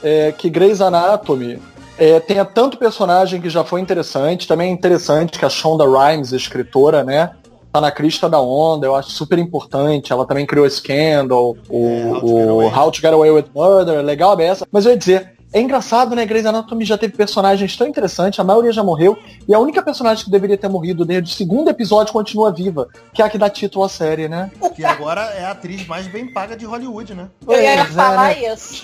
é, 0.03 0.31
que 0.31 0.49
Grey's 0.49 0.81
Anatomy 0.81 1.59
é, 1.97 2.19
tenha 2.19 2.45
tanto 2.45 2.77
personagem 2.77 3.41
que 3.41 3.49
já 3.49 3.63
foi 3.63 3.81
interessante. 3.81 4.47
Também 4.47 4.69
é 4.69 4.73
interessante 4.73 5.37
que 5.39 5.45
a 5.45 5.49
Shonda 5.49 5.83
Rhimes, 5.85 6.31
escritora, 6.31 7.03
né? 7.03 7.31
Tá 7.71 7.79
na 7.79 7.91
crista 7.91 8.27
da 8.27 8.41
onda, 8.41 8.87
eu 8.87 8.95
acho 8.95 9.11
super 9.11 9.37
importante. 9.37 10.11
Ela 10.11 10.25
também 10.25 10.45
criou 10.45 10.69
Scandal, 10.69 11.55
É, 11.69 12.11
How 12.11 12.19
to 12.19 12.25
o, 12.25 12.63
o 12.63 12.67
How 12.67 12.91
to 12.91 13.01
Get 13.01 13.13
Away 13.13 13.31
with 13.31 13.45
Murder, 13.53 14.03
legal 14.03 14.31
a 14.31 14.35
beça. 14.35 14.67
Mas 14.71 14.85
eu 14.85 14.91
ia 14.91 14.97
dizer, 14.97 15.33
é 15.51 15.59
engraçado, 15.59 16.15
né? 16.15 16.25
Grey's 16.25 16.45
Anatomy 16.45 16.85
já 16.85 16.97
teve 16.97 17.15
personagens 17.15 17.75
tão 17.75 17.87
interessantes, 17.87 18.39
a 18.39 18.43
maioria 18.43 18.71
já 18.71 18.83
morreu, 18.83 19.17
e 19.47 19.53
a 19.53 19.59
única 19.59 19.81
personagem 19.81 20.23
que 20.23 20.29
deveria 20.29 20.57
ter 20.57 20.67
morrido 20.67 21.03
desde 21.03 21.31
o 21.31 21.35
segundo 21.35 21.69
episódio 21.69 22.13
continua 22.13 22.51
viva, 22.51 22.87
que 23.13 23.21
é 23.21 23.25
a 23.25 23.29
que 23.29 23.37
dá 23.37 23.49
título 23.49 23.83
à 23.83 23.89
série, 23.89 24.27
né? 24.27 24.51
Que 24.75 24.85
agora 24.85 25.21
é 25.21 25.45
a 25.45 25.51
atriz 25.51 25.87
mais 25.87 26.07
bem 26.07 26.31
paga 26.31 26.55
de 26.55 26.65
Hollywood, 26.65 27.15
né? 27.15 27.29
Eu 27.47 27.53
ia 27.53 27.81
é, 27.81 27.85
falar 27.85 28.35
né? 28.35 28.53
isso. 28.53 28.83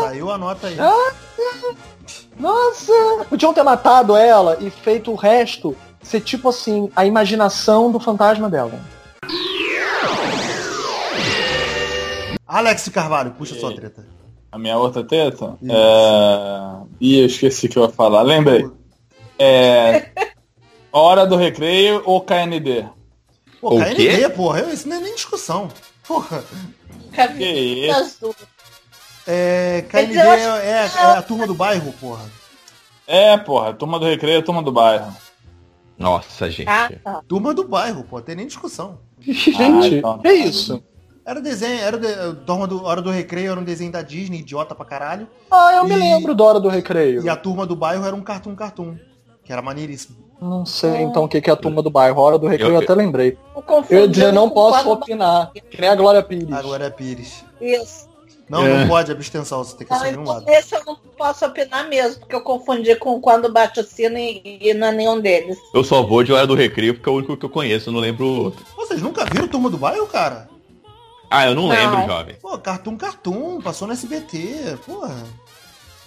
Saiu 0.00 0.30
a 0.30 0.38
nota 0.38 0.66
aí. 0.66 0.76
Nossa! 2.38 2.92
Podiam 3.28 3.54
ter 3.54 3.62
matado 3.62 4.16
ela 4.16 4.56
e 4.60 4.70
feito 4.70 5.12
o 5.12 5.14
resto 5.14 5.76
ser 6.02 6.20
tipo 6.20 6.48
assim, 6.48 6.90
a 6.94 7.04
imaginação 7.06 7.90
do 7.90 8.00
fantasma 8.00 8.48
dela. 8.48 8.78
Alex 12.46 12.88
Carvalho, 12.88 13.32
puxa 13.32 13.54
sua 13.54 13.74
treta. 13.74 14.04
A 14.50 14.58
minha 14.58 14.76
outra? 14.76 15.02
Isso. 15.02 15.56
É... 15.70 16.86
Ih, 17.00 17.20
eu 17.20 17.26
esqueci 17.26 17.66
o 17.66 17.68
que 17.70 17.78
eu 17.78 17.84
ia 17.84 17.88
falar. 17.90 18.22
Lembrei. 18.22 18.68
É... 19.38 20.08
Hora 20.92 21.24
do 21.24 21.36
recreio 21.36 22.02
ou 22.04 22.20
KND? 22.20 22.84
Pô, 23.60 23.76
O 23.76 23.78
KND, 23.78 23.94
quê? 24.18 24.28
porra, 24.30 24.62
isso 24.72 24.88
não 24.88 24.96
é 24.96 25.00
nem 25.00 25.14
discussão. 25.14 25.68
Porra. 26.06 26.42
Que 27.36 27.44
isso? 27.44 27.98
Das 28.00 28.16
duas. 28.20 28.36
É, 29.28 29.84
KND 29.88 30.18
é, 30.18 30.20
é- 30.20 30.90
é 30.96 31.00
a 31.02 31.22
turma 31.22 31.46
do 31.46 31.54
bairro, 31.54 31.92
porra. 32.00 32.24
É, 33.06 33.36
porra, 33.36 33.72
turma 33.72 34.00
do 34.00 34.06
recreio, 34.06 34.42
turma 34.42 34.62
do 34.62 34.72
bairro. 34.72 35.14
Nossa, 36.00 36.50
gente. 36.50 36.68
Ah, 36.68 36.90
tá. 37.04 37.22
Turma 37.28 37.52
do 37.52 37.68
bairro, 37.68 38.02
pô, 38.04 38.20
tem 38.22 38.34
nem 38.34 38.46
discussão. 38.46 38.98
Gente, 39.20 39.96
então. 39.96 40.18
que 40.18 40.32
isso? 40.32 40.82
Era 41.26 41.40
desenho, 41.42 41.78
era 41.78 41.96
o 41.96 42.00
de, 42.00 42.08
turma 42.46 42.66
do 42.66 42.82
Hora 42.82 43.02
do 43.02 43.10
Recreio, 43.10 43.50
era 43.52 43.60
um 43.60 43.62
desenho 43.62 43.92
da 43.92 44.00
Disney, 44.00 44.38
idiota 44.38 44.74
pra 44.74 44.86
caralho. 44.86 45.28
Ah, 45.50 45.74
eu 45.76 45.84
me 45.84 45.94
E- 45.94 45.98
lembro 45.98 46.34
da 46.34 46.42
Hora 46.42 46.58
do 46.58 46.68
Recreio. 46.70 47.22
E 47.22 47.28
a 47.28 47.36
turma 47.36 47.66
do 47.66 47.76
bairro 47.76 48.04
era 48.06 48.16
um 48.16 48.22
cartoon 48.22 48.56
cartoon, 48.56 48.96
que 49.44 49.52
era 49.52 49.60
maneiríssimo. 49.60 50.16
Não 50.40 50.64
sei 50.64 51.02
então 51.02 51.24
o 51.24 51.28
que 51.28 51.38
que 51.42 51.50
é 51.50 51.52
a 51.52 51.56
turma 51.56 51.82
do 51.82 51.90
bairro. 51.90 52.18
A 52.18 52.22
Hora 52.24 52.38
do 52.38 52.46
Recreio 52.48 52.70
eu, 52.70 52.76
Eu- 52.76 52.80
até 52.82 52.94
lembrei. 52.94 53.36
Eu 53.54 53.84
Eu 53.90 54.00
ia 54.00 54.08
dizer, 54.08 54.32
não 54.32 54.48
posso 54.48 54.90
opinar. 54.90 55.52
Que 55.52 55.78
nem 55.78 55.90
a 55.90 55.94
Glória 55.94 56.22
Pires. 56.22 56.50
Agora 56.50 56.86
é 56.86 56.90
Pires. 56.90 57.44
Isso. 57.60 58.08
Não, 58.50 58.66
É. 58.66 58.80
não 58.80 58.88
pode, 58.88 59.12
abstenção, 59.12 59.62
você 59.62 59.76
tem 59.76 59.86
que 59.86 59.92
Não, 59.92 60.00
assumir 60.02 60.18
um 60.18 60.24
lado. 60.24 60.44
esse 60.50 60.74
eu 60.74 60.84
não 60.84 60.96
posso 61.16 61.46
opinar 61.46 61.88
mesmo, 61.88 62.18
porque 62.20 62.34
eu 62.34 62.40
confundi 62.40 62.96
com 62.96 63.20
quando 63.20 63.50
bate 63.52 63.78
o 63.78 63.84
sino 63.84 64.18
e, 64.18 64.58
e 64.60 64.74
não 64.74 64.88
é 64.88 64.92
nenhum 64.92 65.20
deles. 65.20 65.56
Eu 65.72 65.84
só 65.84 66.02
vou 66.02 66.24
de 66.24 66.32
Hora 66.32 66.48
do 66.48 66.56
Recreio 66.56 66.94
porque 66.94 67.08
é 67.08 67.12
o 67.12 67.14
único 67.16 67.36
que 67.36 67.44
eu 67.46 67.50
conheço, 67.50 67.88
eu 67.88 67.92
não 67.92 68.00
lembro 68.00 68.26
o 68.26 68.42
outro. 68.46 68.66
Vocês 68.76 69.00
nunca 69.00 69.24
viram 69.24 69.46
Turma 69.46 69.70
do 69.70 69.78
Bairro, 69.78 70.06
cara? 70.08 70.48
Ah, 71.30 71.46
eu 71.46 71.54
não, 71.54 71.68
Não. 71.68 71.70
lembro, 71.70 72.04
jovem. 72.06 72.34
Pô, 72.42 72.58
Cartoon 72.58 72.96
Cartoon, 72.96 73.60
passou 73.60 73.86
no 73.86 73.94
SBT, 73.94 74.78
porra. 74.84 75.14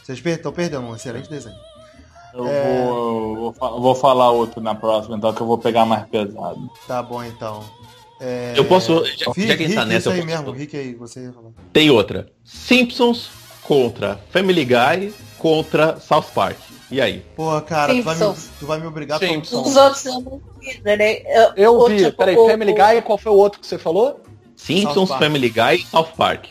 Vocês 0.03 0.19
estão 0.23 0.51
perdendo 0.51 0.86
um 0.86 0.95
excelente 0.97 1.29
desenho. 1.29 1.56
Eu 2.34 2.45
É. 2.45 2.62
vou, 2.62 3.53
vou, 3.53 3.79
vou 3.82 3.95
falar 3.95 4.32
outro 4.32 4.60
na 4.60 4.75
próxima, 4.75 5.15
então, 5.15 5.32
que 5.32 5.39
eu 5.39 5.47
vou 5.47 5.58
pegar 5.58 5.86
mais 5.86 6.06
pesado. 6.08 6.69
Tá 6.86 7.01
bom, 7.01 7.23
então. 7.23 7.63
É... 8.25 8.53
Eu 8.55 8.63
posso. 8.65 9.03
Já, 9.05 9.25
Rick, 9.33 9.47
já 9.47 9.57
que 9.57 9.63
a 9.63 9.67
gente 9.67 9.75
tá 9.75 9.81
Rick, 9.81 9.93
nessa, 9.93 9.97
isso 9.99 10.09
eu 10.09 10.13
aí 10.13 10.21
posso- 10.21 10.31
mesmo, 10.38 10.51
Rick 10.51 10.77
aí, 10.77 10.93
você. 10.95 11.29
Tem 11.73 11.89
outra. 11.89 12.27
Simpsons 12.43 13.29
contra 13.63 14.17
Family 14.29 14.63
Guy 14.65 15.13
contra 15.38 15.99
South 15.99 16.25
Park. 16.33 16.57
E 16.89 17.01
aí? 17.01 17.19
Porra, 17.36 17.59
cara, 17.62 17.93
tu 17.93 18.03
vai, 18.03 18.13
me, 18.15 18.19
Simpsons. 18.23 18.49
tu 18.59 18.65
vai 18.67 18.79
me 18.79 18.86
obrigar 18.88 19.19
Simpsons. 19.19 19.67
Os 19.67 19.75
outros 19.75 20.05
eu 20.05 20.21
não 20.21 20.41
vi, 20.62 20.79
né? 20.83 20.95
Eu, 21.25 21.53
Eu 21.81 21.88
vi. 21.88 21.97
tipo, 22.05 22.17
Peraí, 22.17 22.36
Family 22.36 22.71
Guy, 22.73 23.01
qual 23.03 23.17
foi 23.17 23.31
o 23.31 23.36
outro 23.36 23.59
que 23.59 23.65
você 23.67 23.77
falou? 23.77 24.21
Simpsons. 24.55 25.09
Family 25.09 25.49
Guy 25.49 25.75
e 25.81 25.86
South 25.88 26.09
Park. 26.15 26.45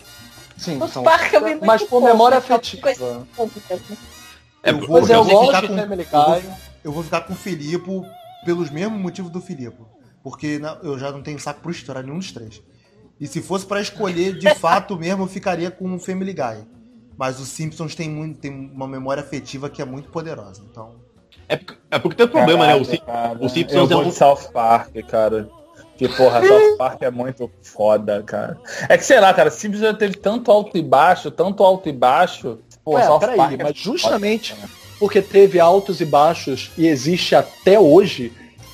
Sim, 0.57 0.83
Os 0.83 0.91
são- 0.93 1.03
Park 1.05 1.33
eu 1.33 1.41
vi 1.45 1.51
muito 1.51 1.65
Mas 1.67 1.81
por 1.83 1.89
pouco, 1.91 2.07
memória 2.07 2.41
só 2.41 2.55
afetiva. 2.55 2.87
mesmo. 2.89 3.27
É, 4.63 4.71
Eu 4.71 4.79
vou- 4.79 4.89
Pois 4.89 5.11
é, 5.11 5.15
eu 5.15 5.19
eu 5.19 5.25
vou 5.25 5.33
gosto 5.35 5.47
ficar 5.47 5.61
de 5.63 5.67
com- 5.69 5.77
Family 5.77 6.07
eu 6.13 6.21
vou- 6.25 6.35
Guy. 6.41 6.51
Eu 6.85 6.93
vou 6.93 7.03
ficar 7.03 7.21
com 7.23 7.33
o 7.33 7.37
Filipe 7.37 8.03
pelos 8.45 8.71
mesmos 8.71 9.01
motivos 9.01 9.31
do 9.31 9.41
Filipe. 9.41 9.77
Porque 10.23 10.61
eu 10.83 10.99
já 10.99 11.11
não 11.11 11.23
tenho 11.23 11.39
saco 11.39 11.61
pra 11.61 11.71
estourar 11.71 12.03
nenhum 12.05 12.19
dos 12.19 12.31
três. 12.33 12.63
E 13.21 13.27
se 13.27 13.41
fosse 13.43 13.67
pra 13.67 13.81
escolher, 13.81 14.39
de 14.39 14.53
fato 14.57 14.97
mesmo, 14.97 15.25
eu 15.25 15.29
ficaria 15.29 15.71
com 15.71 15.95
o 15.95 15.99
Family 15.99 16.33
Guy. 16.33 16.65
Mas 17.17 17.39
os 17.41 17.49
Simpsons 17.49 17.95
tem, 17.95 18.09
muito, 18.09 18.39
tem 18.41 18.51
uma 18.51 18.87
memória 18.89 19.23
afetiva 19.23 19.69
que 19.69 19.83
é 19.83 19.85
muito 19.85 20.09
poderosa. 20.11 20.63
Então. 20.71 20.95
É, 21.49 21.57
porque- 21.57 21.75
é 21.91 21.99
porque 21.99 22.17
tem 22.17 22.27
um 22.27 22.31
problema, 22.31 22.67
né? 22.67 22.75
O, 22.75 22.85
Sim- 22.85 22.97
cara. 23.05 23.39
o 23.41 23.49
Simpsons 23.49 23.77
eu 23.79 23.85
é 23.85 23.87
vou 24.01 24.05
um- 24.07 24.09
de 24.09 24.15
South 24.15 24.51
Park, 24.53 24.95
cara. 25.09 25.49
Que 25.97 26.09
porra, 26.09 26.41
South 26.47 26.77
Park 26.79 27.03
é 27.03 27.11
muito 27.11 27.51
foda, 27.63 28.23
cara. 28.23 28.59
É 28.89 28.97
que 28.97 29.05
sei 29.05 29.21
lá, 29.21 29.33
cara, 29.35 29.51
Simpsons 29.51 29.83
já 29.83 29.95
teve 29.95 30.17
tanto 30.17 30.51
alto 30.51 30.77
e 30.77 30.83
baixo, 30.83 31.31
tanto 31.31 31.63
alto 31.63 31.89
e 31.89 31.93
baixo. 31.93 32.59
Pô, 32.85 32.95
Ué, 32.95 33.05
South 33.05 33.21
peraí, 33.21 33.37
Park 33.37 33.53
é 33.53 33.57
mas 33.63 33.67
foda, 33.67 33.75
justamente 33.99 34.55
cara. 34.55 34.69
porque 34.99 35.21
teve 35.23 35.61
altos 35.61 36.01
e 36.01 36.05
baixos 36.05 36.71
e 36.79 36.87
existe 36.89 37.35
até 37.37 37.79
hoje. 37.79 38.33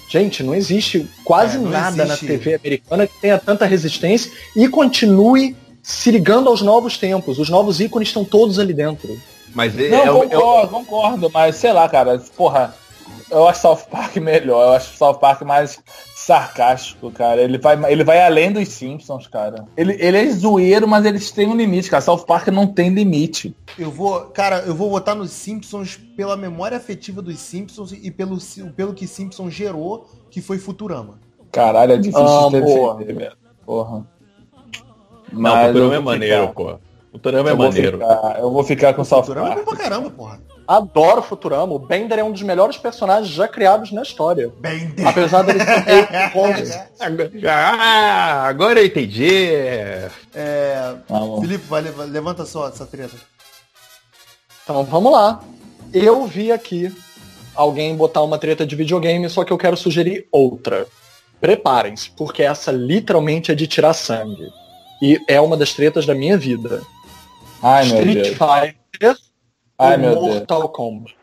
Gente, 0.08 0.42
não 0.42 0.54
existe 0.54 1.08
quase 1.24 1.56
É, 1.56 1.60
não 1.60 1.70
nada 1.70 2.02
existe. 2.04 2.24
na 2.24 2.30
TV 2.30 2.54
americana 2.54 3.06
que 3.06 3.20
tenha 3.20 3.38
tanta 3.38 3.66
resistência 3.66 4.30
e 4.56 4.66
continue 4.68 5.54
se 5.82 6.10
ligando 6.10 6.48
aos 6.48 6.62
novos 6.62 6.96
tempos. 6.96 7.38
Os 7.38 7.48
novos 7.50 7.80
ícones 7.80 8.08
estão 8.08 8.24
todos 8.24 8.58
ali 8.58 8.72
dentro. 8.72 9.20
Mas 9.54 9.78
é, 9.78 9.88
Não, 9.90 9.98
é 10.22 10.26
é 10.26 10.28
concordo, 10.28 10.68
concordo, 10.70 11.30
mas 11.32 11.56
sei 11.56 11.72
lá, 11.72 11.88
cara, 11.88 12.18
porra, 12.36 12.74
eu 13.30 13.46
acho 13.48 13.60
South 13.62 13.80
Park 13.90 14.16
melhor, 14.16 14.66
eu 14.68 14.72
acho 14.72 14.96
South 14.96 15.14
Park 15.18 15.42
mais 15.42 15.78
sarcástico, 16.28 17.10
cara. 17.10 17.40
Ele 17.40 17.56
vai, 17.58 17.90
ele 17.90 18.04
vai 18.04 18.20
além 18.24 18.52
dos 18.52 18.68
Simpsons, 18.68 19.26
cara. 19.26 19.64
Ele, 19.76 19.96
ele 19.98 20.16
é 20.18 20.30
zoeiro, 20.30 20.86
mas 20.86 21.04
eles 21.06 21.30
têm 21.30 21.48
um 21.48 21.56
limite, 21.56 21.88
cara. 21.90 22.02
South 22.02 22.24
Park 22.26 22.48
não 22.48 22.66
tem 22.66 22.90
limite. 22.90 23.56
Eu 23.78 23.90
vou. 23.90 24.20
Cara, 24.26 24.58
eu 24.66 24.74
vou 24.74 24.90
votar 24.90 25.14
nos 25.16 25.30
Simpsons 25.30 25.98
pela 26.16 26.36
memória 26.36 26.76
afetiva 26.76 27.22
dos 27.22 27.38
Simpsons 27.38 27.92
e 27.92 28.10
pelo, 28.10 28.36
pelo 28.76 28.92
que 28.92 29.06
Simpsons 29.06 29.52
gerou, 29.54 30.06
que 30.30 30.40
foi 30.42 30.58
Futurama. 30.58 31.18
Caralho, 31.50 31.94
é 31.94 31.96
difícil 31.96 32.20
Ah, 32.26 32.48
de 32.50 32.60
porra. 32.60 32.94
defender, 32.98 33.14
velho. 33.18 33.36
Porra. 33.64 34.06
Não, 35.32 35.40
Mas 35.40 35.54
o 35.54 35.58
eu 35.58 35.72
Futurama 35.72 35.94
é 35.94 36.00
maneiro, 36.00 36.48
pô. 36.54 36.72
O 36.74 36.78
Futurama 37.12 37.48
é 37.48 37.52
Eu 37.52 37.56
vou, 37.56 37.66
maneiro. 37.66 37.98
ficar, 37.98 38.36
eu 38.38 38.50
vou 38.50 38.64
ficar 38.64 38.94
com 38.94 39.04
South 39.04 39.22
Futurama 39.22 39.48
é 39.48 39.54
Park. 39.54 39.64
bom 39.64 39.70
pra 39.74 39.82
caramba, 39.82 40.10
porra. 40.10 40.40
Adoro 40.68 41.22
Futurama. 41.22 41.72
O 41.72 41.78
Bender 41.78 42.18
é 42.18 42.22
um 42.22 42.30
dos 42.30 42.42
melhores 42.42 42.76
personagens 42.76 43.32
já 43.32 43.48
criados 43.48 43.90
na 43.90 44.02
história. 44.02 44.52
Bem 44.60 44.94
Apesar 45.02 45.42
dele 45.42 45.60
ser 45.64 45.84
meio. 45.86 46.08
Ah, 47.48 48.42
agora 48.46 48.78
eu 48.80 48.84
entendi. 48.86 49.46
É, 50.34 50.94
Tá. 51.08 51.20
Felipe, 51.40 51.64
vai, 51.66 51.80
leva- 51.80 52.04
levanta 52.04 52.44
só 52.44 52.68
essa 52.68 52.84
treta. 52.84 53.16
Então 54.62 54.84
vamos 54.84 55.10
lá. 55.10 55.40
Eu 55.94 56.26
vi 56.26 56.52
aqui 56.52 56.94
alguém 57.54 57.96
botar 57.96 58.22
uma 58.22 58.36
treta 58.38 58.66
de 58.66 58.76
videogame, 58.76 59.28
só 59.30 59.44
que 59.44 59.52
eu 59.52 59.58
quero 59.58 59.76
sugerir 59.76 60.26
outra. 60.30 60.86
Preparem-se, 61.40 62.10
porque 62.10 62.42
essa 62.42 62.70
literalmente 62.70 63.50
é 63.50 63.54
de 63.54 63.66
tirar 63.66 63.94
sangue. 63.94 64.48
e 65.00 65.18
é 65.28 65.40
uma 65.40 65.56
das 65.56 65.72
tretas 65.72 66.04
da 66.04 66.14
minha 66.14 66.36
vida. 66.36 66.82
Ai, 67.62 67.86
meu 67.86 67.96
Street 67.98 68.22
Deus. 68.24 68.28
Fighter 68.36 69.16
Ai, 69.78 69.96
meu 69.96 70.14
Deus. 70.14 70.24
Mortal 70.34 70.68
Kombat. 70.70 71.14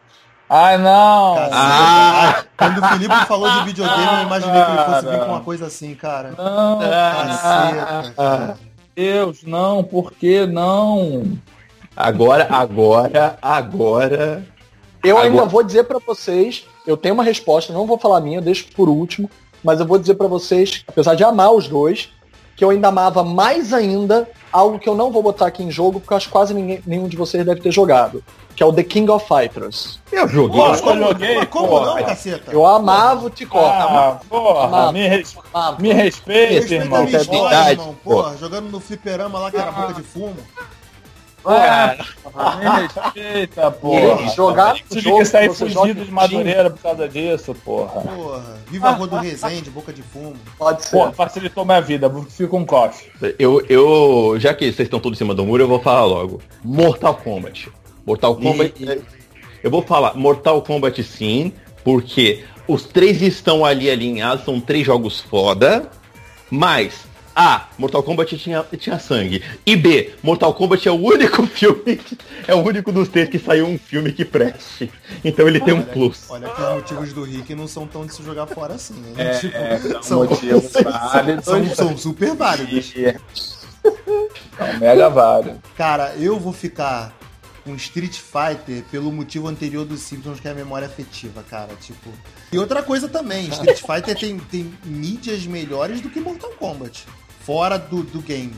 Ai, 0.49 0.77
não. 0.77 1.35
Caceta. 1.35 1.55
Ah! 1.57 2.43
Quando 2.57 2.77
o 2.81 2.87
Felipe 2.89 3.15
falou 3.27 3.51
de 3.51 3.65
videogame, 3.65 4.15
eu 4.17 4.21
imaginei 4.23 4.63
que 4.63 4.71
ele 4.71 4.83
fosse 4.83 5.05
vir 5.07 5.19
com 5.19 5.25
uma 5.25 5.41
coisa 5.41 5.65
assim, 5.65 5.95
cara. 5.95 6.33
Não, 6.37 6.79
Caceta, 6.79 8.13
cara. 8.15 8.57
Deus, 8.95 9.43
não, 9.43 9.83
por 9.83 10.13
que 10.13 10.45
não? 10.45 11.23
Agora, 11.97 12.47
agora, 12.49 13.37
agora. 13.41 14.45
Eu 15.03 15.17
ainda 15.17 15.29
Agora- 15.37 15.49
vou 15.49 15.63
dizer 15.63 15.83
pra 15.83 15.99
vocês, 16.05 16.65
eu 16.87 16.95
tenho 16.95 17.13
uma 17.13 17.23
resposta, 17.23 17.73
não 17.73 17.85
vou 17.85 17.97
falar 17.97 18.17
a 18.17 18.21
minha, 18.21 18.41
deixo 18.41 18.67
por 18.75 18.87
último, 18.87 19.29
mas 19.63 19.79
eu 19.79 19.85
vou 19.85 19.99
dizer 19.99 20.15
pra 20.15 20.27
vocês, 20.27 20.83
apesar 20.87 21.15
de 21.15 21.23
amar 21.23 21.51
os 21.51 21.67
dois, 21.67 22.09
que 22.55 22.63
eu 22.63 22.69
ainda 22.69 22.87
amava 22.87 23.23
mais 23.23 23.73
ainda 23.73 24.27
algo 24.55 24.79
que 24.79 24.87
eu 24.87 24.95
não 24.95 25.11
vou 25.11 25.21
botar 25.21 25.47
aqui 25.47 25.63
em 25.63 25.69
jogo, 25.71 25.99
porque 25.99 26.13
eu 26.13 26.17
acho 26.17 26.27
que 26.27 26.31
quase 26.31 26.53
ninguém, 26.53 26.81
nenhum 26.85 27.07
de 27.07 27.17
vocês 27.17 27.45
deve 27.45 27.59
ter 27.61 27.71
jogado, 27.71 28.23
que 28.55 28.63
é 28.63 28.65
o 28.65 28.71
The 28.71 28.83
King 28.83 29.11
of 29.11 29.25
Fighters. 29.27 29.99
Eu 30.11 30.27
joguei. 30.27 30.59
Pô, 30.61 30.67
Mas 30.69 30.81
como, 30.81 31.01
eu 31.01 31.07
joguei, 31.09 31.45
como 31.47 31.67
porra. 31.67 31.85
não, 31.99 32.03
caceta? 32.03 32.51
Eu 32.51 32.65
amava 32.65 33.25
o 33.25 33.29
Ticó. 33.29 33.65
Ah, 33.65 34.17
porra, 34.29 34.65
Amava. 34.67 34.91
me, 34.93 35.07
res- 35.07 35.35
amava. 35.53 35.81
me 35.81 35.91
respeita, 35.93 36.53
Respeita 36.53 36.83
a 36.83 36.85
irmão. 36.85 37.03
minha 37.03 37.17
é 37.17 37.21
história, 37.21 37.49
verdade, 37.49 37.71
irmão. 37.71 37.95
Porra, 38.03 38.37
jogando 38.37 38.69
no 38.71 38.79
fliperama 38.79 39.39
lá 39.39 39.51
que 39.51 39.57
era 39.57 39.71
boca 39.71 39.93
de 39.93 40.03
fumo. 40.03 40.35
Ah, 41.45 41.95
me 42.57 42.87
respeita, 42.87 43.71
porra. 43.71 43.99
Ele 43.99 44.29
jogar 44.29 44.73
Tive 44.75 45.01
jogo 45.01 45.17
que 45.19 45.25
sair 45.25 45.53
fugido 45.53 46.05
de 46.05 46.11
Madureira 46.11 46.69
por 46.69 46.81
causa 46.81 47.07
disso, 47.07 47.53
porra. 47.63 48.01
Porra, 48.01 48.57
viva 48.67 48.87
a 48.89 48.91
rua 48.91 49.07
do 49.07 49.15
Resende, 49.17 49.69
boca 49.69 49.93
de 49.93 50.01
fumo. 50.01 50.35
Pode 50.57 50.83
ser. 50.85 50.91
Porra, 50.91 51.11
facilitou 51.13 51.63
minha 51.65 51.81
vida, 51.81 52.11
fico 52.29 52.49
com 52.49 52.65
coffee. 52.65 53.11
Eu, 53.37 53.63
eu, 53.69 54.35
já 54.39 54.53
que 54.53 54.65
vocês 54.65 54.79
estão 54.87 54.99
todos 54.99 55.17
em 55.17 55.19
cima 55.19 55.33
do 55.35 55.45
muro, 55.45 55.63
eu 55.63 55.67
vou 55.67 55.79
falar 55.79 56.05
logo. 56.05 56.41
Mortal 56.63 57.15
Kombat. 57.15 57.69
Mortal 58.05 58.35
Kombat. 58.35 58.73
E- 58.83 59.01
Eu 59.63 59.71
vou 59.71 59.81
falar 59.81 60.15
Mortal 60.15 60.61
Kombat 60.61 61.01
sim, 61.03 61.51
porque 61.83 62.43
os 62.67 62.83
três 62.83 63.21
estão 63.21 63.63
ali 63.65 63.89
alinhados, 63.89 64.43
são 64.45 64.59
três 64.59 64.85
jogos 64.85 65.21
foda, 65.21 65.89
mas 66.49 67.04
A, 67.35 67.67
Mortal 67.77 68.01
Kombat 68.01 68.37
tinha, 68.37 68.63
tinha 68.79 68.97
sangue. 68.97 69.43
E 69.65 69.75
B, 69.75 70.13
Mortal 70.23 70.53
Kombat 70.53 70.87
é 70.87 70.91
o 70.91 70.95
único 70.95 71.45
filme, 71.47 71.97
que- 71.97 72.17
é 72.47 72.55
o 72.55 72.59
único 72.59 72.91
dos 72.93 73.09
três 73.09 73.27
que 73.27 73.37
saiu 73.37 73.67
um 73.67 73.77
filme 73.77 74.13
que 74.13 74.23
preste. 74.23 74.89
Então 75.23 75.45
ele 75.47 75.59
tem 75.59 75.73
um 75.73 75.81
plus. 75.83 76.23
Olha 76.29 76.47
que 76.49 76.61
os 76.61 76.69
motivos 76.75 77.13
do 77.13 77.23
Rick 77.23 77.53
não 77.53 77.67
são 77.67 77.85
tão 77.85 78.05
de 78.05 78.13
se 78.13 78.23
jogar 78.23 78.47
fora 78.47 78.75
assim, 78.75 78.95
hein? 78.95 79.13
É, 79.17 79.37
Tipo, 79.39 79.57
são 79.91 80.01
são, 80.03 80.19
motivos 80.25 80.71
válidos. 80.71 81.45
são, 81.45 81.65
são 81.75 81.97
super 81.97 82.33
válidos. 82.35 82.93
Então, 82.95 83.19
mega 84.79 85.09
válido. 85.09 85.61
Cara, 85.77 86.15
eu 86.17 86.39
vou 86.39 86.53
ficar 86.53 87.13
com 87.63 87.75
Street 87.75 88.17
Fighter 88.19 88.83
pelo 88.91 89.11
motivo 89.11 89.47
anterior 89.47 89.85
dos 89.85 89.99
Simpsons, 90.01 90.39
que 90.39 90.47
é 90.47 90.51
a 90.51 90.53
memória 90.53 90.87
afetiva, 90.87 91.43
cara. 91.49 91.73
Tipo. 91.81 92.09
E 92.51 92.57
outra 92.57 92.81
coisa 92.83 93.07
também, 93.09 93.49
Street 93.49 93.81
Fighter 93.81 94.15
tem, 94.17 94.37
tem 94.39 94.73
mídias 94.85 95.45
melhores 95.45 95.99
do 95.99 96.09
que 96.09 96.19
Mortal 96.19 96.51
Kombat. 96.51 97.05
Fora 97.45 97.77
do, 97.77 98.03
do 98.03 98.19
game. 98.21 98.53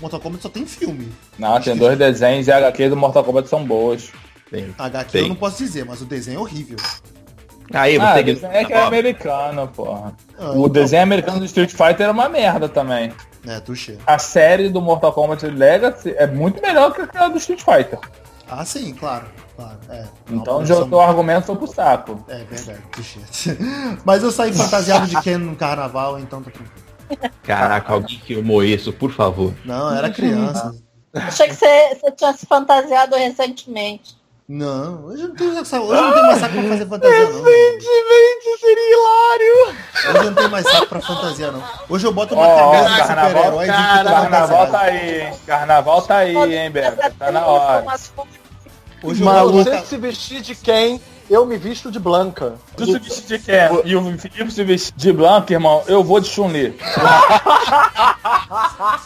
Mortal 0.00 0.20
Kombat 0.20 0.42
só 0.42 0.48
tem 0.48 0.66
filme. 0.66 1.12
Não, 1.38 1.60
tem 1.60 1.76
dois 1.76 1.96
desenhos 1.98 2.46
e 2.48 2.52
HQ 2.52 2.88
do 2.90 2.96
Mortal 2.96 3.22
Kombat 3.24 3.48
são 3.48 3.64
boas. 3.64 4.10
Tem. 4.50 4.74
HQ 4.78 5.10
Tem. 5.12 5.22
eu 5.22 5.28
não 5.28 5.36
posso 5.36 5.58
dizer, 5.58 5.84
mas 5.84 6.00
o 6.00 6.04
desenho 6.04 6.38
é 6.38 6.40
horrível. 6.40 6.76
Aí 7.72 7.96
Ah, 7.98 8.14
você 8.14 8.22
desenho 8.22 8.52
é 8.52 8.64
que 8.64 8.72
é 8.72 8.82
americano, 8.82 9.68
porra. 9.68 10.12
Ah, 10.38 10.50
O 10.50 10.52
então- 10.52 10.68
desenho 10.68 11.02
americano 11.02 11.38
do 11.38 11.44
Street 11.46 11.70
Fighter 11.70 12.06
é 12.06 12.10
uma 12.10 12.28
merda 12.28 12.68
também. 12.68 13.12
É, 13.46 13.60
tuxê. 13.60 13.98
A 14.06 14.18
série 14.18 14.68
do 14.68 14.80
Mortal 14.80 15.12
Kombat 15.12 15.46
Legacy 15.46 16.14
é 16.16 16.26
muito 16.26 16.60
melhor 16.62 16.92
que 16.94 17.16
a 17.16 17.28
do 17.28 17.36
Street 17.38 17.60
Fighter. 17.62 17.98
Ah, 18.48 18.64
sim, 18.64 18.92
claro. 18.94 19.26
claro 19.56 19.78
é. 19.90 20.04
Então 20.30 20.64
já 20.64 20.76
o 20.82 21.00
argumento 21.00 21.46
foi 21.46 21.56
pro 21.56 21.66
saco. 21.66 22.24
É 22.28 22.44
verdade, 22.44 22.80
tuxê. 22.92 23.18
Mas 24.04 24.22
eu 24.22 24.30
saí 24.30 24.52
fantasiado 24.52 25.06
de 25.06 25.20
Ken 25.22 25.38
no 25.38 25.56
carnaval, 25.56 26.18
então 26.18 26.42
tá 26.42 26.50
tranquilo. 26.50 26.84
Caraca, 27.42 27.92
alguém 27.92 28.20
filmou 28.20 28.62
isso, 28.62 28.92
por 28.92 29.12
favor. 29.12 29.52
Não, 29.64 29.94
era 29.94 30.10
criança. 30.10 30.74
Achei 31.14 31.48
que 31.48 31.54
você, 31.54 31.94
você 31.94 32.10
tinha 32.12 32.32
se 32.32 32.46
fantasiado 32.46 33.16
recentemente. 33.16 34.16
Não, 34.46 35.06
hoje 35.06 35.22
eu 35.22 35.28
não 35.28 35.36
tenho, 35.36 35.52
hoje 35.52 35.74
eu 35.74 36.02
não 36.02 36.12
tenho 36.12 36.26
mais 36.26 36.38
saco 36.38 36.54
pra 36.54 36.62
fazer 36.68 36.86
fantasia, 36.86 37.18
não. 37.18 37.26
Recentemente 37.26 38.60
seria 38.60 38.92
hilário. 38.92 39.76
Hoje 39.94 40.16
eu 40.16 40.24
não 40.24 40.34
tenho 40.34 40.50
mais 40.50 40.70
saco 40.70 40.86
pra 40.86 41.00
fantasia, 41.00 41.52
não. 41.52 41.62
Hoje 41.88 42.06
eu 42.06 42.12
boto 42.12 42.34
uma 42.34 42.46
Ó, 42.46 42.72
camisa 42.72 42.90
de 42.90 43.08
carnaval, 43.08 43.30
super-herói 43.30 43.64
e 43.64 43.72
fico 43.72 44.04
Carnaval 44.04 44.70
tá 44.70 44.80
aí, 44.80 45.20
hein? 45.20 45.34
Carnaval 45.46 46.02
tá 46.02 46.16
aí, 46.16 46.56
hein, 46.56 46.70
Beto? 46.70 47.14
Tá 47.18 47.32
na 47.32 47.46
hora. 47.46 47.86
Hoje 49.02 49.22
eu 49.22 49.52
você 49.52 49.80
se 49.80 49.96
vestir 49.96 50.42
de 50.42 50.54
quem? 50.54 51.00
Eu 51.30 51.46
me 51.46 51.56
visto 51.56 51.90
de 51.90 51.98
Blanca. 51.98 52.54
Tu 52.76 52.84
se 52.86 52.98
vestir 52.98 53.38
de 53.38 53.44
Ken 53.44 53.68
e 53.84 53.96
o 53.96 54.18
Felipe 54.18 54.50
se 54.50 54.62
vestir 54.62 54.92
de 54.96 55.12
Blanco, 55.12 55.52
irmão, 55.52 55.82
eu 55.86 56.04
vou 56.04 56.20
de 56.20 56.28
Chun-Li. 56.28 56.76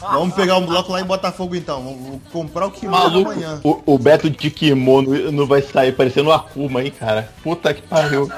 Vamos 0.01 0.35
pegar 0.35 0.57
um 0.57 0.67
bloco 0.67 0.91
lá 0.93 1.01
em 1.01 1.05
Botafogo 1.05 1.55
então. 1.55 1.83
Vou, 1.83 1.95
vou 1.97 2.21
comprar 2.33 2.67
o 2.67 2.71
que 2.71 2.87
Maluco, 2.87 3.31
amanhã. 3.31 3.61
o, 3.63 3.83
o 3.95 3.99
Beto 3.99 4.29
de 4.29 4.51
kimono 4.51 5.31
não 5.33 5.47
vai 5.47 5.63
sair 5.63 5.93
parecendo 5.93 6.31
uma 6.31 6.37
Akuma, 6.37 6.83
hein, 6.83 6.91
cara. 6.91 7.33
Puta 7.43 7.73
que 7.73 7.83
pariu. 7.83 8.29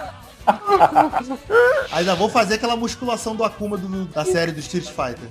Ainda 1.93 2.15
vou 2.15 2.29
fazer 2.29 2.55
aquela 2.55 2.77
musculação 2.77 3.35
do 3.35 3.45
Akuma 3.45 3.77
do- 3.77 4.05
da 4.07 4.25
série 4.25 4.53
do 4.53 4.61
Street 4.61 4.87
Fighter. 4.87 5.29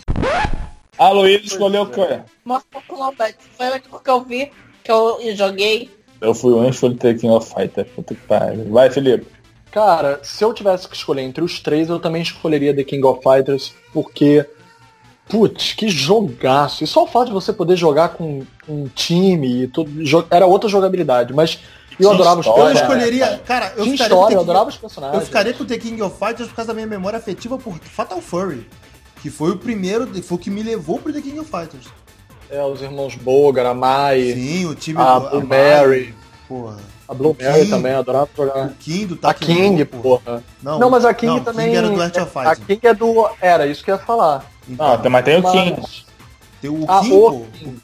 A 0.97 1.09
Luísa 1.09 1.45
escolheu 1.45 1.83
o 1.83 1.87
quê? 1.87 2.19
Mortal 2.43 2.81
Kombat. 2.87 3.35
Foi 3.57 3.67
o 3.67 3.71
único 3.71 3.99
que 4.03 4.09
eu 4.09 4.21
vi, 4.23 4.51
que 4.83 4.91
eu 4.91 5.19
joguei. 5.35 5.89
Eu 6.21 6.33
fui 6.33 6.51
o 6.53 6.57
único 6.57 6.93
The 6.95 7.13
King 7.13 7.33
of 7.33 7.53
Fighter. 7.53 7.85
Puta 7.95 8.13
que 8.13 8.21
pariu. 8.21 8.65
Vai, 8.71 8.89
Felipe. 8.89 9.25
Cara, 9.71 10.19
se 10.23 10.43
eu 10.43 10.53
tivesse 10.53 10.87
que 10.87 10.95
escolher 10.95 11.21
entre 11.21 11.43
os 11.43 11.59
três, 11.59 11.89
eu 11.89 11.99
também 11.99 12.21
escolheria 12.21 12.75
The 12.75 12.83
King 12.83 13.05
of 13.05 13.21
Fighters, 13.23 13.73
porque. 13.93 14.45
Putz, 15.27 15.73
que 15.73 15.87
jogaço. 15.89 16.83
E 16.83 16.87
só 16.87 17.03
o 17.03 17.07
fato 17.07 17.27
de 17.27 17.33
você 17.33 17.53
poder 17.53 17.75
jogar 17.75 18.09
com 18.09 18.41
um 18.67 18.87
time 18.87 19.63
e 19.63 19.67
tudo. 19.67 19.91
Era 20.31 20.47
outra 20.47 20.67
jogabilidade, 20.67 21.33
mas 21.33 21.59
eu 21.99 22.09
adorava 22.11 22.39
os 22.39 22.47
história, 22.47 22.61
Eu 22.63 22.73
né? 22.73 22.79
personagens. 22.79 23.07
escolheria. 23.13 23.41
Cara, 23.45 23.65
eu 23.77 23.85
ficaria, 23.85 23.93
história, 23.93 24.13
eu 24.15 24.19
The 24.23 24.27
King- 24.29 24.41
adorava 24.41 24.69
os 24.69 24.75
eu 24.75 24.81
personagens. 24.81 25.23
ficaria 25.25 25.53
com 25.53 25.65
The 25.65 25.77
King 25.77 26.01
of 26.01 26.17
Fighters 26.17 26.49
por 26.49 26.55
causa 26.55 26.67
da 26.69 26.73
minha 26.73 26.87
memória 26.87 27.17
afetiva 27.17 27.59
por 27.59 27.75
Fatal 27.77 28.19
Fury. 28.21 28.67
Que 29.21 29.29
foi 29.29 29.51
o 29.51 29.57
primeiro, 29.57 30.07
foi 30.23 30.35
o 30.35 30.39
que 30.39 30.49
me 30.49 30.63
levou 30.63 30.97
pro 30.97 31.13
The 31.13 31.21
King 31.21 31.39
of 31.39 31.51
Fighters. 31.51 31.85
É, 32.49 32.63
os 32.63 32.81
irmãos 32.81 33.15
Bogar, 33.15 33.65
a 33.65 33.73
Mai, 33.73 34.33
Sim, 34.33 34.65
o 34.65 34.75
time 34.75 34.99
a 35.01 35.19
do 35.19 35.29
Blue 35.29 35.47
Mary, 35.47 36.15
Porra. 36.47 36.77
a 37.07 37.13
Blue 37.13 37.35
King. 37.35 37.49
Mary 37.49 37.69
também, 37.69 37.93
adorava 37.93 38.29
jogar. 38.35 38.65
O 38.67 38.69
King 38.75 39.05
do 39.05 39.19
A 39.27 39.33
King, 39.33 39.85
porra. 39.85 40.43
Não, 40.63 40.79
Não, 40.79 40.89
mas 40.89 41.05
a 41.05 41.13
King 41.13 41.35
não, 41.35 41.43
também. 41.43 41.65
King 41.67 41.77
era 41.77 41.89
do 41.89 42.01
Art 42.01 42.17
of 42.17 42.37
A 42.37 42.55
Fighting. 42.55 42.65
King 42.65 42.87
é 42.87 42.93
do. 42.93 43.29
Era, 43.39 43.67
isso 43.67 43.83
que 43.83 43.91
eu 43.91 43.95
ia 43.95 44.01
falar. 44.01 44.45
Então, 44.67 44.97
Não, 45.03 45.09
mas 45.11 45.25
tem 45.25 45.37
o 45.39 45.51
King. 45.51 45.75
Mas, 45.79 46.05
tem 46.61 46.69
o 46.71 46.85
Ah, 46.87 47.01
King, 47.01 47.13
o. 47.13 47.45
King. 47.53 47.79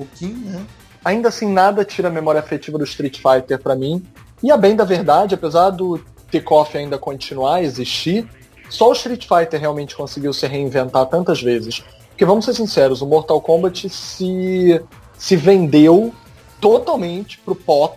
O 0.00 0.06
King, 0.06 0.48
né? 0.48 0.64
ainda 1.04 1.28
assim, 1.28 1.46
nada 1.52 1.84
tira 1.84 2.08
a 2.08 2.10
memória 2.10 2.40
afetiva 2.40 2.76
do 2.76 2.84
Street 2.84 3.18
Fighter 3.18 3.58
pra 3.60 3.74
mim. 3.76 4.04
E 4.42 4.50
a 4.50 4.56
bem 4.56 4.74
da 4.76 4.84
verdade, 4.84 5.34
apesar 5.34 5.70
do 5.70 6.00
Takeoff 6.30 6.76
ainda 6.76 6.98
continuar 6.98 7.56
a 7.56 7.62
existir, 7.62 8.28
só 8.68 8.90
o 8.90 8.92
Street 8.92 9.26
Fighter 9.26 9.58
realmente 9.60 9.96
conseguiu 9.96 10.32
se 10.32 10.46
reinventar 10.46 11.06
tantas 11.06 11.40
vezes. 11.42 11.82
Porque 12.18 12.26
vamos 12.26 12.46
ser 12.46 12.54
sinceros, 12.54 13.00
o 13.00 13.06
Mortal 13.06 13.40
Kombat 13.40 13.88
se, 13.88 14.82
se 15.16 15.36
vendeu 15.36 16.12
totalmente 16.60 17.38
pro 17.38 17.54
pop, 17.54 17.96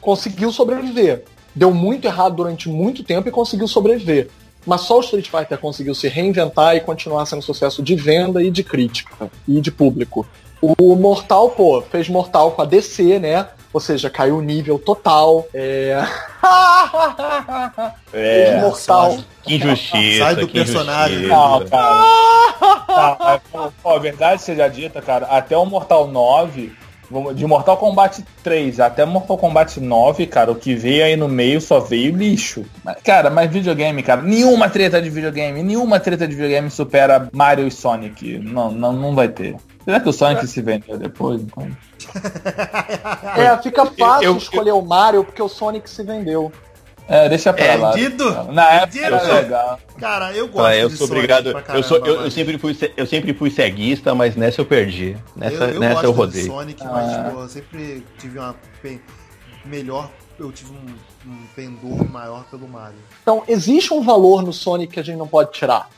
conseguiu 0.00 0.50
sobreviver. 0.50 1.26
Deu 1.54 1.70
muito 1.70 2.06
errado 2.06 2.36
durante 2.36 2.70
muito 2.70 3.04
tempo 3.04 3.28
e 3.28 3.30
conseguiu 3.30 3.68
sobreviver. 3.68 4.30
Mas 4.64 4.80
só 4.80 4.96
o 4.96 5.00
Street 5.02 5.28
Fighter 5.28 5.58
conseguiu 5.58 5.94
se 5.94 6.08
reinventar 6.08 6.74
e 6.74 6.80
continuar 6.80 7.26
sendo 7.26 7.42
sucesso 7.42 7.82
de 7.82 7.94
venda 7.94 8.42
e 8.42 8.50
de 8.50 8.64
crítica 8.64 9.30
e 9.46 9.60
de 9.60 9.70
público. 9.70 10.26
O 10.62 10.96
Mortal, 10.96 11.50
pô, 11.50 11.82
fez 11.82 12.08
Mortal 12.08 12.52
com 12.52 12.62
a 12.62 12.64
DC, 12.64 13.18
né? 13.18 13.46
Ou 13.72 13.80
seja, 13.80 14.10
caiu 14.10 14.38
o 14.38 14.42
nível 14.42 14.78
total. 14.78 15.46
É. 15.54 15.96
É. 18.12 18.60
Mortal. 18.60 19.18
Que 19.42 19.54
injustiça. 19.56 20.24
Sai 20.24 20.36
do 20.36 20.46
que 20.48 20.54
personagem. 20.54 21.26
Não, 21.28 21.64
cara. 21.66 22.20
Tá, 23.82 23.98
verdade 23.98 24.42
seja 24.42 24.68
dita, 24.68 25.00
cara, 25.00 25.26
até 25.26 25.56
o 25.56 25.64
Mortal 25.64 26.06
9, 26.08 26.72
vamos- 27.10 27.34
de 27.36 27.46
Mortal 27.46 27.76
Kombat 27.76 28.22
3 28.42 28.80
até 28.80 29.04
Mortal 29.04 29.38
Kombat 29.38 29.80
9, 29.80 30.26
cara, 30.26 30.50
o 30.50 30.54
que 30.56 30.74
veio 30.74 31.04
aí 31.04 31.16
no 31.16 31.28
meio 31.28 31.60
só 31.60 31.78
veio 31.80 32.14
lixo. 32.14 32.64
Cara, 33.04 33.30
mas 33.30 33.50
videogame, 33.50 34.02
cara, 34.02 34.20
nenhuma 34.22 34.68
treta 34.68 35.00
de 35.00 35.08
videogame, 35.08 35.62
nenhuma 35.62 35.98
treta 36.00 36.26
de 36.26 36.34
videogame 36.34 36.70
supera 36.70 37.28
Mario 37.32 37.66
e 37.66 37.70
Sonic. 37.70 38.38
Não, 38.38 38.70
não, 38.70 38.92
não 38.92 39.14
vai 39.14 39.28
ter. 39.28 39.56
Será 39.84 39.98
que 40.00 40.08
o 40.08 40.12
Sonic 40.12 40.46
se 40.46 40.60
vendeu 40.62 40.98
depois? 40.98 41.40
Então? 41.40 41.66
É, 43.36 43.56
fica 43.62 43.86
fácil 43.86 44.24
Eu- 44.24 44.32
eu- 44.32 44.36
escolher 44.38 44.72
o 44.72 44.82
Mario 44.82 45.24
porque 45.24 45.42
o 45.42 45.48
Sonic 45.48 45.88
se 45.88 46.02
vendeu. 46.02 46.52
É, 47.08 47.28
deixa 47.28 47.52
pra 47.52 47.74
lá. 47.74 47.90
Perdido? 47.92 48.30
Na 48.52 48.70
época 48.70 49.00
era 49.04 49.20
legal. 49.22 49.80
Cara, 49.98 50.32
eu 50.32 50.46
gosto 50.46 50.64
Ah, 50.66 50.76
eu 50.76 50.88
de 50.88 50.96
sou 50.96 51.08
Sonic 51.08 51.24
obrigado. 51.32 51.62
pra 51.64 51.74
Eu, 51.76 51.82
sou, 51.82 52.00
caramba, 52.00 52.20
eu, 52.20 52.24
eu 52.26 52.30
sempre 52.30 52.56
fui, 52.58 52.76
eu 52.96 53.06
sempre 53.06 53.34
fui 53.34 53.50
ceguista, 53.50 54.14
mas 54.14 54.36
nessa 54.36 54.60
eu 54.60 54.64
perdi. 54.66 55.16
Nessa, 55.34 55.64
eu, 55.64 55.70
eu 55.70 55.80
nessa 55.80 55.94
gosto 55.94 56.04
eu 56.06 56.12
de 56.12 56.16
rodei. 56.18 56.44
Sonic, 56.46 56.84
mas 56.84 57.12
Ah. 57.12 57.30
pô, 57.34 57.40
eu 57.40 57.48
sempre 57.48 58.06
tive 58.18 58.38
uma 58.38 58.54
melhor, 59.64 60.08
eu 60.38 60.52
tive 60.52 60.70
um, 60.72 61.28
um 61.30 61.38
pendor 61.56 62.08
maior 62.08 62.44
pelo 62.44 62.68
Mario. 62.68 62.98
Então, 63.22 63.42
existe 63.48 63.92
um 63.92 64.02
valor 64.02 64.42
no 64.42 64.52
Sonic 64.52 64.92
que 64.94 65.00
a 65.00 65.02
gente 65.02 65.16
não 65.18 65.26
pode 65.26 65.50
tirar. 65.52 65.88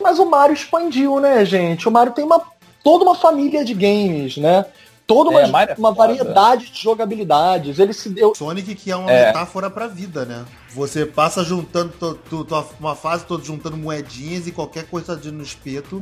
Mas 0.00 0.18
o 0.18 0.24
Mario 0.24 0.54
expandiu, 0.54 1.20
né, 1.20 1.44
gente? 1.44 1.86
O 1.86 1.92
Mario 1.92 2.12
tem 2.14 2.24
uma, 2.24 2.40
toda 2.86 3.04
uma 3.04 3.16
família 3.16 3.64
de 3.64 3.74
games, 3.74 4.36
né? 4.36 4.64
Toda 5.08 5.30
uma, 5.30 5.40
É, 5.40 5.72
é 5.72 5.74
uma 5.76 5.92
variedade 5.92 6.70
de 6.70 6.82
jogabilidades. 6.82 7.80
Ele 7.80 7.92
se 7.92 8.08
deu. 8.08 8.32
Sonic 8.36 8.76
que 8.76 8.92
é 8.92 8.96
uma 8.96 9.10
É. 9.10 9.26
metáfora 9.26 9.68
pra 9.68 9.88
vida, 9.88 10.24
né? 10.24 10.44
Você 10.72 11.04
passa 11.04 11.42
juntando 11.42 11.92
to- 11.98 12.14
to- 12.30 12.44
to- 12.44 12.66
uma 12.78 12.94
fase 12.94 13.24
toda 13.24 13.44
juntando 13.44 13.76
moedinhas 13.76 14.46
e 14.46 14.52
qualquer 14.52 14.84
coisa 14.86 15.16
de 15.16 15.32
no 15.32 15.42
espeto, 15.42 16.00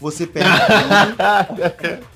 você 0.00 0.26
perde 0.26 0.50
tudo. 1.48 2.14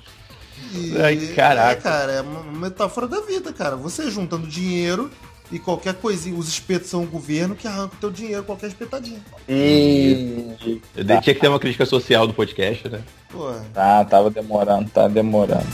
E, 0.74 1.00
Ai, 1.00 1.16
caraca. 1.34 1.70
É, 1.70 1.74
cara, 1.76 2.12
é 2.12 2.20
uma 2.20 2.42
metáfora 2.42 3.06
da 3.06 3.20
vida, 3.20 3.52
cara. 3.52 3.76
Você 3.76 4.10
juntando 4.10 4.46
dinheiro 4.48 5.10
e 5.50 5.58
qualquer 5.58 5.94
coisinha, 5.94 6.38
os 6.38 6.48
espetos 6.48 6.90
são 6.90 7.02
o 7.02 7.06
governo 7.06 7.54
que 7.54 7.66
arranca 7.66 7.94
o 7.96 7.98
teu 7.98 8.10
dinheiro, 8.10 8.44
qualquer 8.44 8.66
espetadinha. 8.68 9.20
E... 9.48 10.80
Eu 10.94 11.04
tinha 11.04 11.20
que 11.20 11.34
ter 11.34 11.48
uma 11.48 11.58
crítica 11.58 11.86
social 11.86 12.26
do 12.26 12.34
podcast, 12.34 12.88
né? 12.88 13.00
Pô, 13.30 13.52
Tá, 13.72 14.04
tava 14.04 14.30
demorando, 14.30 14.90
tá 14.90 15.08
demorando. 15.08 15.66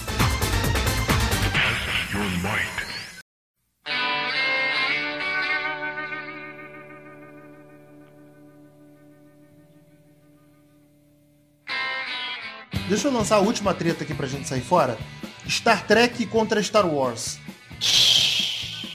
deixa 12.94 13.08
eu 13.08 13.12
lançar 13.12 13.36
a 13.36 13.40
última 13.40 13.74
treta 13.74 14.04
aqui 14.04 14.14
pra 14.14 14.26
gente 14.26 14.48
sair 14.48 14.60
fora. 14.60 14.96
Star 15.48 15.86
Trek 15.86 16.24
contra 16.26 16.62
Star 16.62 16.86
Wars. 16.86 17.38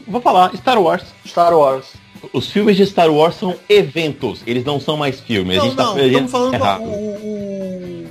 Vou 0.09 0.19
falar, 0.21 0.51
Star 0.57 0.81
Wars. 0.81 1.03
Star 1.25 1.53
Wars. 1.57 1.85
Os 2.33 2.51
filmes 2.51 2.75
de 2.75 2.85
Star 2.85 3.09
Wars 3.09 3.35
são 3.35 3.55
eventos, 3.69 4.41
eles 4.45 4.65
não 4.65 4.79
são 4.79 4.97
mais 4.97 5.19
filmes. 5.21 5.57
a 5.57 5.61
Não, 5.61 5.65
gente 5.67 5.77
tá 5.77 5.83
não, 5.83 5.93
a 5.93 5.99
gente- 5.99 6.09
estamos 6.09 6.31
falando 6.31 6.53
errado. 6.55 6.81
o, 6.83 6.85
o, 6.85 8.07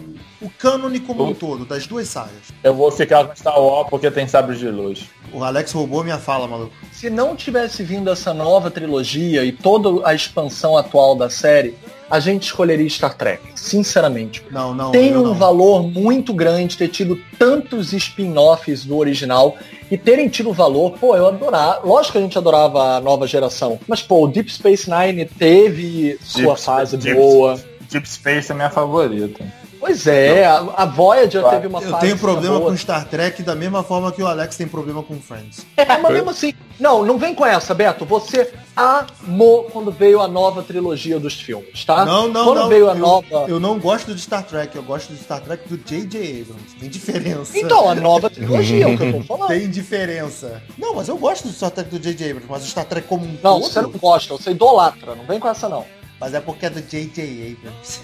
o 0.47 0.51
cânone 0.59 1.01
como 1.01 1.25
um 1.27 1.35
todo, 1.35 1.67
das 1.67 1.87
duas 1.87 2.09
sagas. 2.09 2.33
Eu 2.65 2.73
vou 2.75 2.91
ficar 2.91 3.25
com 3.27 3.37
Star 3.37 3.61
Wars 3.61 3.89
porque 3.91 4.11
tem 4.11 4.27
sabres 4.27 4.59
de 4.59 4.69
luz. 4.71 5.05
O 5.33 5.45
Alex 5.45 5.73
roubou 5.73 6.03
minha 6.03 6.17
fala, 6.19 6.47
maluco. 6.49 6.73
Se 6.91 7.11
não 7.11 7.37
tivesse 7.37 7.83
vindo 7.83 8.11
essa 8.11 8.33
nova 8.33 8.71
trilogia 8.71 9.45
e 9.45 9.53
toda 9.53 10.09
a 10.09 10.15
expansão 10.15 10.75
atual 10.77 11.15
da 11.15 11.29
série, 11.29 11.75
a 12.11 12.21
gente 12.21 12.45
escolheria 12.45 12.89
Star 12.89 13.15
Trek. 13.15 13.43
Sinceramente. 13.55 14.43
Não, 14.51 14.75
não. 14.75 14.91
tem 14.91 15.17
um 15.17 15.23
não. 15.25 15.35
valor 15.35 15.83
muito 15.83 16.33
grande 16.33 16.77
ter 16.77 16.89
tido 16.89 17.19
tantos 17.39 17.93
spin-offs 17.93 18.85
do 18.85 18.97
original 18.97 19.57
e 19.91 19.97
terem 19.97 20.29
tido 20.29 20.53
valor, 20.53 20.93
pô, 20.99 21.17
eu 21.17 21.27
adorava. 21.27 21.87
Lógico 21.87 22.13
que 22.13 22.19
a 22.19 22.21
gente 22.23 22.37
adorava 22.39 22.97
a 22.97 23.01
nova 23.01 23.27
geração, 23.27 23.79
mas 23.87 24.03
pô, 24.03 24.25
o 24.25 24.29
Deep 24.29 24.53
Space 24.53 24.89
Nine 24.91 25.25
teve 25.25 26.19
sua 26.23 26.55
Deep- 26.55 26.61
fase 26.61 26.97
Deep- 26.97 27.17
boa. 27.19 27.59
Deep 27.91 28.09
Space 28.09 28.53
é 28.53 28.55
minha 28.55 28.69
favorita. 28.71 29.45
Pois 29.89 30.07
é, 30.07 30.45
a, 30.47 30.59
a 30.77 30.85
Voyager 30.85 31.41
Claro. 31.41 31.57
teve 31.57 31.67
uma 31.69 31.83
Eu 31.83 31.95
tenho 31.95 32.19
problema 32.19 32.59
boa. 32.59 32.71
com 32.71 32.77
Star 32.77 33.07
Trek 33.07 33.43
da 33.43 33.55
mesma 33.55 33.83
forma 33.83 34.13
que 34.13 34.23
o 34.23 34.27
Alex 34.27 34.57
tem 34.57 34.69
problema 34.69 35.03
com 35.03 35.19
Friends. 35.21 35.67
É, 35.77 35.97
mas 35.97 36.13
mesmo 36.13 36.31
assim, 36.31 36.53
não, 36.79 37.05
não 37.05 37.19
vem 37.19 37.35
com 37.35 37.45
essa, 37.47 37.75
Beto. 37.75 38.05
Você 38.05 38.53
amou 38.77 39.65
quando 39.65 39.91
veio 39.91 40.21
a 40.21 40.29
nova 40.29 40.63
trilogia 40.63 41.19
dos 41.19 41.35
filmes, 41.41 41.85
tá? 41.85 42.05
Não, 42.05 42.29
não, 42.29 42.45
quando 42.45 42.59
não. 42.61 42.69
veio 42.69 42.89
a 42.89 42.93
eu, 42.93 42.99
nova. 42.99 43.45
eu 43.49 43.59
não 43.59 43.79
gosto 43.79 44.15
de 44.15 44.21
Star 44.21 44.45
Trek, 44.45 44.77
eu 44.77 44.83
gosto 44.83 45.13
de 45.13 45.19
Star 45.21 45.41
Trek 45.41 45.69
do 45.69 45.77
J.J. 45.79 46.43
Abrams. 46.43 46.77
Tem 46.79 46.89
diferença. 46.89 47.59
Então, 47.59 47.89
a 47.89 47.95
nova 47.95 48.29
trilogia, 48.31 48.85
é 48.85 48.87
o 48.87 48.97
que 48.97 49.05
eu 49.05 49.13
tô 49.15 49.23
falando. 49.37 49.49
Tem 49.49 49.69
diferença. 49.71 50.63
Não, 50.77 50.95
mas 50.95 51.09
eu 51.09 51.17
gosto 51.17 51.49
do 51.49 51.55
Star 51.55 51.71
Trek 51.71 51.91
do 51.91 51.99
J.J. 51.99 52.31
Abrams, 52.31 52.47
mas 52.51 52.63
o 52.63 52.67
Star 52.67 52.85
Trek 52.85 53.09
como 53.09 53.25
um 53.25 53.37
Não, 53.43 53.61
todo... 53.61 53.63
você 53.73 53.81
não 53.81 53.91
gosta, 53.91 54.35
você 54.35 54.51
idolatra, 54.51 55.15
não 55.15 55.25
vem 55.25 55.41
com 55.41 55.49
essa 55.49 55.69
não. 55.69 55.85
Mas 56.21 56.35
é 56.35 56.41
porque 56.41 56.67
é 56.67 56.71
do 56.71 56.81
J.J. 56.83 57.57
Abrams. 57.59 58.01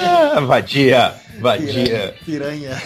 Ah, 0.00 0.40
vadia, 0.40 1.14
vadia. 1.40 2.14
Piranha. 2.24 2.80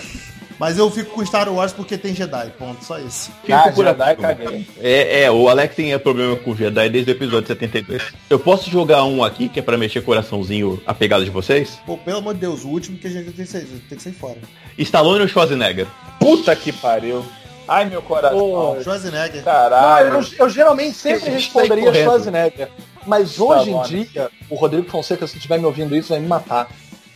Mas 0.59 0.79
eu 0.79 0.89
fico 0.91 1.11
com 1.15 1.27
Star 1.27 1.49
Wars 1.53 1.73
porque 1.73 1.99
tem 1.99 2.15
Jedi, 2.15 2.53
ponto, 2.59 2.85
só 2.85 2.99
isso. 2.99 3.33
Fico 3.43 3.53
Ah, 3.53 3.73
por 3.73 3.85
Jedi, 3.85 4.17
caguei. 4.17 4.69
É, 4.81 5.23
é, 5.23 5.31
o 5.31 5.49
Alex 5.49 5.75
tem 5.75 5.99
problema 5.99 6.37
com 6.37 6.53
o 6.53 6.57
Jedi 6.57 6.89
desde 6.89 7.11
o 7.11 7.15
episódio 7.15 7.49
72. 7.49 8.03
Eu 8.31 8.39
posso 8.39 8.71
jogar 8.71 9.05
um 9.05 9.25
aqui 9.25 9.49
que 9.49 9.59
é 9.59 9.63
pra 9.63 9.77
mexer 9.77 10.03
coraçãozinho 10.03 10.81
a 10.87 10.95
pegada 10.95 11.25
de 11.25 11.31
vocês? 11.31 11.81
Pô, 11.87 11.97
pelo 11.99 12.19
amor 12.19 12.35
de 12.35 12.41
Deus, 12.41 12.63
o 12.65 12.69
último 12.69 12.97
que 12.99 13.09
a 13.09 13.11
gente 13.11 13.33
tem 13.33 13.45
que 13.45 13.51
sair, 13.51 13.65
tem 13.89 13.97
que 13.99 14.03
sair 14.05 14.13
fora. 14.13 14.39
Stallone 14.79 15.23
ou 15.23 15.29
Schwarzenegger? 15.29 15.87
Puta 16.21 16.55
que 16.55 16.73
pariu. 16.73 17.25
Ai, 17.67 17.85
meu 17.87 18.03
coração. 18.03 18.39
Pô, 18.39 18.77
Schwarzenegger. 18.83 19.37
Não, 19.37 19.43
Caralho. 19.45 20.09
eu, 20.15 20.27
eu 20.39 20.49
geralmente 20.49 20.95
sempre 20.97 21.29
Eu 21.29 21.35
responderia. 21.35 21.93
Schwarzenegger. 22.05 22.69
Mas 23.07 23.41
hoje 23.41 23.71
em 23.71 23.81
Stallone. 23.81 24.05
dia, 24.05 24.31
o 24.49 24.55
Rodrigo 24.55 24.89
Fonseca, 24.89 25.27
se 25.27 25.37
estiver 25.37 25.59
me 25.59 25.67
ouvindo 25.67 25.97
isso, 25.97 26.11
vai 26.11 26.21
me 26.21 26.29
matar. 26.29 26.71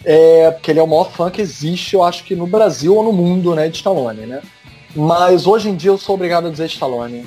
É, 0.05 0.51
porque 0.53 0.71
ele 0.71 0.79
é 0.79 0.83
o 0.83 0.87
maior 0.87 1.11
fã 1.11 1.31
que 1.31 1.41
existe, 1.41 1.95
eu 1.95 2.03
acho 2.03 2.25
que 2.25 2.37
no 2.37 2.47
Brasil 2.47 2.95
ou 2.95 3.03
no 3.03 3.13
mundo, 3.13 3.55
né, 3.55 3.69
de 3.69 3.77
Stallone, 3.77 4.27
né? 4.27 4.41
Mas 4.95 5.47
hoje 5.47 5.69
em 5.69 5.75
dia 5.77 5.91
eu 5.91 5.99
sou 5.99 6.15
obrigado 6.15 6.47
a 6.47 6.51
dizer 6.51 6.67
Stallone. 6.67 7.27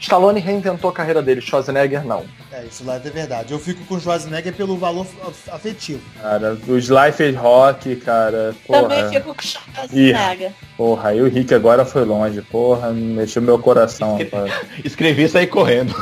Stallone 0.00 0.38
reinventou 0.40 0.90
a 0.90 0.92
carreira 0.92 1.20
dele, 1.20 1.40
Schwarzenegger 1.40 2.04
não. 2.06 2.24
É, 2.52 2.64
isso 2.64 2.84
lá 2.84 2.94
é 2.96 2.98
verdade. 3.00 3.52
Eu 3.52 3.58
fico 3.58 3.84
com 3.84 3.98
Schwarzenegger 4.00 4.52
pelo 4.54 4.76
valor 4.78 5.06
af- 5.26 5.48
afetivo. 5.52 6.00
Cara, 6.20 6.56
os 6.68 6.88
Life 6.88 7.30
Rock, 7.32 7.96
cara. 7.96 8.54
Também 8.66 8.88
Porra, 9.00 9.08
fico 9.10 9.34
com 9.34 9.42
Schwarzenegger. 9.42 10.52
porra, 10.76 11.08
aí 11.10 11.20
o 11.20 11.28
Rick 11.28 11.52
agora 11.52 11.84
foi 11.84 12.04
longe. 12.04 12.40
Porra, 12.42 12.90
mexeu 12.92 13.42
meu 13.42 13.58
coração, 13.58 14.16
rapaz. 14.18 14.52
Escrevi 14.84 15.24
e 15.24 15.28
saí 15.28 15.46
correndo. 15.46 15.92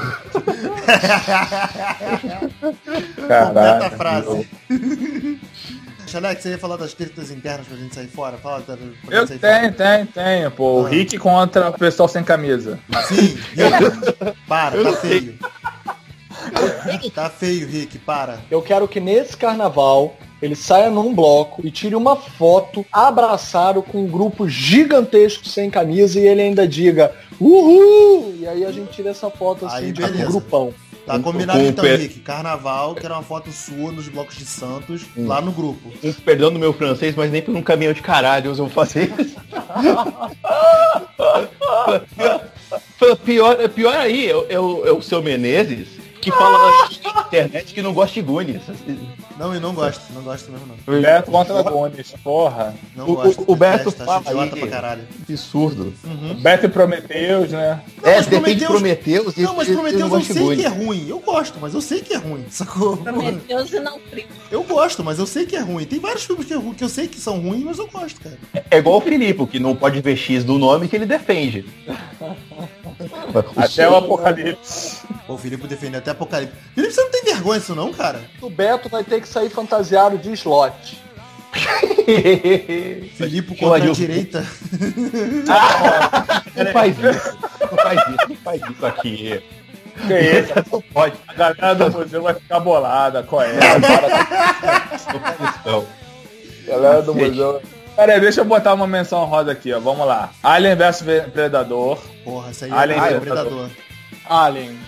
Completa 2.61 3.17
a 3.27 3.27
Caralho. 3.27 3.97
frase. 3.97 4.49
Alex, 6.15 6.43
você 6.43 6.51
ia 6.51 6.59
falar 6.59 6.77
das 6.77 6.93
tretas 6.95 7.31
internas 7.31 7.67
pra 7.67 7.77
gente 7.77 7.95
sair 7.95 8.07
fora? 8.09 8.37
Fala 8.37 8.63
Eu 9.11 9.27
sair 9.27 9.39
tenho, 9.39 9.73
tenho, 9.73 10.07
tenho. 10.07 10.51
Pô, 10.51 10.83
o 10.83 10.87
Ah. 10.87 10.89
Rick 10.89 11.19
contra 11.19 11.71
o 11.71 11.73
pessoal 11.73 12.09
sem 12.09 12.23
camisa. 12.23 12.79
fora. 12.93 13.07
Sim, 13.07 13.37
Rick. 13.55 14.37
Para, 14.47 14.83
tá 14.83 14.93
feio. 14.93 15.35
Tá 17.15 17.31
feio, 17.31 17.67
Rick, 17.67 17.99
para. 17.99 18.39
Eu 18.51 18.63
quero 18.63 18.87
que 18.87 19.01
nesse 19.01 19.37
carnaval 19.37 20.17
ele 20.41 20.55
saia 20.55 20.91
num 20.91 21.15
bloco 21.15 21.67
e 21.67 21.71
tire 21.71 21.95
uma 21.97 22.15
foto 22.15 22.85
abraçado 22.93 23.83
com 23.83 24.05
um 24.05 24.07
grupo 24.07 24.47
gigantesco 24.49 25.47
sem 25.49 25.71
camisa 25.71 26.21
e 26.21 26.27
ele 26.29 26.43
ainda 26.43 26.69
diga 26.69 27.13
Uhul! 27.41 28.35
E 28.39 28.47
aí 28.47 28.65
a 28.65 28.71
gente 28.71 28.93
tira 28.93 29.11
essa 29.11 29.31
foto 29.31 29.67
assim 29.67 29.77
Aí, 29.87 29.93
de 29.93 30.03
beleza. 30.03 30.25
um 30.25 30.27
grupão. 30.31 30.75
Tá 31.07 31.15
Com- 31.19 31.23
combinado 31.23 31.61
com 31.61 31.65
então, 31.67 31.85
pé- 31.85 31.97
Rick. 31.97 32.19
Carnaval, 32.21 32.95
que 32.97 33.07
era 33.07 33.15
uma 33.15 33.23
foto 33.23 33.53
sua 33.53 33.93
nos 33.93 34.09
blocos 34.09 34.37
de 34.37 34.45
Santos, 34.45 35.03
lá 35.17 35.41
no 35.41 35.53
grupo. 35.53 35.93
Um 36.03 36.13
perdão 36.13 36.53
do 36.53 36.59
meu 36.59 36.73
francês, 36.73 37.15
mas 37.15 37.31
nem 37.31 37.41
por 37.41 37.55
um 37.55 37.63
caminhão 37.63 37.93
de 37.93 38.03
caralho 38.03 38.51
eu 38.51 38.55
vou 38.57 38.69
fazer 38.69 39.13
isso. 39.21 39.37
pior, 43.25 43.57
pior 43.69 43.97
aí, 43.97 44.29
é, 44.31 44.37
o- 44.37 44.47
é 44.49 44.59
o- 44.61 44.87
é 44.87 44.93
o 44.93 45.03
seu 45.03 45.23
Menezes 45.23 45.89
que 46.21 46.31
fala 46.33 46.59
na 46.59 47.21
internet 47.21 47.73
que 47.73 47.83
não 47.83 47.93
gosta 47.93 48.15
de 48.15 48.23
Goonies. 48.23 48.63
Não, 49.39 49.55
e 49.55 49.61
não 49.61 49.75
gosto, 49.75 50.01
não 50.15 50.23
gosto 50.23 50.51
mesmo 50.51 50.67
não. 50.67 51.01
Beto 51.01 51.31
contra 51.31 51.63
Gomes, 51.63 52.15
porra. 52.25 52.75
Não 52.97 53.09
O- 53.11 53.15
gosto. 53.17 53.43
o- 53.47 53.53
o 53.53 53.57
Beto 53.57 53.91
fala 53.93 54.23
aí. 54.45 54.51
pra 54.51 54.67
caralho. 54.67 55.03
Absurdo. 55.29 55.93
Beto 56.41 56.67
e 56.67 56.69
Prometeus, 56.71 57.51
né? 57.53 57.81
Não, 58.03 58.11
é, 58.11 58.17
mas 58.17 58.27
depende 58.27 58.61
de 58.61 58.67
Prometheus- 58.67 59.23
Prometeus. 59.35 59.37
Não, 59.37 59.55
mas 59.57 59.69
Prometheus 59.69 60.01
não 60.11 60.17
eu 60.17 60.19
de 60.21 60.25
sei 60.27 60.35
que 60.35 60.41
Goonies. 60.43 60.65
é 60.65 60.69
ruim. 60.69 61.07
Eu 61.09 61.19
gosto, 61.21 61.59
mas 61.61 61.75
eu 61.75 61.81
sei 61.83 62.01
que 62.01 62.15
é 62.15 62.17
ruim, 62.17 62.45
sacou? 62.51 62.97
Prometeus 62.97 63.73
e 63.73 63.81
não 63.81 63.99
frio. 64.11 64.27
Eu 64.51 64.63
gosto, 64.65 65.05
mas 65.05 65.19
eu 65.19 65.27
sei 65.27 65.45
que 65.45 65.55
é 65.55 65.61
ruim. 65.61 65.85
Tem 65.85 65.99
vários 65.99 66.25
filmes 66.25 66.47
que, 66.47 66.55
é 66.55 66.57
ruim, 66.57 66.73
que 66.75 66.85
eu 66.85 66.89
sei 66.89 67.07
que 67.07 67.21
são 67.21 67.39
ruins, 67.39 67.63
mas 67.63 67.79
eu 67.79 67.87
gosto, 67.89 68.21
cara. 68.21 68.39
É 68.71 68.79
igual 68.79 68.97
o 68.97 69.01
Filipe, 69.01 69.47
que 69.47 69.59
não 69.59 69.77
pode 69.77 70.01
ver 70.01 70.17
X 70.17 70.45
do 70.45 70.59
nome 70.59 70.89
que 70.89 70.97
ele 70.97 71.07
defende. 71.07 71.65
Até 73.57 73.89
o 73.89 73.97
Apocalipse. 73.97 75.03
Pô, 75.27 75.35
o 75.35 75.39
Felipe 75.39 75.67
defendeu 75.67 75.99
até 75.99 76.13
Apocalipse. 76.13 76.55
Felipe, 76.75 76.93
você 76.93 77.01
não 77.01 77.11
tem 77.11 77.25
vergonha 77.25 77.59
disso 77.61 77.75
não, 77.75 77.93
cara? 77.93 78.21
O 78.41 78.49
Beto 78.49 78.89
vai 78.89 79.03
ter 79.03 79.21
que 79.21 79.29
sair 79.29 79.51
fantasiado 79.51 80.17
de 80.19 80.33
slot. 80.33 81.03
Felipe 83.17 83.57
Chama 83.57 83.73
contra 83.73 83.91
a 83.91 83.93
direita. 83.93 84.47
Não 86.57 86.73
faz 86.73 86.97
isso. 86.99 87.39
Não 87.61 87.79
faz 87.79 88.01
isso. 88.01 88.29
Não 88.29 88.37
faz 88.37 88.63
isso 88.71 88.87
aqui. 88.87 89.43
Que 90.07 90.13
é 90.13 90.41
isso? 90.41 90.53
Não 90.71 90.83
pode. 90.83 91.17
A 91.29 91.35
galera 91.35 91.75
do 91.75 91.99
museu 91.99 92.23
vai 92.23 92.35
ficar 92.35 92.61
bolada. 92.61 93.23
Qual 93.23 93.43
é? 93.43 93.57
A 93.57 93.79
galera 96.69 97.03
do 97.03 97.15
museu. 97.15 97.63
Pera 97.97 98.13
aí, 98.15 98.21
deixa 98.21 98.43
eu 98.43 98.45
botar 98.45 98.75
uma 98.75 98.87
menção 98.87 99.25
roda 99.25 99.53
aqui, 99.53 99.73
ó. 99.73 99.81
Vamos 99.81 100.07
lá. 100.07 100.31
Alien 100.43 100.77
vs 100.77 101.03
Predador. 101.33 101.99
Porra, 102.25 102.51
isso 102.51 102.65
aí 102.67 102.71
Alien 102.73 102.99
é 103.01 103.21
Predador. 103.21 103.21
Predador. 103.21 103.71
Alien. 104.29 104.79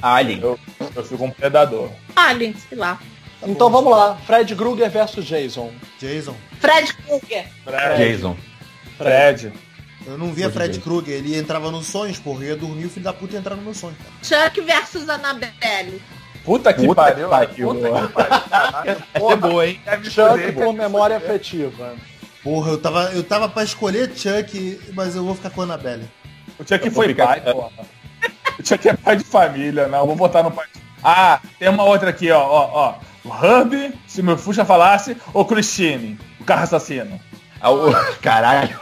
Alien. 0.00 0.40
Eu, 0.40 0.58
eu 0.94 1.04
fico 1.04 1.24
um 1.24 1.30
predador. 1.30 1.90
Alien, 2.14 2.54
sei 2.68 2.78
lá. 2.78 2.98
Então 3.44 3.68
vamos 3.70 3.90
lá. 3.90 4.16
Fred 4.24 4.54
Krueger 4.54 4.88
versus 4.90 5.24
Jason. 5.24 5.72
Jason. 5.98 6.34
Fred 6.60 6.94
Krueger. 6.94 7.46
Fred. 7.64 7.96
Jason. 7.98 8.36
Fred. 8.96 9.52
Eu 10.06 10.16
não 10.18 10.32
via 10.32 10.44
Pode 10.46 10.56
Fred. 10.56 10.80
Krueger, 10.80 11.14
ele 11.16 11.36
entrava 11.36 11.70
nos 11.70 11.86
sonhos, 11.86 12.18
porra. 12.20 12.44
Eu 12.44 12.50
ia 12.50 12.56
dormir, 12.56 12.86
o 12.86 12.90
filho 12.90 13.04
da 13.04 13.12
puta 13.12 13.34
ia 13.34 13.38
entrar 13.40 13.56
no 13.56 13.62
meu 13.62 13.74
sonho. 13.74 13.96
cara. 14.22 14.48
Chuck 14.48 14.60
versus 14.60 15.08
Annabelle. 15.08 16.00
Puta 16.44 16.72
que 16.72 16.84
Puta 16.86 17.02
pariu. 17.02 17.24
que 17.24 17.30
pariu. 17.30 17.68
Puta 17.68 18.06
que 18.06 18.12
pariu. 18.12 18.96
Essa 19.14 19.32
é 19.32 19.36
boa, 19.36 19.66
hein? 19.66 19.80
Chuck 20.04 20.52
por 20.52 20.72
memória 20.72 21.16
afetiva. 21.16 21.94
Porra, 22.42 22.70
eu 22.72 22.78
tava, 22.78 23.04
eu 23.12 23.22
tava 23.22 23.48
pra 23.48 23.62
escolher 23.62 24.10
Chuck, 24.16 24.80
mas 24.94 25.14
eu 25.14 25.24
vou 25.24 25.34
ficar 25.34 25.50
com 25.50 25.60
a 25.60 25.64
Annabelle. 25.64 26.08
O 26.58 26.64
Chuck 26.66 26.90
foi 26.90 27.08
ficar- 27.08 27.26
pai, 27.26 27.40
porra. 27.40 27.70
O 28.58 28.66
Chuck 28.66 28.88
é 28.88 28.94
pai 28.94 29.16
de 29.16 29.24
família, 29.24 29.88
não. 29.88 30.00
Eu 30.00 30.06
vou 30.06 30.16
botar 30.16 30.42
no 30.42 30.50
pai. 30.50 30.66
Ah, 31.02 31.40
tem 31.58 31.68
uma 31.68 31.84
outra 31.84 32.10
aqui, 32.10 32.30
ó, 32.30 32.40
ó, 32.40 32.70
ó. 32.72 32.94
O 33.24 33.44
Herbie, 33.44 33.94
se 34.06 34.22
meu 34.22 34.36
Fuxa 34.36 34.64
falasse, 34.64 35.16
ou 35.32 35.44
Christine, 35.44 36.18
o 36.40 36.44
carro 36.44 36.64
assassino. 36.64 37.20
Ah, 37.60 37.70
o- 37.70 37.92
Caralho. 38.20 38.78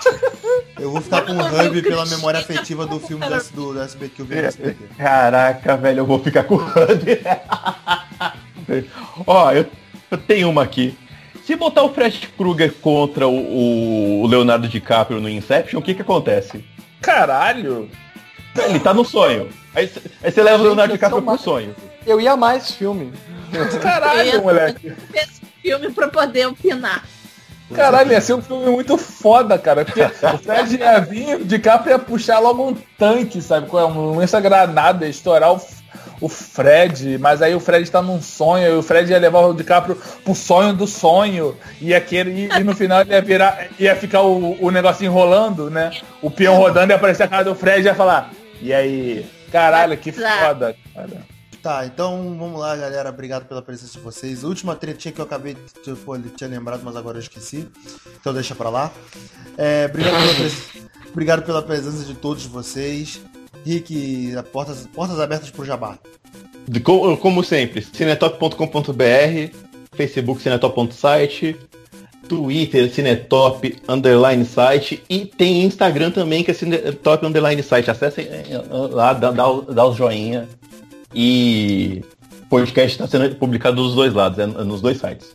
Eu 0.78 0.90
vou 0.90 1.00
ficar 1.00 1.22
com 1.22 1.32
o 1.32 1.40
Hub 1.66 1.82
pela 1.82 2.06
memória 2.06 2.40
afetiva 2.40 2.86
do 2.86 2.98
filme 2.98 3.26
do, 3.26 3.34
S- 3.34 3.52
do, 3.52 3.74
do 3.74 3.80
SBT 3.82 4.14
que 4.16 4.22
eu 4.22 4.26
vi 4.26 4.36
no 4.36 4.46
SBT. 4.46 4.76
Caraca, 4.96 5.76
velho, 5.76 6.00
eu 6.00 6.06
vou 6.06 6.18
ficar 6.22 6.44
com 6.44 6.56
o 6.56 6.58
Hub. 6.58 7.20
Ó, 9.26 9.52
eu, 9.52 9.66
eu 10.10 10.18
tenho 10.18 10.50
uma 10.50 10.62
aqui. 10.62 10.96
Se 11.50 11.56
botar 11.56 11.82
o 11.82 11.92
Fred 11.92 12.28
Krueger 12.38 12.72
contra 12.74 13.26
o, 13.26 14.22
o 14.22 14.26
Leonardo 14.28 14.68
DiCaprio 14.68 15.20
no 15.20 15.28
Inception, 15.28 15.80
o 15.80 15.82
que 15.82 15.94
que 15.94 16.02
acontece? 16.02 16.64
Caralho. 17.02 17.90
Ele 18.56 18.78
tá 18.78 18.94
no 18.94 19.04
sonho. 19.04 19.48
Aí 19.74 19.90
você 20.22 20.44
leva 20.44 20.58
o 20.58 20.62
Leonardo 20.62 20.92
DiCaprio 20.92 21.20
pro 21.20 21.36
sonho. 21.36 21.74
Eu 22.06 22.20
ia 22.20 22.36
mais 22.36 22.62
esse 22.62 22.74
filme. 22.74 23.12
Caralho, 23.82 24.30
Eu- 24.30 24.42
moleque. 24.42 24.92
Esse 25.12 25.40
filme 25.60 25.90
pra 25.90 26.06
poder 26.06 26.46
opinar. 26.46 27.04
Caralho, 27.74 28.12
ia 28.12 28.20
ser 28.20 28.34
um 28.34 28.42
filme 28.42 28.70
muito 28.70 28.96
foda, 28.96 29.58
cara. 29.58 29.84
Porque 29.84 30.02
o 30.02 30.38
Fred 30.38 30.76
ia 30.76 31.00
vir, 31.00 31.44
de 31.44 31.58
cá 31.58 31.82
ia 31.84 31.98
puxar 31.98 32.38
logo 32.38 32.68
um 32.68 32.76
tanque, 32.96 33.42
sabe? 33.42 33.66
Com 33.66 33.76
uma 33.86 34.14
imensa 34.14 34.40
granada, 34.40 35.04
ia 35.04 35.10
estourar 35.10 35.52
o, 35.52 35.60
o 36.20 36.28
Fred. 36.28 37.18
Mas 37.18 37.42
aí 37.42 37.54
o 37.54 37.60
Fred 37.60 37.90
tá 37.90 38.00
num 38.02 38.20
sonho, 38.20 38.66
e 38.66 38.76
o 38.76 38.82
Fred 38.82 39.10
ia 39.10 39.18
levar 39.18 39.40
o 39.46 39.54
DiCaprio 39.54 39.96
pro 40.24 40.34
sonho 40.34 40.72
do 40.74 40.86
sonho. 40.86 41.56
E, 41.80 41.94
aquele, 41.94 42.30
e, 42.30 42.48
e 42.60 42.64
no 42.64 42.74
final 42.74 43.00
ele 43.00 43.12
ia 43.12 43.22
virar, 43.22 43.68
ia 43.78 43.96
ficar 43.96 44.22
o, 44.22 44.56
o 44.64 44.70
negocinho 44.70 45.12
rolando, 45.12 45.70
né? 45.70 45.90
O 46.22 46.30
peão 46.30 46.56
rodando 46.56 46.92
e 46.92 46.94
aparecer 46.94 47.24
a 47.24 47.28
cara 47.28 47.44
do 47.44 47.54
Fred 47.54 47.82
e 47.82 47.84
ia 47.84 47.94
falar. 47.94 48.30
E 48.60 48.72
aí? 48.72 49.26
Caralho, 49.50 49.96
que 49.96 50.12
foda, 50.12 50.76
cara. 50.94 51.40
Tá, 51.62 51.84
então 51.84 52.36
vamos 52.38 52.58
lá, 52.58 52.74
galera. 52.74 53.10
Obrigado 53.10 53.44
pela 53.44 53.60
presença 53.60 53.92
de 53.92 53.98
vocês. 53.98 54.44
Última 54.44 54.74
tretinha 54.74 55.12
que 55.12 55.20
eu 55.20 55.24
acabei 55.24 55.54
de 55.54 55.92
pô, 55.94 56.16
tinha 56.18 56.48
lembrado, 56.48 56.80
mas 56.82 56.96
agora 56.96 57.18
eu 57.18 57.20
esqueci. 57.20 57.68
Então 58.18 58.32
deixa 58.32 58.54
pra 58.54 58.70
lá. 58.70 58.90
É, 59.58 59.86
obrigado, 59.86 60.12
pela 60.22 60.34
pres- 60.36 60.68
obrigado 61.10 61.42
pela 61.42 61.62
presença 61.62 62.04
de 62.04 62.14
todos 62.14 62.46
vocês. 62.46 63.20
Rick, 63.64 64.32
portas, 64.52 64.88
portas 64.94 65.18
abertas 65.20 65.50
pro 65.50 65.64
Jabá. 65.64 65.98
De 66.68 66.80
co- 66.80 67.16
Como 67.16 67.42
sempre, 67.42 67.82
cinetop.com.br, 67.82 69.54
Facebook 69.92 70.40
cinetop.site, 70.42 71.56
Twitter 72.28 72.88
cinetop 72.92 73.76
underline 73.88 74.44
site 74.44 75.02
e 75.08 75.26
tem 75.26 75.64
Instagram 75.64 76.10
também 76.12 76.44
que 76.44 76.52
é 76.52 76.54
cinetop 76.54 77.26
underline 77.26 77.62
site. 77.62 77.90
Acessem 77.90 78.26
é, 78.26 78.44
é, 78.50 78.62
lá, 78.70 79.12
dá, 79.12 79.30
dá, 79.32 79.44
dá 79.68 79.84
os 79.86 79.96
joinha. 79.96 80.48
E 81.12 82.02
podcast 82.48 82.92
está 82.92 83.06
sendo 83.08 83.34
publicado 83.34 83.76
dos 83.82 83.94
dois 83.96 84.12
lados, 84.14 84.38
é, 84.38 84.46
nos 84.46 84.80
dois 84.80 84.98
sites. 84.98 85.34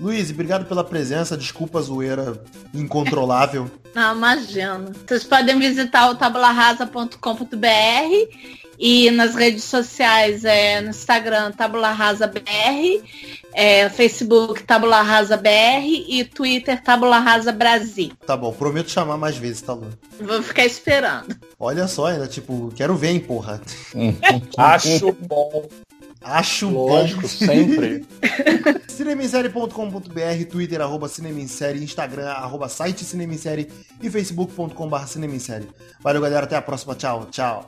Luiz, 0.00 0.30
obrigado 0.30 0.66
pela 0.66 0.84
presença. 0.84 1.36
Desculpa 1.36 1.78
a 1.78 1.82
zoeira 1.82 2.42
incontrolável. 2.72 3.70
Não, 3.94 4.16
imagina. 4.16 4.92
Vocês 5.06 5.24
podem 5.24 5.58
visitar 5.58 6.10
o 6.10 6.16
tabularrasa.com.br 6.16 7.16
e 8.78 9.10
nas 9.12 9.34
redes 9.34 9.64
sociais, 9.64 10.44
é, 10.44 10.80
no 10.80 10.90
Instagram, 10.90 11.52
Tabula 11.52 11.92
Rasa 11.92 12.26
BR, 12.26 13.02
é, 13.52 13.88
Facebook 13.88 14.64
Tabula 14.64 15.00
Rasa 15.02 15.36
BR 15.36 15.86
e 16.08 16.24
Twitter 16.24 16.82
Tabula 16.82 17.18
Rasa 17.18 17.52
Brasil. 17.52 18.12
Tá 18.26 18.36
bom, 18.36 18.52
prometo 18.52 18.90
chamar 18.90 19.16
mais 19.16 19.36
vezes, 19.36 19.62
tá, 19.62 19.74
Lu? 19.74 19.88
Vou 20.20 20.42
ficar 20.42 20.64
esperando. 20.64 21.36
Olha 21.58 21.86
só, 21.86 22.06
ainda, 22.06 22.26
tipo, 22.26 22.72
quero 22.74 22.96
ver, 22.96 23.10
hein, 23.10 23.20
porra. 23.20 23.60
Acho 24.58 25.12
bom. 25.12 25.68
Acho 26.24 26.70
Lógico, 26.70 27.20
bom. 27.20 27.28
sempre. 27.28 28.04
Cinemissérie.com.br, 28.88 30.44
Twitter, 30.50 30.80
arroba 30.80 31.08
Cinemissérie, 31.08 31.82
Instagram, 31.82 32.28
arroba 32.28 32.68
site 32.68 33.04
Cinemissérie 33.04 33.68
e 34.00 34.08
facebook.com.br 34.10 35.06
Cinemissérie. 35.06 35.68
Valeu, 36.00 36.22
galera. 36.22 36.44
Até 36.44 36.56
a 36.56 36.62
próxima. 36.62 36.94
Tchau, 36.94 37.26
tchau. 37.30 37.66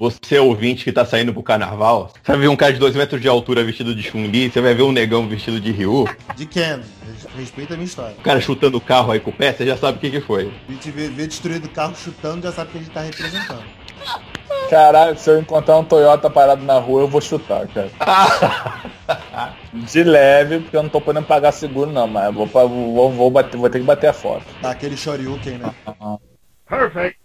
Você 0.00 0.38
ouvinte 0.38 0.82
que 0.82 0.90
tá 0.90 1.04
saindo 1.04 1.30
pro 1.30 1.42
carnaval, 1.42 2.10
você 2.14 2.32
vai 2.32 2.40
ver 2.40 2.48
um 2.48 2.56
cara 2.56 2.72
de 2.72 2.78
2 2.78 2.96
metros 2.96 3.20
de 3.20 3.28
altura 3.28 3.62
vestido 3.62 3.94
de 3.94 4.02
Chun-Li, 4.02 4.50
você 4.50 4.58
vai 4.58 4.72
ver 4.72 4.82
um 4.82 4.92
negão 4.92 5.28
vestido 5.28 5.60
de 5.60 5.70
Ryu, 5.70 6.08
De 6.34 6.46
Ken. 6.46 6.80
Respeita 7.36 7.74
a 7.74 7.76
minha 7.76 7.84
história. 7.84 8.16
o 8.18 8.22
cara 8.22 8.40
chutando 8.40 8.78
o 8.78 8.80
carro 8.80 9.12
aí 9.12 9.20
com 9.20 9.28
o 9.28 9.32
pé, 9.32 9.52
você 9.52 9.66
já 9.66 9.76
sabe 9.76 9.98
o 9.98 10.00
que 10.00 10.10
que 10.10 10.22
foi. 10.22 10.50
A 10.66 10.72
gente 10.72 10.90
vê, 10.90 11.08
vê 11.08 11.26
destruído 11.26 11.66
o 11.66 11.68
carro 11.68 11.94
chutando, 11.94 12.44
já 12.44 12.50
sabe 12.50 12.70
que 12.70 12.78
a 12.78 12.80
gente 12.80 12.90
tá 12.92 13.02
representando. 13.02 13.62
Caralho, 14.70 15.18
se 15.18 15.28
eu 15.28 15.38
encontrar 15.38 15.76
um 15.76 15.84
Toyota 15.84 16.30
parado 16.30 16.64
na 16.64 16.78
rua, 16.78 17.02
eu 17.02 17.08
vou 17.08 17.20
chutar, 17.20 17.68
cara. 17.68 17.90
De 19.70 20.02
leve, 20.02 20.60
porque 20.60 20.78
eu 20.78 20.82
não 20.82 20.88
tô 20.88 21.02
podendo 21.02 21.26
pagar 21.26 21.52
seguro 21.52 21.92
não, 21.92 22.06
mas 22.06 22.24
eu 22.24 22.32
vou, 22.32 22.46
vou, 22.46 23.12
vou, 23.12 23.30
bater, 23.30 23.58
vou 23.58 23.68
ter 23.68 23.80
que 23.80 23.84
bater 23.84 24.06
a 24.06 24.14
foto. 24.14 24.46
Tá 24.62 24.70
aquele 24.70 24.96
shoryuken, 24.96 25.58
né? 25.58 25.74
Perfect. 26.66 27.20